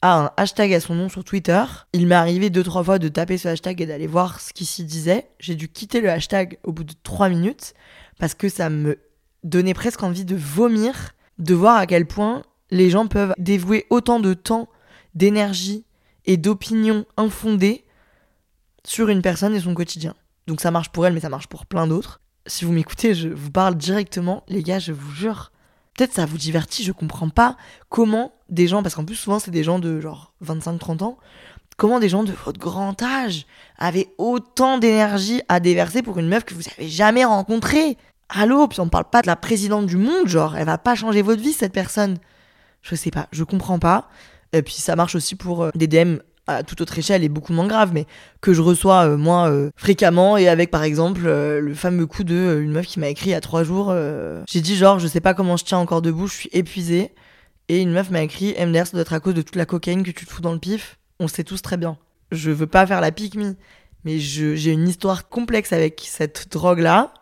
a 0.03 0.19
un 0.19 0.31
hashtag 0.37 0.75
à 0.75 0.81
son 0.81 0.97
nom 0.97 1.09
sur 1.09 1.23
Twitter. 1.23 1.63
Il 1.93 2.09
m'est 2.09 2.17
arrivé 2.17 2.51
deux, 2.51 2.65
trois 2.65 2.83
fois 2.83 2.99
de 2.99 3.07
taper 3.07 3.39
ce 3.39 3.47
hashtag 3.47 3.81
et 3.83 3.87
d'aller 3.87 4.09
voir 4.09 4.41
ce 4.41 4.53
qu'il 4.53 4.67
s'y 4.67 4.83
disait. 4.83 5.29
J'ai 5.39 5.55
dû 5.55 5.69
quitter 5.69 6.01
le 6.01 6.11
hashtag 6.11 6.59
au 6.65 6.73
bout 6.73 6.83
de 6.83 6.95
trois 7.05 7.29
minutes 7.29 7.75
parce 8.19 8.35
que 8.35 8.49
ça 8.49 8.69
me 8.69 8.99
donnait 9.45 9.75
presque 9.75 10.03
envie 10.03 10.25
de 10.25 10.35
vomir, 10.37 11.15
de 11.39 11.55
voir 11.55 11.77
à 11.77 11.87
quel 11.87 12.07
point 12.07 12.43
les 12.71 12.91
gens 12.91 13.07
peuvent 13.07 13.35
dévouer 13.39 13.87
autant 13.91 14.19
de 14.19 14.35
temps, 14.35 14.69
d'énergie 15.15 15.85
et 16.25 16.37
d'opinions 16.37 17.05
infondées 17.17 17.85
sur 18.85 19.09
une 19.09 19.23
personne 19.23 19.55
et 19.55 19.61
son 19.61 19.75
quotidien. 19.75 20.15
Donc 20.47 20.61
ça 20.61 20.71
marche 20.71 20.91
pour 20.91 21.07
elle, 21.07 21.13
mais 21.13 21.21
ça 21.21 21.29
marche 21.29 21.47
pour 21.47 21.67
plein 21.67 21.87
d'autres. 21.87 22.21
Si 22.47 22.65
vous 22.65 22.73
m'écoutez, 22.73 23.15
je 23.15 23.29
vous 23.29 23.51
parle 23.51 23.77
directement, 23.77 24.45
les 24.49 24.63
gars, 24.63 24.79
je 24.79 24.93
vous 24.93 25.13
jure. 25.13 25.53
Peut-être 25.97 26.13
ça 26.13 26.27
vous 26.27 26.39
divertit, 26.39 26.83
je 26.83 26.93
comprends 26.93 27.29
pas 27.29 27.57
comment 27.89 28.33
des 28.49 28.67
gens, 28.67 28.83
parce 28.83 28.95
qu'en 28.95 29.05
plus 29.05 29.15
souvent 29.15 29.39
c'est 29.39 29.53
des 29.53 29.63
gens 29.63 29.79
de 29.79 30.01
genre 30.01 30.35
25-30 30.45 31.05
ans, 31.05 31.19
comment 31.77 32.01
des 32.01 32.09
gens 32.09 32.25
de 32.25 32.33
votre 32.33 32.59
grand 32.59 33.01
âge 33.01 33.47
avaient 33.79 34.09
autant 34.19 34.79
d'énergie 34.79 35.41
à 35.49 35.61
déverser 35.61 36.03
pour 36.03 36.19
une 36.19 36.29
meuf 36.29 36.45
que 36.45 36.55
vous 36.55 36.65
avez 36.77 36.89
jamais 36.89 37.25
rencontrée. 37.25 37.97
Allô, 38.29 38.67
puis 38.69 38.81
on 38.81 38.87
ne 38.87 38.91
parle 38.91 39.09
pas 39.11 39.23
de 39.23 39.27
la 39.27 39.37
présidente 39.37 39.87
du 39.87 39.97
monde, 39.97 40.27
genre, 40.27 40.57
elle 40.57 40.67
va 40.67 40.79
pas 40.79 40.95
changer 40.95 41.23
votre 41.23 41.43
vie 41.43 41.53
cette 41.53 41.73
personne. 41.73 42.19
Je 42.83 42.95
sais 42.95 43.11
pas, 43.11 43.29
je 43.33 43.45
comprends 43.45 43.79
pas. 43.79 44.09
Et 44.53 44.63
puis 44.63 44.75
ça 44.75 44.95
marche 44.97 45.15
aussi 45.15 45.35
pour 45.35 45.65
euh, 45.65 45.71
des 45.75 45.89
DM 45.89 46.19
à 46.47 46.63
toute 46.63 46.81
autre 46.81 46.99
échelle 46.99 47.25
et 47.25 47.29
beaucoup 47.29 47.53
moins 47.53 47.67
grave, 47.67 47.91
mais 47.93 48.07
que 48.41 48.53
je 48.53 48.61
reçois 48.61 49.07
euh, 49.07 49.17
moi 49.17 49.51
euh, 49.51 49.71
fréquemment 49.77 50.37
et 50.37 50.49
avec 50.49 50.71
par 50.71 50.83
exemple 50.83 51.23
le 51.23 51.75
fameux 51.75 52.07
coup 52.07 52.23
de 52.23 52.61
une 52.63 52.71
meuf 52.71 52.87
qui 52.87 53.01
m'a 53.01 53.09
écrit 53.09 53.31
il 53.31 53.33
y 53.33 53.35
a 53.35 53.41
trois 53.41 53.65
jours. 53.65 53.95
J'ai 54.47 54.61
dit 54.61 54.77
genre 54.77 54.99
je 54.99 55.07
sais 55.07 55.21
pas 55.21 55.35
comment 55.35 55.57
je 55.57 55.65
tiens 55.65 55.79
encore 55.79 56.03
debout, 56.03 56.27
je 56.27 56.35
suis 56.35 56.51
épuisée. 56.53 57.15
Et 57.69 57.81
une 57.81 57.93
meuf 57.93 58.11
m'a 58.11 58.23
écrit 58.23 58.55
MDR 58.61 58.87
ça 58.87 58.93
doit 58.93 59.01
être 59.01 59.15
à 59.15 59.21
cause 59.21 59.33
de 59.33 59.41
toute 59.41 59.57
la 59.57 59.65
cocaïne 59.65 60.03
que 60.03 60.11
tu 60.11 60.27
te 60.27 60.31
fous 60.31 60.43
dans 60.43 60.53
le 60.53 60.59
pif. 60.59 60.99
On 61.19 61.29
sait 61.29 61.45
tous 61.45 61.63
très 61.63 61.79
bien. 61.79 61.97
Je 62.31 62.51
veux 62.51 62.67
pas 62.67 62.87
faire 62.87 63.01
la 63.01 63.11
pique 63.11 63.37
me, 63.37 63.57
mais 64.05 64.19
j'ai 64.19 64.71
une 64.71 64.87
histoire 64.87 65.29
complexe 65.29 65.73
avec 65.73 66.03
cette 66.05 66.49
drogue 66.53 66.81
là. 66.81 67.15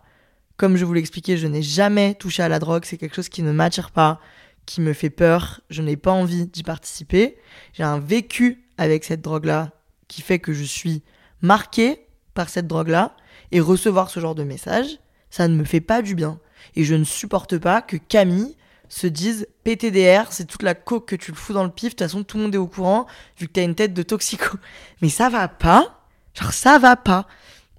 Comme 0.62 0.76
je 0.76 0.84
vous 0.84 0.92
l'expliquais, 0.92 1.36
je 1.36 1.48
n'ai 1.48 1.60
jamais 1.60 2.14
touché 2.14 2.40
à 2.40 2.48
la 2.48 2.60
drogue, 2.60 2.84
c'est 2.84 2.96
quelque 2.96 3.16
chose 3.16 3.28
qui 3.28 3.42
ne 3.42 3.50
m'attire 3.50 3.90
pas, 3.90 4.20
qui 4.64 4.80
me 4.80 4.92
fait 4.92 5.10
peur, 5.10 5.60
je 5.70 5.82
n'ai 5.82 5.96
pas 5.96 6.12
envie 6.12 6.46
d'y 6.46 6.62
participer. 6.62 7.36
J'ai 7.72 7.82
un 7.82 7.98
vécu 7.98 8.62
avec 8.78 9.02
cette 9.02 9.22
drogue-là 9.22 9.72
qui 10.06 10.22
fait 10.22 10.38
que 10.38 10.52
je 10.52 10.62
suis 10.62 11.02
marquée 11.40 12.06
par 12.34 12.48
cette 12.48 12.68
drogue-là 12.68 13.16
et 13.50 13.58
recevoir 13.58 14.08
ce 14.08 14.20
genre 14.20 14.36
de 14.36 14.44
message, 14.44 15.00
ça 15.30 15.48
ne 15.48 15.56
me 15.56 15.64
fait 15.64 15.80
pas 15.80 16.00
du 16.00 16.14
bien. 16.14 16.38
Et 16.76 16.84
je 16.84 16.94
ne 16.94 17.02
supporte 17.02 17.58
pas 17.58 17.82
que 17.82 17.96
Camille 17.96 18.56
se 18.88 19.08
dise 19.08 19.48
PTDR, 19.64 20.30
c'est 20.30 20.46
toute 20.46 20.62
la 20.62 20.76
coke 20.76 21.08
que 21.08 21.16
tu 21.16 21.32
le 21.32 21.36
fous 21.36 21.54
dans 21.54 21.64
le 21.64 21.70
pif, 21.70 21.86
de 21.86 21.90
toute 21.90 22.06
façon 22.06 22.22
tout 22.22 22.36
le 22.36 22.44
monde 22.44 22.54
est 22.54 22.58
au 22.58 22.68
courant, 22.68 23.06
vu 23.36 23.48
que 23.48 23.52
t'as 23.54 23.64
une 23.64 23.74
tête 23.74 23.94
de 23.94 24.02
toxico. 24.04 24.58
Mais 25.00 25.08
ça 25.08 25.28
va 25.28 25.48
pas, 25.48 26.06
genre 26.34 26.52
ça 26.52 26.78
va 26.78 26.94
pas. 26.94 27.26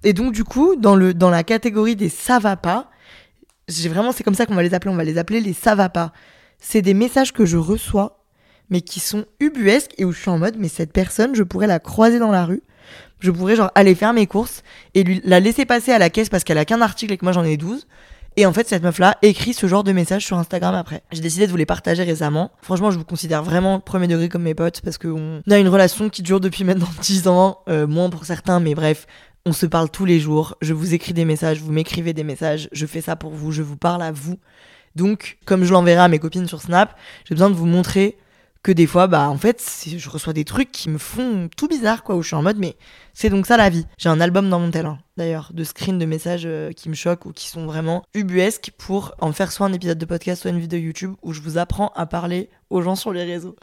Et 0.04 0.12
donc 0.12 0.32
du 0.32 0.44
coup, 0.44 0.76
dans, 0.76 0.96
la 0.96 1.44
catégorie 1.44 1.96
des 1.96 2.08
ça 2.08 2.38
va 2.38 2.56
pas, 2.56 2.90
j'ai 3.68 3.88
vraiment, 3.88 4.12
c'est 4.12 4.22
comme 4.22 4.34
ça 4.34 4.46
qu'on 4.46 4.54
va 4.54 4.62
les 4.62 4.74
appeler, 4.74 4.92
on 4.92 4.96
va 4.96 5.04
les 5.04 5.18
appeler 5.18 5.40
les 5.40 5.54
ça 5.54 5.74
va 5.74 5.88
pas. 5.88 6.12
C'est 6.58 6.82
des 6.82 6.94
messages 6.94 7.32
que 7.32 7.44
je 7.44 7.56
reçois 7.56 8.20
mais 8.70 8.80
qui 8.80 9.00
sont 9.00 9.26
ubuesques 9.40 9.92
et 9.98 10.04
où 10.04 10.12
je 10.12 10.18
suis 10.18 10.30
en 10.30 10.38
mode, 10.38 10.56
mais 10.58 10.68
cette 10.68 10.92
personne, 10.92 11.34
je 11.34 11.42
pourrais 11.42 11.66
la 11.66 11.78
croiser 11.78 12.18
dans 12.18 12.30
la 12.30 12.44
rue. 12.44 12.62
Je 13.20 13.30
pourrais 13.30 13.56
genre 13.56 13.70
aller 13.74 13.94
faire 13.94 14.12
mes 14.12 14.26
courses 14.26 14.62
et 14.94 15.04
lui 15.04 15.20
la 15.24 15.40
laisser 15.40 15.64
passer 15.64 15.92
à 15.92 15.98
la 15.98 16.10
caisse 16.10 16.28
parce 16.28 16.44
qu'elle 16.44 16.58
a 16.58 16.64
qu'un 16.64 16.80
article 16.80 17.12
et 17.12 17.16
que 17.16 17.24
moi 17.24 17.32
j'en 17.32 17.44
ai 17.44 17.56
12. 17.56 17.86
Et 18.36 18.46
en 18.46 18.52
fait, 18.52 18.66
cette 18.66 18.82
meuf-là 18.82 19.16
écrit 19.22 19.54
ce 19.54 19.68
genre 19.68 19.84
de 19.84 19.92
message 19.92 20.26
sur 20.26 20.36
Instagram 20.36 20.74
après. 20.74 21.02
J'ai 21.12 21.20
décidé 21.20 21.46
de 21.46 21.52
vous 21.52 21.56
les 21.56 21.66
partager 21.66 22.02
récemment. 22.02 22.50
Franchement, 22.62 22.90
je 22.90 22.98
vous 22.98 23.04
considère 23.04 23.44
vraiment 23.44 23.78
premier 23.78 24.08
degré 24.08 24.28
comme 24.28 24.42
mes 24.42 24.54
potes 24.54 24.80
parce 24.80 24.98
qu'on 24.98 25.40
a 25.48 25.58
une 25.58 25.68
relation 25.68 26.08
qui 26.08 26.22
dure 26.22 26.40
depuis 26.40 26.64
maintenant 26.64 26.88
10 27.00 27.28
ans, 27.28 27.60
euh, 27.68 27.86
moins 27.86 28.10
pour 28.10 28.24
certains, 28.24 28.58
mais 28.58 28.74
bref, 28.74 29.06
on 29.46 29.52
se 29.52 29.66
parle 29.66 29.90
tous 29.90 30.04
les 30.04 30.20
jours. 30.20 30.56
Je 30.60 30.72
vous 30.72 30.94
écris 30.94 31.12
des 31.12 31.24
messages, 31.24 31.60
vous 31.60 31.72
m'écrivez 31.72 32.12
des 32.12 32.24
messages, 32.24 32.68
je 32.72 32.86
fais 32.86 33.00
ça 33.00 33.16
pour 33.16 33.32
vous, 33.32 33.52
je 33.52 33.62
vous 33.62 33.76
parle 33.76 34.02
à 34.02 34.12
vous. 34.12 34.38
Donc, 34.96 35.38
comme 35.44 35.64
je 35.64 35.72
l'enverrai 35.72 36.02
à 36.02 36.08
mes 36.08 36.18
copines 36.18 36.48
sur 36.48 36.62
Snap, 36.62 36.96
j'ai 37.24 37.34
besoin 37.34 37.50
de 37.50 37.54
vous 37.54 37.66
montrer 37.66 38.16
que 38.64 38.72
des 38.72 38.86
fois, 38.86 39.06
bah 39.06 39.28
en 39.28 39.36
fait, 39.36 39.62
je 39.86 40.08
reçois 40.08 40.32
des 40.32 40.46
trucs 40.46 40.72
qui 40.72 40.88
me 40.88 40.96
font 40.96 41.48
tout 41.54 41.68
bizarre, 41.68 42.02
quoi, 42.02 42.16
où 42.16 42.22
je 42.22 42.28
suis 42.28 42.34
en 42.34 42.42
mode, 42.42 42.56
mais 42.56 42.76
c'est 43.12 43.28
donc 43.28 43.46
ça 43.46 43.58
la 43.58 43.68
vie. 43.68 43.86
J'ai 43.98 44.08
un 44.08 44.20
album 44.22 44.48
dans 44.48 44.58
mon 44.58 44.70
tel, 44.70 44.86
hein, 44.86 44.98
d'ailleurs, 45.18 45.50
de 45.52 45.62
screens 45.64 45.98
de 45.98 46.06
messages 46.06 46.44
euh, 46.46 46.72
qui 46.72 46.88
me 46.88 46.94
choquent 46.94 47.26
ou 47.26 47.32
qui 47.32 47.46
sont 47.48 47.66
vraiment 47.66 48.02
ubuesques 48.14 48.72
pour 48.78 49.14
en 49.20 49.32
faire 49.32 49.52
soit 49.52 49.66
un 49.66 49.72
épisode 49.74 49.98
de 49.98 50.06
podcast, 50.06 50.42
soit 50.42 50.50
une 50.50 50.58
vidéo 50.58 50.80
YouTube 50.80 51.14
où 51.22 51.34
je 51.34 51.42
vous 51.42 51.58
apprends 51.58 51.92
à 51.94 52.06
parler 52.06 52.48
aux 52.70 52.80
gens 52.80 52.96
sur 52.96 53.12
les 53.12 53.24
réseaux. 53.24 53.54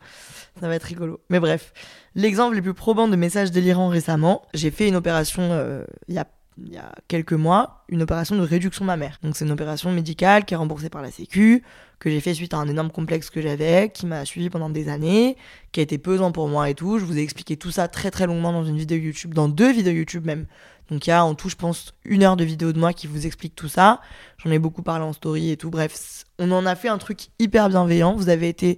Ça 0.60 0.68
va 0.68 0.76
être 0.76 0.84
rigolo. 0.84 1.20
Mais 1.32 1.40
bref, 1.40 1.74
l'exemple 2.14 2.56
le 2.56 2.62
plus 2.62 2.76
probant 2.76 3.08
de 3.08 3.16
messages 3.16 3.50
délirants 3.50 3.90
récemment, 3.90 4.44
j'ai 4.54 4.70
fait 4.70 4.88
une 4.88 4.96
opération 4.96 5.42
euh, 5.42 5.84
il 6.10 6.14
y 6.14 6.20
a 6.20 6.28
il 6.58 6.74
y 6.74 6.78
a 6.78 6.92
quelques 7.08 7.34
mois 7.34 7.84
une 7.90 8.02
opération 8.02 8.36
de 8.36 8.42
réduction 8.42 8.86
mammaire. 8.86 9.20
Donc 9.24 9.36
c'est 9.36 9.46
une 9.46 9.52
opération 9.52 9.92
médicale 9.92 10.46
qui 10.46 10.54
est 10.54 10.58
remboursée 10.58 10.90
par 10.90 11.02
la 11.02 11.12
Sécu, 11.12 11.64
que 12.00 12.10
j'ai 12.10 12.20
fait 12.20 12.34
suite 12.34 12.54
à 12.54 12.58
un 12.58 12.68
énorme 12.68 12.92
complexe 12.92 13.30
que 13.30 13.42
j'avais, 13.42 13.90
qui 13.94 14.06
m'a 14.06 14.26
suivi 14.26 14.50
pendant 14.50 14.70
des 14.70 14.90
années, 14.90 15.38
qui 15.72 15.80
a 15.80 15.84
été 15.84 15.98
pesant 15.98 16.32
pour 16.32 16.48
moi 16.48 16.70
et 16.70 16.76
tout. 16.76 17.00
Je 17.00 17.06
vous 17.06 17.18
ai 17.18 17.22
expliqué 17.22 17.58
tout 17.58 17.72
ça 17.72 17.88
très 17.88 18.12
très 18.12 18.28
longuement 18.28 18.52
dans 18.52 18.66
une 18.66 18.78
vidéo 18.78 18.98
YouTube, 18.98 19.34
dans 19.34 19.48
deux 19.48 19.72
vidéos 19.72 19.94
YouTube 19.94 20.26
même. 20.26 20.46
Donc 20.90 21.08
il 21.08 21.10
y 21.10 21.14
a 21.14 21.24
en 21.24 21.36
tout, 21.36 21.48
je 21.48 21.56
pense, 21.56 21.94
une 22.04 22.24
heure 22.24 22.36
de 22.36 22.44
vidéo 22.44 22.74
de 22.74 22.80
moi 22.80 22.92
qui 22.92 23.08
vous 23.08 23.26
explique 23.26 23.56
tout 23.56 23.70
ça. 23.70 24.02
J'en 24.44 24.52
ai 24.52 24.60
beaucoup 24.60 24.84
parlé 24.84 25.06
en 25.06 25.14
story 25.14 25.52
et 25.52 25.58
tout. 25.58 25.70
Bref, 25.70 26.26
on 26.38 26.52
en 26.52 26.66
a 26.66 26.76
fait 26.76 26.90
un 26.90 26.98
truc 26.98 27.28
hyper 27.40 27.70
bienveillant. 27.70 28.14
Vous 28.14 28.30
avez 28.30 28.50
été 28.50 28.78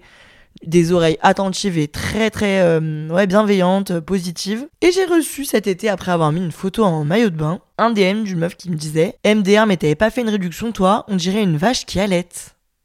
des 0.65 0.91
oreilles 0.91 1.17
attentives 1.21 1.77
et 1.77 1.87
très 1.87 2.29
très 2.29 2.61
euh, 2.61 3.07
ouais, 3.09 3.27
bienveillantes, 3.27 3.91
euh, 3.91 4.01
positives. 4.01 4.67
Et 4.81 4.91
j'ai 4.91 5.05
reçu 5.05 5.45
cet 5.45 5.67
été, 5.67 5.89
après 5.89 6.11
avoir 6.11 6.31
mis 6.31 6.41
une 6.41 6.51
photo 6.51 6.83
en 6.83 7.03
maillot 7.03 7.29
de 7.29 7.35
bain, 7.35 7.61
un 7.77 7.91
DM 7.91 8.23
d'une 8.23 8.39
meuf 8.39 8.55
qui 8.55 8.69
me 8.69 8.75
disait 8.75 9.17
MDR, 9.25 9.65
mais 9.65 9.77
t'avais 9.77 9.95
pas 9.95 10.09
fait 10.09 10.21
une 10.21 10.29
réduction, 10.29 10.71
toi 10.71 11.05
On 11.07 11.15
dirait 11.15 11.43
une 11.43 11.57
vache 11.57 11.85
qui 11.85 11.99
allait. 11.99 12.27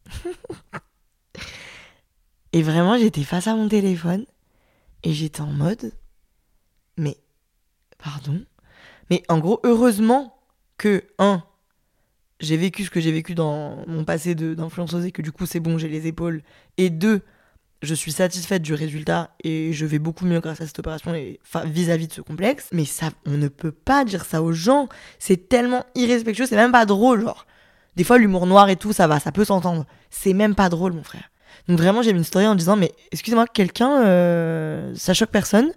et 2.53 2.62
vraiment, 2.62 2.99
j'étais 2.99 3.25
face 3.25 3.47
à 3.47 3.55
mon 3.55 3.69
téléphone 3.69 4.25
et 5.05 5.12
j'étais 5.12 5.41
en 5.41 5.53
mode 5.53 5.93
Mais, 6.97 7.17
pardon 8.03 8.41
Mais 9.11 9.23
en 9.29 9.38
gros, 9.38 9.61
heureusement 9.64 10.35
que, 10.77 11.05
un, 11.19 11.43
j'ai 12.41 12.57
vécu 12.57 12.85
ce 12.85 12.91
que 12.91 13.01
j'ai 13.01 13.12
vécu 13.12 13.35
dans 13.35 13.85
mon 13.87 14.05
passé 14.05 14.35
d'influenceuse 14.35 15.07
et 15.07 15.12
que 15.12 15.23
du 15.23 15.33
coup, 15.33 15.47
c'est 15.47 15.61
bon, 15.61 15.79
j'ai 15.79 15.88
les 15.88 16.07
épaules. 16.07 16.43
Et 16.77 16.91
deux, 16.91 17.23
je 17.83 17.95
suis 17.95 18.12
satisfaite 18.12 18.62
du 18.62 18.75
résultat 18.75 19.31
et 19.45 19.73
je 19.73 19.87
vais 19.87 19.99
beaucoup 19.99 20.25
mieux 20.25 20.41
grâce 20.41 20.61
à 20.61 20.67
cette 20.67 20.79
opération 20.79 21.14
et 21.14 21.41
vis-à-vis 21.64 22.09
de 22.09 22.12
ce 22.12 22.21
complexe. 22.21 22.69
Mais 22.73 22.85
ça, 22.85 23.11
on 23.27 23.33
ne 23.33 23.49
peut 23.49 23.73
pas 23.73 24.05
dire 24.05 24.25
ça 24.25 24.43
aux 24.43 24.53
gens. 24.53 24.88
C'est 25.19 25.49
tellement 25.49 25.85
irrespectueux, 25.95 26.47
c'est 26.47 26.57
même 26.57 26.73
pas 26.73 26.87
drôle, 26.87 27.23
genre. 27.23 27.47
Des 27.97 28.05
fois, 28.05 28.19
l'humour 28.19 28.47
noir 28.47 28.69
et 28.69 28.77
tout, 28.77 28.93
ça 28.93 29.07
va, 29.07 29.21
ça 29.21 29.33
peut 29.33 29.45
s'entendre. 29.45 29.87
C'est 30.11 30.33
même 30.33 30.55
pas 30.55 30.69
drôle, 30.69 30.93
mon 30.93 31.03
frère. 31.03 31.31
Donc 31.69 31.79
vraiment, 31.79 32.03
j'ai 32.03 32.12
mis 32.12 32.19
une 32.19 32.25
story 32.25 32.47
en 32.47 32.55
disant, 32.55 32.77
mais 32.77 32.93
excusez-moi, 33.12 33.47
quelqu'un, 33.47 34.05
euh, 34.05 34.93
ça 34.95 35.14
choque 35.14 35.31
personne. 35.31 35.71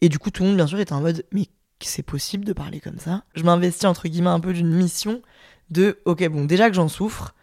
Et 0.00 0.08
du 0.08 0.18
coup, 0.18 0.30
tout 0.30 0.42
le 0.42 0.48
monde, 0.48 0.56
bien 0.56 0.66
sûr, 0.66 0.78
était 0.78 0.92
en 0.92 1.00
mode, 1.00 1.24
mais 1.32 1.48
c'est 1.80 2.02
possible 2.02 2.44
de 2.44 2.52
parler 2.52 2.80
comme 2.80 2.98
ça? 2.98 3.24
Je 3.34 3.42
m'investis, 3.42 3.84
entre 3.84 4.08
guillemets, 4.08 4.30
un 4.30 4.40
peu 4.40 4.52
d'une 4.52 4.70
mission 4.70 5.22
de, 5.70 5.98
ok, 6.04 6.28
bon, 6.28 6.44
déjà 6.44 6.68
que 6.68 6.74
j'en 6.74 6.88
souffre, 6.88 7.34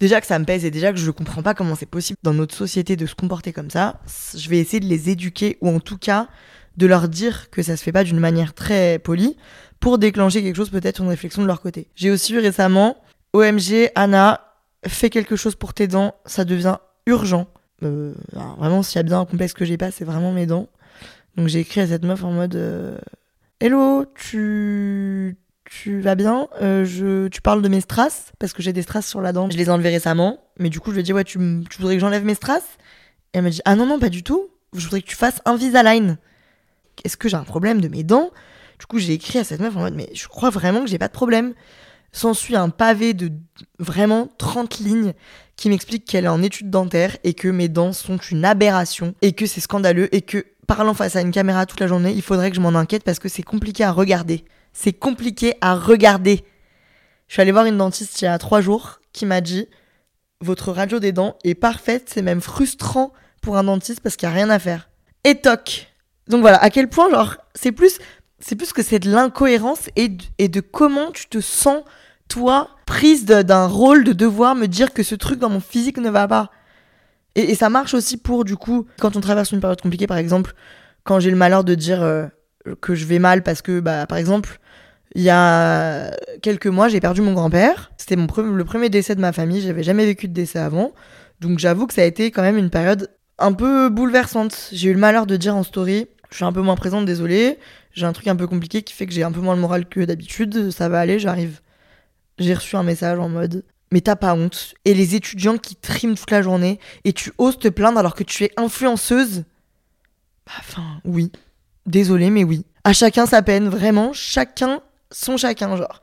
déjà 0.00 0.20
que 0.20 0.26
ça 0.26 0.38
me 0.38 0.44
pèse 0.44 0.64
et 0.64 0.70
déjà 0.70 0.92
que 0.92 0.98
je 0.98 1.06
ne 1.06 1.10
comprends 1.10 1.42
pas 1.42 1.54
comment 1.54 1.74
c'est 1.74 1.86
possible 1.86 2.18
dans 2.22 2.34
notre 2.34 2.54
société 2.54 2.96
de 2.96 3.06
se 3.06 3.14
comporter 3.14 3.52
comme 3.52 3.70
ça, 3.70 4.00
je 4.36 4.48
vais 4.48 4.58
essayer 4.58 4.80
de 4.80 4.86
les 4.86 5.10
éduquer 5.10 5.58
ou 5.60 5.68
en 5.68 5.80
tout 5.80 5.98
cas 5.98 6.28
de 6.76 6.86
leur 6.86 7.08
dire 7.08 7.50
que 7.50 7.62
ça 7.62 7.76
se 7.76 7.82
fait 7.82 7.92
pas 7.92 8.04
d'une 8.04 8.18
manière 8.18 8.54
très 8.54 8.98
polie 8.98 9.36
pour 9.80 9.98
déclencher 9.98 10.42
quelque 10.42 10.56
chose, 10.56 10.70
peut-être 10.70 11.00
une 11.02 11.08
réflexion 11.08 11.42
de 11.42 11.46
leur 11.46 11.60
côté. 11.60 11.88
J'ai 11.94 12.10
aussi 12.10 12.32
vu 12.32 12.38
récemment 12.38 12.96
OMG, 13.32 13.90
Anna, 13.94 14.40
fais 14.86 15.10
quelque 15.10 15.36
chose 15.36 15.54
pour 15.54 15.74
tes 15.74 15.86
dents, 15.86 16.14
ça 16.24 16.44
devient 16.44 16.78
urgent. 17.06 17.46
Euh, 17.82 18.14
vraiment, 18.58 18.82
s'il 18.82 18.96
y 18.96 19.00
a 19.00 19.02
bien 19.02 19.20
un 19.20 19.26
complexe 19.26 19.52
que 19.52 19.64
j'ai 19.64 19.76
pas, 19.76 19.90
c'est 19.90 20.04
vraiment 20.04 20.32
mes 20.32 20.46
dents. 20.46 20.68
Donc 21.36 21.48
j'ai 21.48 21.60
écrit 21.60 21.80
à 21.80 21.86
cette 21.86 22.04
meuf 22.04 22.22
en 22.24 22.30
mode 22.30 22.54
euh, 22.54 22.96
Hello, 23.60 24.04
tu 24.14 25.36
tu 25.64 26.00
vas 26.00 26.14
bien 26.14 26.48
euh, 26.60 26.84
je, 26.84 27.28
Tu 27.28 27.40
parles 27.40 27.62
de 27.62 27.68
mes 27.68 27.80
strass 27.80 28.32
Parce 28.38 28.52
que 28.52 28.62
j'ai 28.62 28.72
des 28.72 28.82
strass 28.82 29.06
sur 29.06 29.20
la 29.20 29.32
dent. 29.32 29.48
Je 29.50 29.56
les 29.56 29.64
ai 29.64 29.70
enlevés 29.70 29.90
récemment. 29.90 30.38
Mais 30.58 30.70
du 30.70 30.80
coup, 30.80 30.90
je 30.90 30.96
lui 30.96 31.00
ai 31.00 31.04
dit, 31.04 31.12
ouais, 31.12 31.24
tu, 31.24 31.38
tu 31.38 31.78
voudrais 31.78 31.94
que 31.94 32.00
j'enlève 32.00 32.24
mes 32.24 32.34
strass? 32.34 32.62
Et 33.32 33.38
elle 33.38 33.44
m'a 33.44 33.50
dit, 33.50 33.60
ah 33.64 33.74
non, 33.74 33.86
non, 33.86 33.98
pas 33.98 34.10
du 34.10 34.22
tout. 34.22 34.48
Je 34.74 34.84
voudrais 34.84 35.00
que 35.00 35.06
tu 35.06 35.16
fasses 35.16 35.40
un 35.44 35.56
Visalign. 35.56 36.18
Est-ce 37.04 37.16
que 37.16 37.28
j'ai 37.28 37.36
un 37.36 37.44
problème 37.44 37.80
de 37.80 37.88
mes 37.88 38.04
dents? 38.04 38.30
Du 38.78 38.86
coup, 38.86 38.98
j'ai 38.98 39.14
écrit 39.14 39.38
à 39.38 39.44
cette 39.44 39.60
meuf 39.60 39.76
en 39.76 39.80
mode, 39.80 39.94
mais 39.94 40.10
je 40.14 40.28
crois 40.28 40.50
vraiment 40.50 40.80
que 40.80 40.86
j'ai 40.88 40.98
pas 40.98 41.08
de 41.08 41.12
problème. 41.12 41.54
S'ensuit 42.12 42.54
un 42.54 42.68
pavé 42.68 43.14
de 43.14 43.32
vraiment 43.78 44.28
30 44.38 44.78
lignes 44.78 45.14
qui 45.56 45.68
m'explique 45.68 46.04
qu'elle 46.04 46.24
est 46.26 46.28
en 46.28 46.42
études 46.42 46.70
dentaires 46.70 47.16
et 47.24 47.34
que 47.34 47.48
mes 47.48 47.68
dents 47.68 47.92
sont 47.92 48.18
une 48.18 48.44
aberration 48.44 49.14
et 49.22 49.32
que 49.32 49.46
c'est 49.46 49.60
scandaleux 49.60 50.14
et 50.14 50.22
que 50.22 50.44
parlant 50.66 50.94
face 50.94 51.16
à 51.16 51.20
une 51.20 51.32
caméra 51.32 51.66
toute 51.66 51.80
la 51.80 51.86
journée, 51.86 52.12
il 52.12 52.22
faudrait 52.22 52.50
que 52.50 52.56
je 52.56 52.60
m'en 52.60 52.74
inquiète 52.74 53.02
parce 53.02 53.18
que 53.18 53.28
c'est 53.28 53.42
compliqué 53.42 53.82
à 53.82 53.90
regarder 53.90 54.44
c'est 54.74 54.92
compliqué 54.92 55.54
à 55.62 55.74
regarder. 55.74 56.44
Je 57.28 57.32
suis 57.34 57.40
allée 57.40 57.52
voir 57.52 57.64
une 57.64 57.78
dentiste 57.78 58.20
il 58.20 58.26
y 58.26 58.28
a 58.28 58.36
trois 58.36 58.60
jours 58.60 59.00
qui 59.14 59.24
m'a 59.24 59.40
dit 59.40 59.66
votre 60.42 60.72
radio 60.72 60.98
des 60.98 61.12
dents 61.12 61.38
est 61.44 61.54
parfaite, 61.54 62.10
c'est 62.12 62.20
même 62.20 62.42
frustrant 62.42 63.14
pour 63.40 63.56
un 63.56 63.64
dentiste 63.64 64.00
parce 64.00 64.16
qu'il 64.16 64.28
n'y 64.28 64.34
a 64.34 64.36
rien 64.36 64.50
à 64.50 64.58
faire. 64.58 64.90
Et 65.24 65.36
toc. 65.36 65.86
Donc 66.28 66.42
voilà, 66.42 66.58
à 66.62 66.68
quel 66.68 66.88
point, 66.88 67.08
genre, 67.10 67.36
c'est 67.54 67.72
plus, 67.72 67.98
c'est 68.40 68.56
plus 68.56 68.72
que 68.74 68.82
c'est 68.82 68.98
de 68.98 69.10
l'incohérence 69.10 69.88
et, 69.96 70.08
de- 70.08 70.24
et 70.38 70.48
de 70.48 70.60
comment 70.60 71.12
tu 71.12 71.26
te 71.28 71.40
sens, 71.40 71.82
toi, 72.28 72.70
prise 72.84 73.24
d'un 73.24 73.66
rôle 73.66 74.04
de 74.04 74.12
devoir 74.12 74.54
me 74.54 74.66
dire 74.66 74.92
que 74.92 75.02
ce 75.02 75.14
truc 75.14 75.38
dans 75.38 75.48
mon 75.50 75.60
physique 75.60 75.96
ne 75.98 76.10
va 76.10 76.26
pas. 76.28 76.50
Et, 77.36 77.50
et 77.50 77.54
ça 77.54 77.70
marche 77.70 77.94
aussi 77.94 78.16
pour, 78.18 78.44
du 78.44 78.56
coup, 78.56 78.86
quand 78.98 79.16
on 79.16 79.20
traverse 79.20 79.52
une 79.52 79.60
période 79.60 79.80
compliquée, 79.80 80.06
par 80.06 80.18
exemple, 80.18 80.52
quand 81.04 81.20
j'ai 81.20 81.30
le 81.30 81.36
malheur 81.36 81.64
de 81.64 81.74
dire 81.74 82.02
euh, 82.02 82.26
que 82.80 82.94
je 82.94 83.04
vais 83.06 83.18
mal 83.18 83.42
parce 83.42 83.62
que, 83.62 83.80
bah, 83.80 84.06
par 84.06 84.18
exemple, 84.18 84.58
il 85.14 85.22
y 85.22 85.30
a 85.30 86.10
quelques 86.42 86.66
mois, 86.66 86.88
j'ai 86.88 87.00
perdu 87.00 87.20
mon 87.20 87.32
grand-père. 87.32 87.92
C'était 87.96 88.16
le 88.16 88.64
premier 88.64 88.90
décès 88.90 89.14
de 89.14 89.20
ma 89.20 89.32
famille. 89.32 89.60
J'avais 89.60 89.82
jamais 89.82 90.06
vécu 90.06 90.28
de 90.28 90.32
décès 90.32 90.58
avant. 90.58 90.92
Donc 91.40 91.58
j'avoue 91.58 91.86
que 91.86 91.94
ça 91.94 92.02
a 92.02 92.04
été 92.04 92.30
quand 92.30 92.42
même 92.42 92.56
une 92.58 92.70
période 92.70 93.10
un 93.38 93.52
peu 93.52 93.88
bouleversante. 93.88 94.70
J'ai 94.72 94.90
eu 94.90 94.92
le 94.92 94.98
malheur 94.98 95.26
de 95.26 95.36
dire 95.36 95.56
en 95.56 95.62
story, 95.62 96.06
je 96.30 96.36
suis 96.36 96.44
un 96.44 96.52
peu 96.52 96.62
moins 96.62 96.76
présente, 96.76 97.06
désolée. 97.06 97.58
J'ai 97.92 98.06
un 98.06 98.12
truc 98.12 98.26
un 98.26 98.36
peu 98.36 98.46
compliqué 98.46 98.82
qui 98.82 98.92
fait 98.92 99.06
que 99.06 99.12
j'ai 99.12 99.22
un 99.22 99.32
peu 99.32 99.40
moins 99.40 99.54
le 99.54 99.60
moral 99.60 99.86
que 99.86 100.00
d'habitude. 100.00 100.70
Ça 100.70 100.88
va 100.88 101.00
aller, 101.00 101.18
j'arrive. 101.18 101.60
J'ai 102.38 102.54
reçu 102.54 102.76
un 102.76 102.82
message 102.82 103.18
en 103.18 103.28
mode 103.28 103.64
mais 103.94 104.00
t'as 104.00 104.16
pas 104.16 104.34
honte. 104.34 104.74
Et 104.84 104.92
les 104.92 105.14
étudiants 105.14 105.56
qui 105.56 105.76
triment 105.76 106.16
toute 106.16 106.32
la 106.32 106.42
journée 106.42 106.80
et 107.04 107.12
tu 107.12 107.32
oses 107.38 107.60
te 107.60 107.68
plaindre 107.68 107.96
alors 107.96 108.16
que 108.16 108.24
tu 108.24 108.42
es 108.42 108.50
influenceuse? 108.56 109.44
Bah, 110.46 110.52
Enfin, 110.58 111.00
oui. 111.04 111.30
Désolée, 111.86 112.30
mais 112.30 112.42
oui. 112.42 112.66
À 112.82 112.92
chacun 112.92 113.24
sa 113.24 113.40
peine, 113.40 113.68
vraiment, 113.68 114.12
chacun 114.12 114.80
son 115.10 115.36
chacun, 115.36 115.76
genre. 115.76 116.00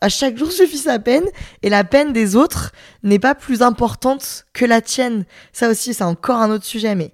À 0.00 0.08
chaque 0.08 0.36
jour 0.36 0.50
suffit 0.52 0.78
sa 0.78 0.98
peine, 0.98 1.24
et 1.62 1.68
la 1.68 1.84
peine 1.84 2.12
des 2.12 2.36
autres 2.36 2.72
n'est 3.02 3.18
pas 3.18 3.34
plus 3.34 3.62
importante 3.62 4.46
que 4.52 4.64
la 4.64 4.80
tienne. 4.80 5.24
Ça 5.52 5.68
aussi, 5.68 5.94
c'est 5.94 6.04
encore 6.04 6.38
un 6.38 6.50
autre 6.50 6.64
sujet, 6.64 6.94
mais 6.94 7.12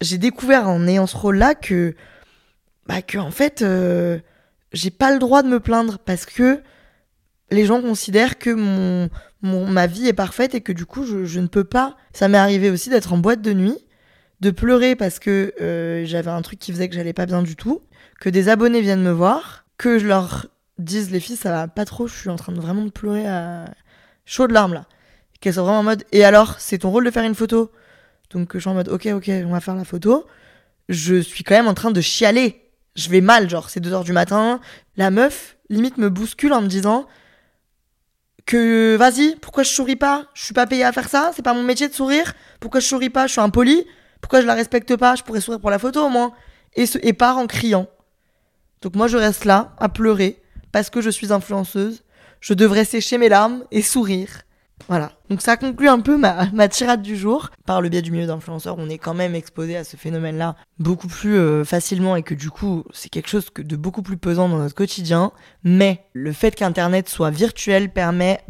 j'ai 0.00 0.18
découvert 0.18 0.68
en 0.68 0.86
ayant 0.86 1.06
ce 1.06 1.16
rôle-là 1.16 1.54
que, 1.54 1.94
bah, 2.86 3.02
que 3.02 3.18
en 3.18 3.30
fait, 3.30 3.62
euh, 3.62 4.18
j'ai 4.72 4.90
pas 4.90 5.12
le 5.12 5.18
droit 5.18 5.42
de 5.42 5.48
me 5.48 5.60
plaindre 5.60 5.98
parce 5.98 6.26
que 6.26 6.62
les 7.50 7.66
gens 7.66 7.80
considèrent 7.82 8.38
que 8.38 8.50
mon, 8.50 9.08
mon, 9.42 9.66
ma 9.66 9.86
vie 9.86 10.06
est 10.06 10.12
parfaite 10.12 10.54
et 10.54 10.60
que 10.60 10.72
du 10.72 10.86
coup, 10.86 11.04
je, 11.04 11.24
je 11.24 11.40
ne 11.40 11.46
peux 11.46 11.64
pas. 11.64 11.96
Ça 12.12 12.28
m'est 12.28 12.38
arrivé 12.38 12.70
aussi 12.70 12.90
d'être 12.90 13.12
en 13.12 13.18
boîte 13.18 13.42
de 13.42 13.52
nuit, 13.52 13.78
de 14.40 14.50
pleurer 14.50 14.96
parce 14.96 15.18
que 15.18 15.52
euh, 15.60 16.04
j'avais 16.04 16.30
un 16.30 16.42
truc 16.42 16.58
qui 16.58 16.72
faisait 16.72 16.88
que 16.88 16.94
j'allais 16.94 17.12
pas 17.12 17.26
bien 17.26 17.42
du 17.42 17.56
tout, 17.56 17.82
que 18.20 18.28
des 18.28 18.48
abonnés 18.48 18.80
viennent 18.80 19.02
me 19.02 19.10
voir, 19.10 19.66
que 19.76 19.98
je 19.98 20.06
leur 20.06 20.46
dise 20.80 21.10
les 21.10 21.20
filles, 21.20 21.36
ça 21.36 21.50
va 21.50 21.68
pas 21.68 21.84
trop, 21.84 22.06
je 22.06 22.14
suis 22.14 22.30
en 22.30 22.36
train 22.36 22.52
de 22.52 22.60
vraiment 22.60 22.84
de 22.84 22.90
pleurer 22.90 23.26
à 23.26 23.66
chaud 24.24 24.46
de 24.46 24.52
larmes 24.52 24.74
là. 24.74 24.86
Qu'elles 25.40 25.54
sont 25.54 25.62
vraiment 25.62 25.78
en 25.78 25.82
mode, 25.82 26.04
et 26.12 26.24
alors, 26.24 26.60
c'est 26.60 26.78
ton 26.78 26.90
rôle 26.90 27.04
de 27.04 27.10
faire 27.10 27.24
une 27.24 27.34
photo? 27.34 27.72
Donc 28.30 28.50
je 28.54 28.58
suis 28.58 28.68
en 28.68 28.74
mode, 28.74 28.88
ok, 28.88 29.06
ok, 29.06 29.30
on 29.46 29.50
va 29.50 29.60
faire 29.60 29.74
la 29.74 29.84
photo. 29.84 30.26
Je 30.88 31.20
suis 31.20 31.44
quand 31.44 31.54
même 31.54 31.68
en 31.68 31.74
train 31.74 31.90
de 31.90 32.00
chialer. 32.00 32.62
Je 32.94 33.08
vais 33.08 33.20
mal, 33.20 33.48
genre, 33.48 33.70
c'est 33.70 33.80
2h 33.80 34.04
du 34.04 34.12
matin. 34.12 34.60
La 34.96 35.10
meuf, 35.10 35.56
limite, 35.70 35.96
me 35.96 36.10
bouscule 36.10 36.52
en 36.52 36.60
me 36.60 36.66
disant 36.66 37.06
que 38.44 38.96
vas-y, 38.96 39.36
pourquoi 39.36 39.62
je 39.62 39.70
souris 39.70 39.96
pas? 39.96 40.26
Je 40.34 40.44
suis 40.44 40.54
pas 40.54 40.66
payée 40.66 40.84
à 40.84 40.92
faire 40.92 41.08
ça, 41.08 41.30
c'est 41.34 41.42
pas 41.42 41.54
mon 41.54 41.62
métier 41.62 41.88
de 41.88 41.94
sourire. 41.94 42.34
Pourquoi 42.58 42.80
je 42.80 42.86
souris 42.86 43.10
pas? 43.10 43.26
Je 43.26 43.32
suis 43.32 43.40
impoli. 43.40 43.86
Pourquoi 44.20 44.40
je 44.42 44.46
la 44.46 44.54
respecte 44.54 44.96
pas? 44.96 45.14
Je 45.14 45.22
pourrais 45.22 45.40
sourire 45.40 45.60
pour 45.60 45.70
la 45.70 45.78
photo 45.78 46.04
au 46.04 46.08
moins. 46.08 46.32
Et, 46.74 46.86
se, 46.86 46.98
et 47.02 47.12
part 47.12 47.38
en 47.38 47.46
criant. 47.46 47.86
Donc 48.82 48.94
moi 48.94 49.08
je 49.08 49.16
reste 49.16 49.44
là 49.44 49.74
à 49.78 49.88
pleurer 49.88 50.42
parce 50.72 50.90
que 50.90 51.00
je 51.00 51.10
suis 51.10 51.32
influenceuse. 51.32 52.02
Je 52.40 52.54
devrais 52.54 52.84
sécher 52.84 53.18
mes 53.18 53.28
larmes 53.28 53.64
et 53.70 53.82
sourire. 53.82 54.42
Voilà. 54.88 55.12
Donc 55.28 55.42
ça 55.42 55.56
conclut 55.56 55.88
un 55.88 56.00
peu 56.00 56.16
ma, 56.52 56.68
tirade 56.68 57.02
du 57.02 57.16
jour. 57.16 57.50
Par 57.66 57.80
le 57.80 57.88
biais 57.88 58.02
du 58.02 58.10
milieu 58.10 58.26
d'influenceurs, 58.26 58.76
on 58.78 58.88
est 58.88 58.98
quand 58.98 59.14
même 59.14 59.34
exposé 59.34 59.76
à 59.76 59.84
ce 59.84 59.96
phénomène-là 59.96 60.56
beaucoup 60.78 61.08
plus 61.08 61.36
euh, 61.36 61.64
facilement 61.64 62.16
et 62.16 62.22
que 62.22 62.34
du 62.34 62.50
coup, 62.50 62.84
c'est 62.92 63.08
quelque 63.08 63.28
chose 63.28 63.46
de 63.56 63.76
beaucoup 63.76 64.02
plus 64.02 64.16
pesant 64.16 64.48
dans 64.48 64.58
notre 64.58 64.74
quotidien. 64.74 65.32
Mais 65.64 66.04
le 66.12 66.32
fait 66.32 66.54
qu'Internet 66.54 67.08
soit 67.08 67.30
virtuel 67.30 67.92
permet, 67.92 68.40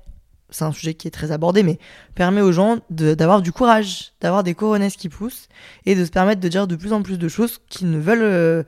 c'est 0.51 0.65
un 0.65 0.73
sujet 0.73 0.95
qui 0.95 1.09
est 1.09 1.13
très 1.13 1.33
abordé, 1.33 1.63
mais 1.63 1.79
permet 2.15 2.41
aux 2.41 2.53
gens 2.53 2.79
d'avoir 2.91 3.43
du 3.43 3.53
courage, 3.53 4.13
d'avoir 4.21 4.43
des 4.43 4.55
coronesses 4.55 4.97
qui 4.97 5.09
poussent 5.09 5.49
et 5.87 5.95
de 5.95 6.05
se 6.05 6.11
permettre 6.11 6.41
de 6.41 6.49
dire 6.49 6.67
de 6.67 6.77
plus 6.77 6.93
en 6.93 7.03
plus 7.03 7.19
de 7.19 7.29
choses 7.29 7.59
qui 7.69 7.85
ne 7.85 7.99
veulent 7.99 8.23
euh, 8.23 8.63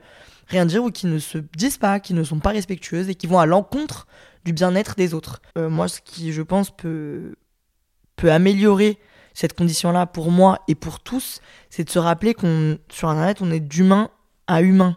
rien 0.53 0.65
dire 0.65 0.83
ou 0.83 0.91
qui 0.91 1.07
ne 1.07 1.19
se 1.19 1.39
disent 1.57 1.77
pas, 1.77 1.99
qui 1.99 2.13
ne 2.13 2.23
sont 2.23 2.39
pas 2.39 2.51
respectueuses 2.51 3.09
et 3.09 3.15
qui 3.15 3.27
vont 3.27 3.39
à 3.39 3.45
l'encontre 3.45 4.07
du 4.45 4.53
bien-être 4.53 4.95
des 4.95 5.13
autres. 5.13 5.41
Euh, 5.57 5.69
moi, 5.69 5.87
ce 5.87 5.99
qui, 5.99 6.31
je 6.31 6.41
pense, 6.41 6.69
peut, 6.69 7.35
peut 8.15 8.31
améliorer 8.31 8.99
cette 9.33 9.53
condition-là 9.53 10.05
pour 10.05 10.31
moi 10.31 10.59
et 10.67 10.75
pour 10.75 10.99
tous, 10.99 11.41
c'est 11.69 11.83
de 11.83 11.89
se 11.89 11.99
rappeler 11.99 12.33
qu'on 12.33 12.77
sur 12.89 13.09
Internet, 13.09 13.39
on 13.41 13.51
est 13.51 13.59
d'humain 13.59 14.09
à 14.47 14.61
humain. 14.61 14.95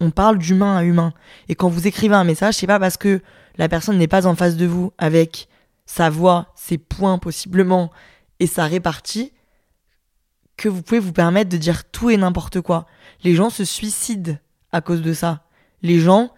On 0.00 0.10
parle 0.10 0.38
d'humain 0.38 0.76
à 0.76 0.84
humain. 0.84 1.12
Et 1.48 1.54
quand 1.54 1.68
vous 1.68 1.86
écrivez 1.86 2.14
un 2.14 2.24
message, 2.24 2.54
c'est 2.54 2.66
pas 2.66 2.78
parce 2.80 2.96
que 2.96 3.20
la 3.56 3.68
personne 3.68 3.98
n'est 3.98 4.08
pas 4.08 4.26
en 4.26 4.34
face 4.34 4.56
de 4.56 4.66
vous 4.66 4.92
avec 4.98 5.48
sa 5.86 6.08
voix, 6.10 6.52
ses 6.54 6.78
points 6.78 7.18
possiblement 7.18 7.90
et 8.40 8.46
sa 8.46 8.64
répartie 8.66 9.32
que 10.56 10.68
vous 10.68 10.82
pouvez 10.82 11.00
vous 11.00 11.12
permettre 11.12 11.50
de 11.50 11.56
dire 11.56 11.84
tout 11.84 12.10
et 12.10 12.16
n'importe 12.16 12.60
quoi. 12.60 12.86
Les 13.24 13.34
gens 13.34 13.50
se 13.50 13.64
suicident 13.64 14.36
à 14.74 14.80
cause 14.80 15.02
de 15.02 15.12
ça. 15.12 15.44
Les 15.82 16.00
gens 16.00 16.30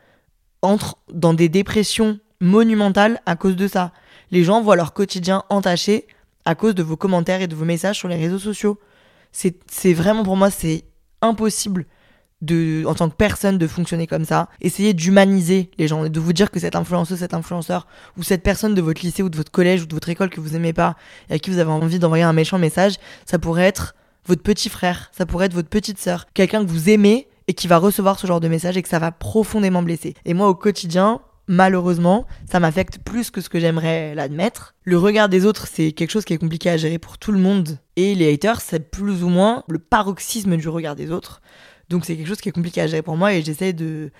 entrent 0.61 0.99
dans 1.11 1.33
des 1.33 1.49
dépressions 1.49 2.21
monumentales 2.41 3.21
à 3.25 3.35
cause 3.35 3.57
de 3.57 3.67
ça. 3.67 3.93
Les 4.31 4.45
gens 4.45 4.61
voient 4.61 4.77
leur 4.77 4.93
quotidien 4.93 5.43
entaché 5.49 6.07
à 6.45 6.55
cause 6.55 6.75
de 6.75 6.83
vos 6.83 6.97
commentaires 6.97 7.41
et 7.41 7.47
de 7.47 7.55
vos 7.57 7.65
messages 7.65 7.97
sur 7.97 8.09
les 8.09 8.17
réseaux 8.17 8.39
sociaux. 8.39 8.79
C'est 9.33 9.95
vraiment 9.95 10.23
pour 10.23 10.37
moi, 10.37 10.51
c'est 10.51 10.85
impossible 11.23 11.87
de, 12.43 12.85
en 12.87 12.95
tant 12.95 13.09
que 13.09 13.17
personne 13.17 13.57
de 13.57 13.67
fonctionner 13.67 14.07
comme 14.07 14.27
ça. 14.27 14.51
Essayez 14.61 14.93
d'humaniser 14.93 15.71
les 15.79 15.89
gens 15.89 16.05
et 16.05 16.11
de 16.11 16.21
vous 16.21 16.35
dire 16.35 16.51
que 16.51 16.61
cette 16.61 16.77
influenceuse, 16.77 17.21
cet 17.21 17.33
influenceur 17.33 17.87
ou 18.19 18.23
cette 18.23 18.43
personne 18.43 18.75
de 18.75 18.83
votre 18.83 19.01
lycée 19.01 19.23
ou 19.23 19.31
de 19.31 19.37
votre 19.37 19.51
collège 19.51 19.83
ou 19.83 19.87
de 19.87 19.95
votre 19.95 20.11
école 20.11 20.29
que 20.29 20.41
vous 20.41 20.55
aimez 20.55 20.75
pas 20.75 20.97
et 21.31 21.35
à 21.35 21.39
qui 21.39 21.49
vous 21.49 21.59
avez 21.59 21.71
envie 21.71 21.99
d'envoyer 21.99 22.25
un 22.25 22.35
méchant 22.35 22.59
message, 22.59 22.97
ça 23.25 23.39
pourrait 23.39 23.65
être 23.65 23.95
votre 24.27 24.43
petit 24.43 24.69
frère, 24.69 25.11
ça 25.17 25.25
pourrait 25.25 25.47
être 25.47 25.55
votre 25.55 25.71
petite 25.71 25.99
sœur, 25.99 26.27
quelqu'un 26.35 26.63
que 26.65 26.71
vous 26.71 26.91
aimez 26.91 27.29
et 27.49 27.55
qui 27.55 27.69
va 27.69 27.79
recevoir 27.79 28.19
ce 28.19 28.27
genre 28.27 28.41
de 28.41 28.49
message 28.49 28.77
et 28.77 28.83
que 28.83 28.89
ça 28.89 28.99
va 28.99 29.13
profondément 29.13 29.83
blesser. 29.83 30.15
Et 30.25 30.35
moi, 30.35 30.49
au 30.49 30.55
quotidien, 30.55 31.21
malheureusement, 31.47 32.27
ça 32.51 32.61
m'affecte 32.61 32.99
plus 32.99 33.31
que 33.31 33.41
ce 33.41 33.49
que 33.49 33.61
j'aimerais 33.61 34.15
l'admettre. 34.15 34.75
Le 34.83 34.99
regard 34.99 35.29
des 35.29 35.47
autres, 35.47 35.67
c'est 35.67 35.93
quelque 35.93 36.11
chose 36.11 36.25
qui 36.25 36.33
est 36.33 36.39
compliqué 36.39 36.71
à 36.71 36.77
gérer 36.77 36.99
pour 36.99 37.19
tout 37.19 37.33
le 37.33 37.39
monde. 37.39 37.79
Et 37.97 38.15
les 38.15 38.33
haters, 38.33 38.61
c'est 38.61 38.91
plus 38.91 39.23
ou 39.23 39.29
moins 39.29 39.65
le 39.69 39.79
paroxysme 39.79 40.57
du 40.57 40.69
regard 40.69 40.97
des 40.97 41.11
autres. 41.11 41.41
Donc 41.89 42.05
c'est 42.05 42.17
quelque 42.17 42.27
chose 42.27 42.41
qui 42.41 42.49
est 42.49 42.53
compliqué 42.53 42.81
à 42.81 42.87
gérer 42.87 43.03
pour 43.03 43.17
moi 43.17 43.33
et 43.33 43.43
j'essaie 43.43 43.73
de, 43.73 44.11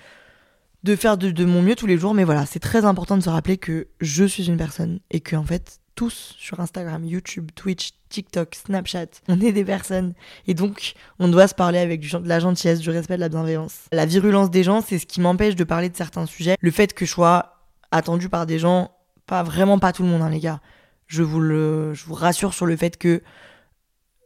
de 0.83 0.95
faire 0.95 1.17
de, 1.17 1.31
de 1.31 1.45
mon 1.45 1.61
mieux 1.61 1.75
tous 1.75 1.87
les 1.87 1.97
jours. 1.97 2.13
Mais 2.13 2.23
voilà, 2.23 2.45
c'est 2.45 2.59
très 2.59 2.85
important 2.85 3.17
de 3.17 3.23
se 3.23 3.29
rappeler 3.29 3.57
que 3.57 3.87
je 3.99 4.23
suis 4.23 4.47
une 4.47 4.57
personne 4.57 4.99
et 5.11 5.19
que 5.19 5.35
en 5.35 5.43
fait, 5.43 5.79
tous 5.97 6.35
sur 6.37 6.59
Instagram, 6.59 7.03
YouTube, 7.03 7.49
Twitch, 7.55 7.89
TikTok, 8.09 8.53
Snapchat, 8.53 9.07
on 9.27 9.41
est 9.41 9.51
des 9.51 9.65
personnes. 9.65 10.13
Et 10.45 10.53
donc, 10.53 10.93
on 11.17 11.27
doit 11.27 11.47
se 11.47 11.55
parler 11.55 11.79
avec 11.79 12.01
de 12.01 12.27
la 12.27 12.39
gentillesse, 12.39 12.79
du 12.79 12.91
respect, 12.91 13.15
de 13.15 13.21
la 13.21 13.29
bienveillance. 13.29 13.87
La 13.91 14.05
virulence 14.05 14.51
des 14.51 14.63
gens, 14.63 14.81
c'est 14.81 14.99
ce 14.99 15.07
qui 15.07 15.19
m'empêche 15.19 15.55
de 15.55 15.63
parler 15.63 15.89
de 15.89 15.97
certains 15.97 16.27
sujets. 16.27 16.55
Le 16.61 16.71
fait 16.71 16.93
que 16.93 17.03
je 17.03 17.11
sois 17.11 17.57
attendu 17.89 18.29
par 18.29 18.45
des 18.45 18.59
gens, 18.59 18.91
pas 19.25 19.41
vraiment 19.41 19.79
pas 19.79 19.91
tout 19.91 20.03
le 20.03 20.09
monde, 20.09 20.21
hein, 20.21 20.29
les 20.29 20.39
gars. 20.39 20.61
Je 21.07 21.23
vous, 21.23 21.39
le, 21.39 21.95
je 21.95 22.05
vous 22.05 22.13
rassure 22.13 22.53
sur 22.53 22.67
le 22.67 22.77
fait 22.77 22.97
que 22.97 23.23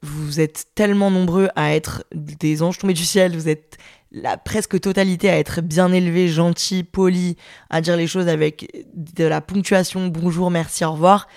vous 0.03 0.41
êtes 0.41 0.65
tellement 0.75 1.09
nombreux 1.09 1.47
à 1.55 1.73
être 1.73 2.03
des 2.13 2.63
anges 2.63 2.79
tombés 2.79 2.93
du 2.93 3.05
ciel, 3.05 3.33
vous 3.33 3.47
êtes 3.47 3.77
la 4.11 4.35
presque 4.35 4.77
totalité 4.81 5.29
à 5.29 5.37
être 5.37 5.61
bien 5.61 5.93
élevé, 5.93 6.27
gentil, 6.27 6.83
poli, 6.83 7.37
à 7.69 7.79
dire 7.79 7.95
les 7.95 8.07
choses 8.07 8.27
avec 8.27 8.85
de 8.93 9.23
la 9.23 9.39
ponctuation, 9.39 10.07
bonjour, 10.07 10.51
merci, 10.51 10.83
au 10.83 10.91
revoir. 10.91 11.27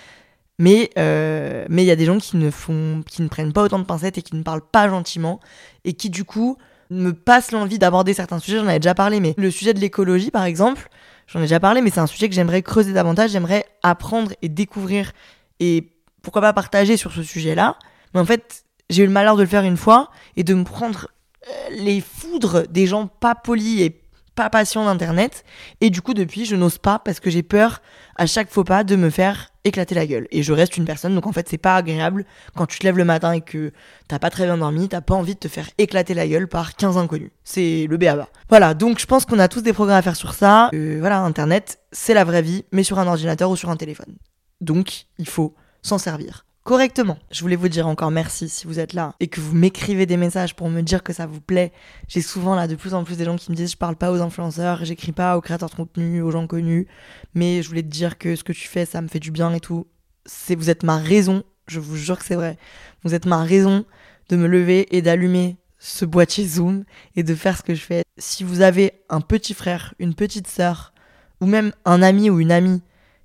Mais 0.59 0.91
euh, 0.99 1.65
mais 1.69 1.83
il 1.83 1.87
y 1.87 1.91
a 1.91 1.97
des 1.97 2.05
gens 2.05 2.19
qui 2.19 2.37
ne 2.37 2.51
font, 2.51 3.03
qui 3.09 3.23
ne 3.23 3.29
prennent 3.29 3.53
pas 3.53 3.63
autant 3.63 3.79
de 3.79 3.85
pincettes 3.85 4.19
et 4.19 4.23
qui 4.23 4.37
ne 4.37 4.43
parlent 4.43 4.63
pas 4.63 4.89
gentiment 4.89 5.41
et 5.85 5.95
qui 5.95 6.11
du 6.11 6.25
coup 6.25 6.57
me 6.91 7.13
passent 7.13 7.51
l'envie 7.51 7.79
d'aborder 7.79 8.15
certains 8.15 8.39
sujets. 8.39 8.59
J'en 8.59 8.69
avais 8.69 8.79
déjà 8.79 8.95
parlé, 8.95 9.21
mais 9.21 9.35
le 9.37 9.51
sujet 9.51 9.75
de 9.75 9.81
l'écologie, 9.81 10.31
par 10.31 10.45
exemple, 10.45 10.89
j'en 11.27 11.41
ai 11.41 11.43
déjà 11.43 11.61
parlé, 11.61 11.81
mais 11.81 11.91
c'est 11.91 12.01
un 12.01 12.07
sujet 12.07 12.29
que 12.29 12.35
j'aimerais 12.35 12.63
creuser 12.63 12.93
davantage. 12.93 13.31
J'aimerais 13.31 13.65
apprendre 13.83 14.33
et 14.43 14.49
découvrir 14.49 15.13
et 15.61 15.91
pourquoi 16.23 16.43
pas 16.43 16.53
partager 16.53 16.97
sur 16.97 17.13
ce 17.13 17.23
sujet-là. 17.23 17.77
Mais 18.13 18.21
en 18.21 18.25
fait, 18.25 18.65
j'ai 18.91 19.03
eu 19.03 19.07
le 19.07 19.13
malheur 19.13 19.37
de 19.37 19.43
le 19.43 19.49
faire 19.49 19.65
une 19.65 19.77
fois 19.77 20.11
et 20.37 20.45
de 20.45 20.55
me 20.55 20.65
prendre 20.65 21.09
euh, 21.49 21.71
les 21.71 22.01
foudres 22.01 22.69
des 22.69 22.87
gens 22.87 23.07
pas 23.07 23.35
polis 23.35 23.81
et 23.81 23.91
pas 24.35 24.51
passion 24.51 24.85
d'internet. 24.85 25.45
Et 25.81 25.91
du 25.91 26.03
coup 26.03 26.15
depuis 26.15 26.45
je 26.45 26.57
n'ose 26.57 26.79
pas 26.79 26.99
parce 26.99 27.21
que 27.21 27.31
j'ai 27.31 27.43
peur 27.43 27.81
à 28.17 28.27
chaque 28.27 28.51
faux 28.51 28.65
pas 28.65 28.85
de 28.85 28.97
me 28.97 29.11
faire 29.11 29.51
éclater 29.65 29.95
la 29.95 30.07
gueule. 30.07 30.29
Et 30.31 30.43
je 30.43 30.53
reste 30.53 30.77
une 30.77 30.85
personne 30.85 31.15
donc 31.15 31.27
en 31.27 31.33
fait 31.33 31.49
c'est 31.49 31.59
pas 31.59 31.77
agréable 31.77 32.25
quand 32.55 32.67
tu 32.67 32.79
te 32.79 32.85
lèves 32.85 32.97
le 32.97 33.05
matin 33.05 33.33
et 33.33 33.41
que 33.41 33.73
t'as 34.09 34.19
pas 34.19 34.31
très 34.31 34.45
bien 34.45 34.59
dormi 34.59 34.89
t'as 34.89 35.01
pas 35.01 35.15
envie 35.15 35.35
de 35.35 35.41
te 35.41 35.49
faire 35.49 35.69
éclater 35.79 36.15
la 36.15 36.27
gueule 36.29 36.49
par 36.49 36.77
15 36.77 36.99
inconnus. 36.99 37.31
C'est 37.45 37.87
le 37.89 37.97
béaba 37.97 38.29
voilà 38.49 38.75
donc 38.75 38.99
je 38.99 39.07
pense 39.07 39.25
qu'on 39.25 39.39
a 39.39 39.49
tous 39.49 39.63
des 39.63 39.73
progrès 39.73 39.97
à 39.97 40.03
faire 40.03 40.17
sur 40.17 40.35
ça. 40.35 40.71
Euh, 40.75 40.99
voilà 41.01 41.21
internet 41.21 41.79
c'est 41.93 42.15
la 42.15 42.25
vraie 42.25 42.43
vie 42.43 42.65
mais 42.73 42.83
sur 42.83 42.99
un 42.99 43.07
ordinateur 43.07 43.51
ou 43.51 43.57
sur 43.57 43.71
un 43.71 43.77
téléphone. 43.77 44.17
Donc 44.61 45.07
il 45.19 45.29
faut 45.29 45.55
s'en 45.83 45.99
servir 45.99 46.44
correctement. 46.65 47.19
Je 47.31 47.43
voulais 47.43 47.57
vous 47.57 47.69
dire 47.69 47.87
encore 47.87 48.11
merci 48.11 48.49
si 48.49 48.67
vous 48.67 48.81
êtes 48.81 48.95
là 48.95 49.15
et 49.21 49.29
que 49.29 49.41
vous 49.41 49.55
m'écrivez 49.55 50.07
des 50.07 50.17
messages 50.17 50.57
pour 50.57 50.71
me 50.71 50.81
dire 50.81 51.03
que 51.03 51.13
ça 51.13 51.27
vous 51.27 51.41
plaît. 51.41 51.73
J'ai 52.09 52.23
souvent 52.23 52.55
là 52.55 52.67
de 52.67 52.75
plus 52.75 52.95
en 52.95 53.05
plus 53.05 53.19
des 53.19 53.25
gens 53.25 53.37
qui 53.37 53.51
me 53.51 53.57
disent 53.57 53.73
je 53.73 53.77
parle 53.77 53.97
pas 53.97 54.11
aux 54.11 54.21
influenceurs, 54.21 54.85
j'écris 54.85 55.13
pas 55.13 55.37
aux 55.37 55.41
créateurs 55.43 55.69
de 55.69 55.75
contenu, 55.75 56.23
aux 56.23 56.31
gens 56.31 56.47
connus, 56.47 56.89
mais 57.35 57.63
je 57.63 57.69
voulais 57.69 57.83
te 57.83 57.89
dire 57.89 58.19
que 58.19 58.35
ce 58.35 58.43
que 58.43 58.53
tu 58.53 58.67
fais 58.67 58.87
ça 58.87 59.03
me 59.03 59.09
fait 59.09 59.21
du 59.21 59.31
bien 59.31 59.53
et 59.53 59.61
tout. 59.61 59.87
C'est 60.25 60.55
vous 60.55 60.71
êtes 60.71 60.83
ma 60.83 60.97
raison, 60.97 61.45
je 61.69 61.81
vous 61.81 61.97
jure 61.97 62.19
que 62.19 62.25
c'est 62.25 62.35
vrai. 62.35 62.57
Vous 63.05 63.15
êtes 63.15 63.27
ma 63.27 63.45
raison 63.45 63.85
de 64.31 64.37
me 64.37 64.47
lever 64.47 64.97
et 64.97 65.03
d'allumer 65.03 65.59
ce 65.79 66.07
boîtier 66.07 66.47
Zoom 66.47 66.85
et 67.15 67.23
de 67.23 67.35
faire 67.35 67.59
ce 67.59 67.63
que 67.63 67.75
je 67.75 67.83
fais. 67.83 68.05
Si 68.17 68.43
vous 68.43 68.63
avez 68.63 69.03
un 69.11 69.21
petit 69.21 69.53
frère, 69.53 69.93
une 69.99 70.15
petite 70.15 70.47
sœur 70.47 70.95
ou 71.43 71.47
même 71.47 71.73
un 71.85 72.01
ami 72.01 72.31
ou 72.31 72.41
une 72.41 72.53
amie 72.53 72.81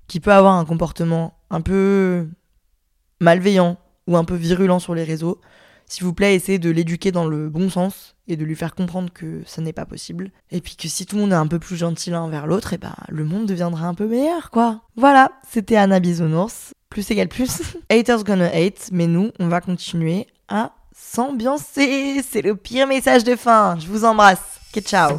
qui 0.08 0.20
peut 0.20 0.32
avoir 0.32 0.56
un 0.56 0.66
comportement 0.66 1.38
un 1.48 1.62
peu 1.62 2.28
malveillant 3.20 3.76
ou 4.06 4.16
un 4.16 4.24
peu 4.24 4.34
virulent 4.34 4.80
sur 4.80 4.94
les 4.94 5.04
réseaux, 5.04 5.40
s'il 5.90 6.04
vous 6.04 6.14
plaît, 6.14 6.36
essayez 6.36 6.60
de 6.60 6.70
l'éduquer 6.70 7.10
dans 7.10 7.26
le 7.26 7.48
bon 7.48 7.68
sens 7.68 8.14
et 8.28 8.36
de 8.36 8.44
lui 8.44 8.54
faire 8.54 8.76
comprendre 8.76 9.12
que 9.12 9.42
ça 9.44 9.60
n'est 9.60 9.72
pas 9.72 9.86
possible. 9.86 10.30
Et 10.52 10.60
puis 10.60 10.76
que 10.76 10.86
si 10.86 11.04
tout 11.04 11.16
le 11.16 11.22
monde 11.22 11.32
est 11.32 11.34
un 11.34 11.48
peu 11.48 11.58
plus 11.58 11.76
gentil 11.76 12.10
l'un 12.10 12.20
envers 12.20 12.46
l'autre, 12.46 12.72
et 12.72 12.78
ben 12.78 12.94
le 13.08 13.24
monde 13.24 13.46
deviendra 13.46 13.88
un 13.88 13.94
peu 13.94 14.06
meilleur, 14.06 14.50
quoi. 14.52 14.82
Voilà, 14.94 15.32
c'était 15.50 15.74
Anna 15.74 15.98
Bisounours. 15.98 16.72
Plus 16.90 17.10
égale 17.10 17.28
plus. 17.28 17.60
Haters 17.90 18.22
gonna 18.22 18.46
hate, 18.46 18.90
mais 18.92 19.08
nous, 19.08 19.32
on 19.40 19.48
va 19.48 19.60
continuer 19.60 20.28
à 20.48 20.70
s'ambiancer. 20.94 22.22
C'est 22.22 22.42
le 22.42 22.54
pire 22.54 22.86
message 22.86 23.24
de 23.24 23.34
fin. 23.34 23.76
Je 23.80 23.88
vous 23.88 24.04
embrasse. 24.04 24.60
Que 24.72 24.80
ciao. 24.80 25.18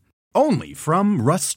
only 0.33 0.73
from 0.73 1.21
Rust 1.21 1.49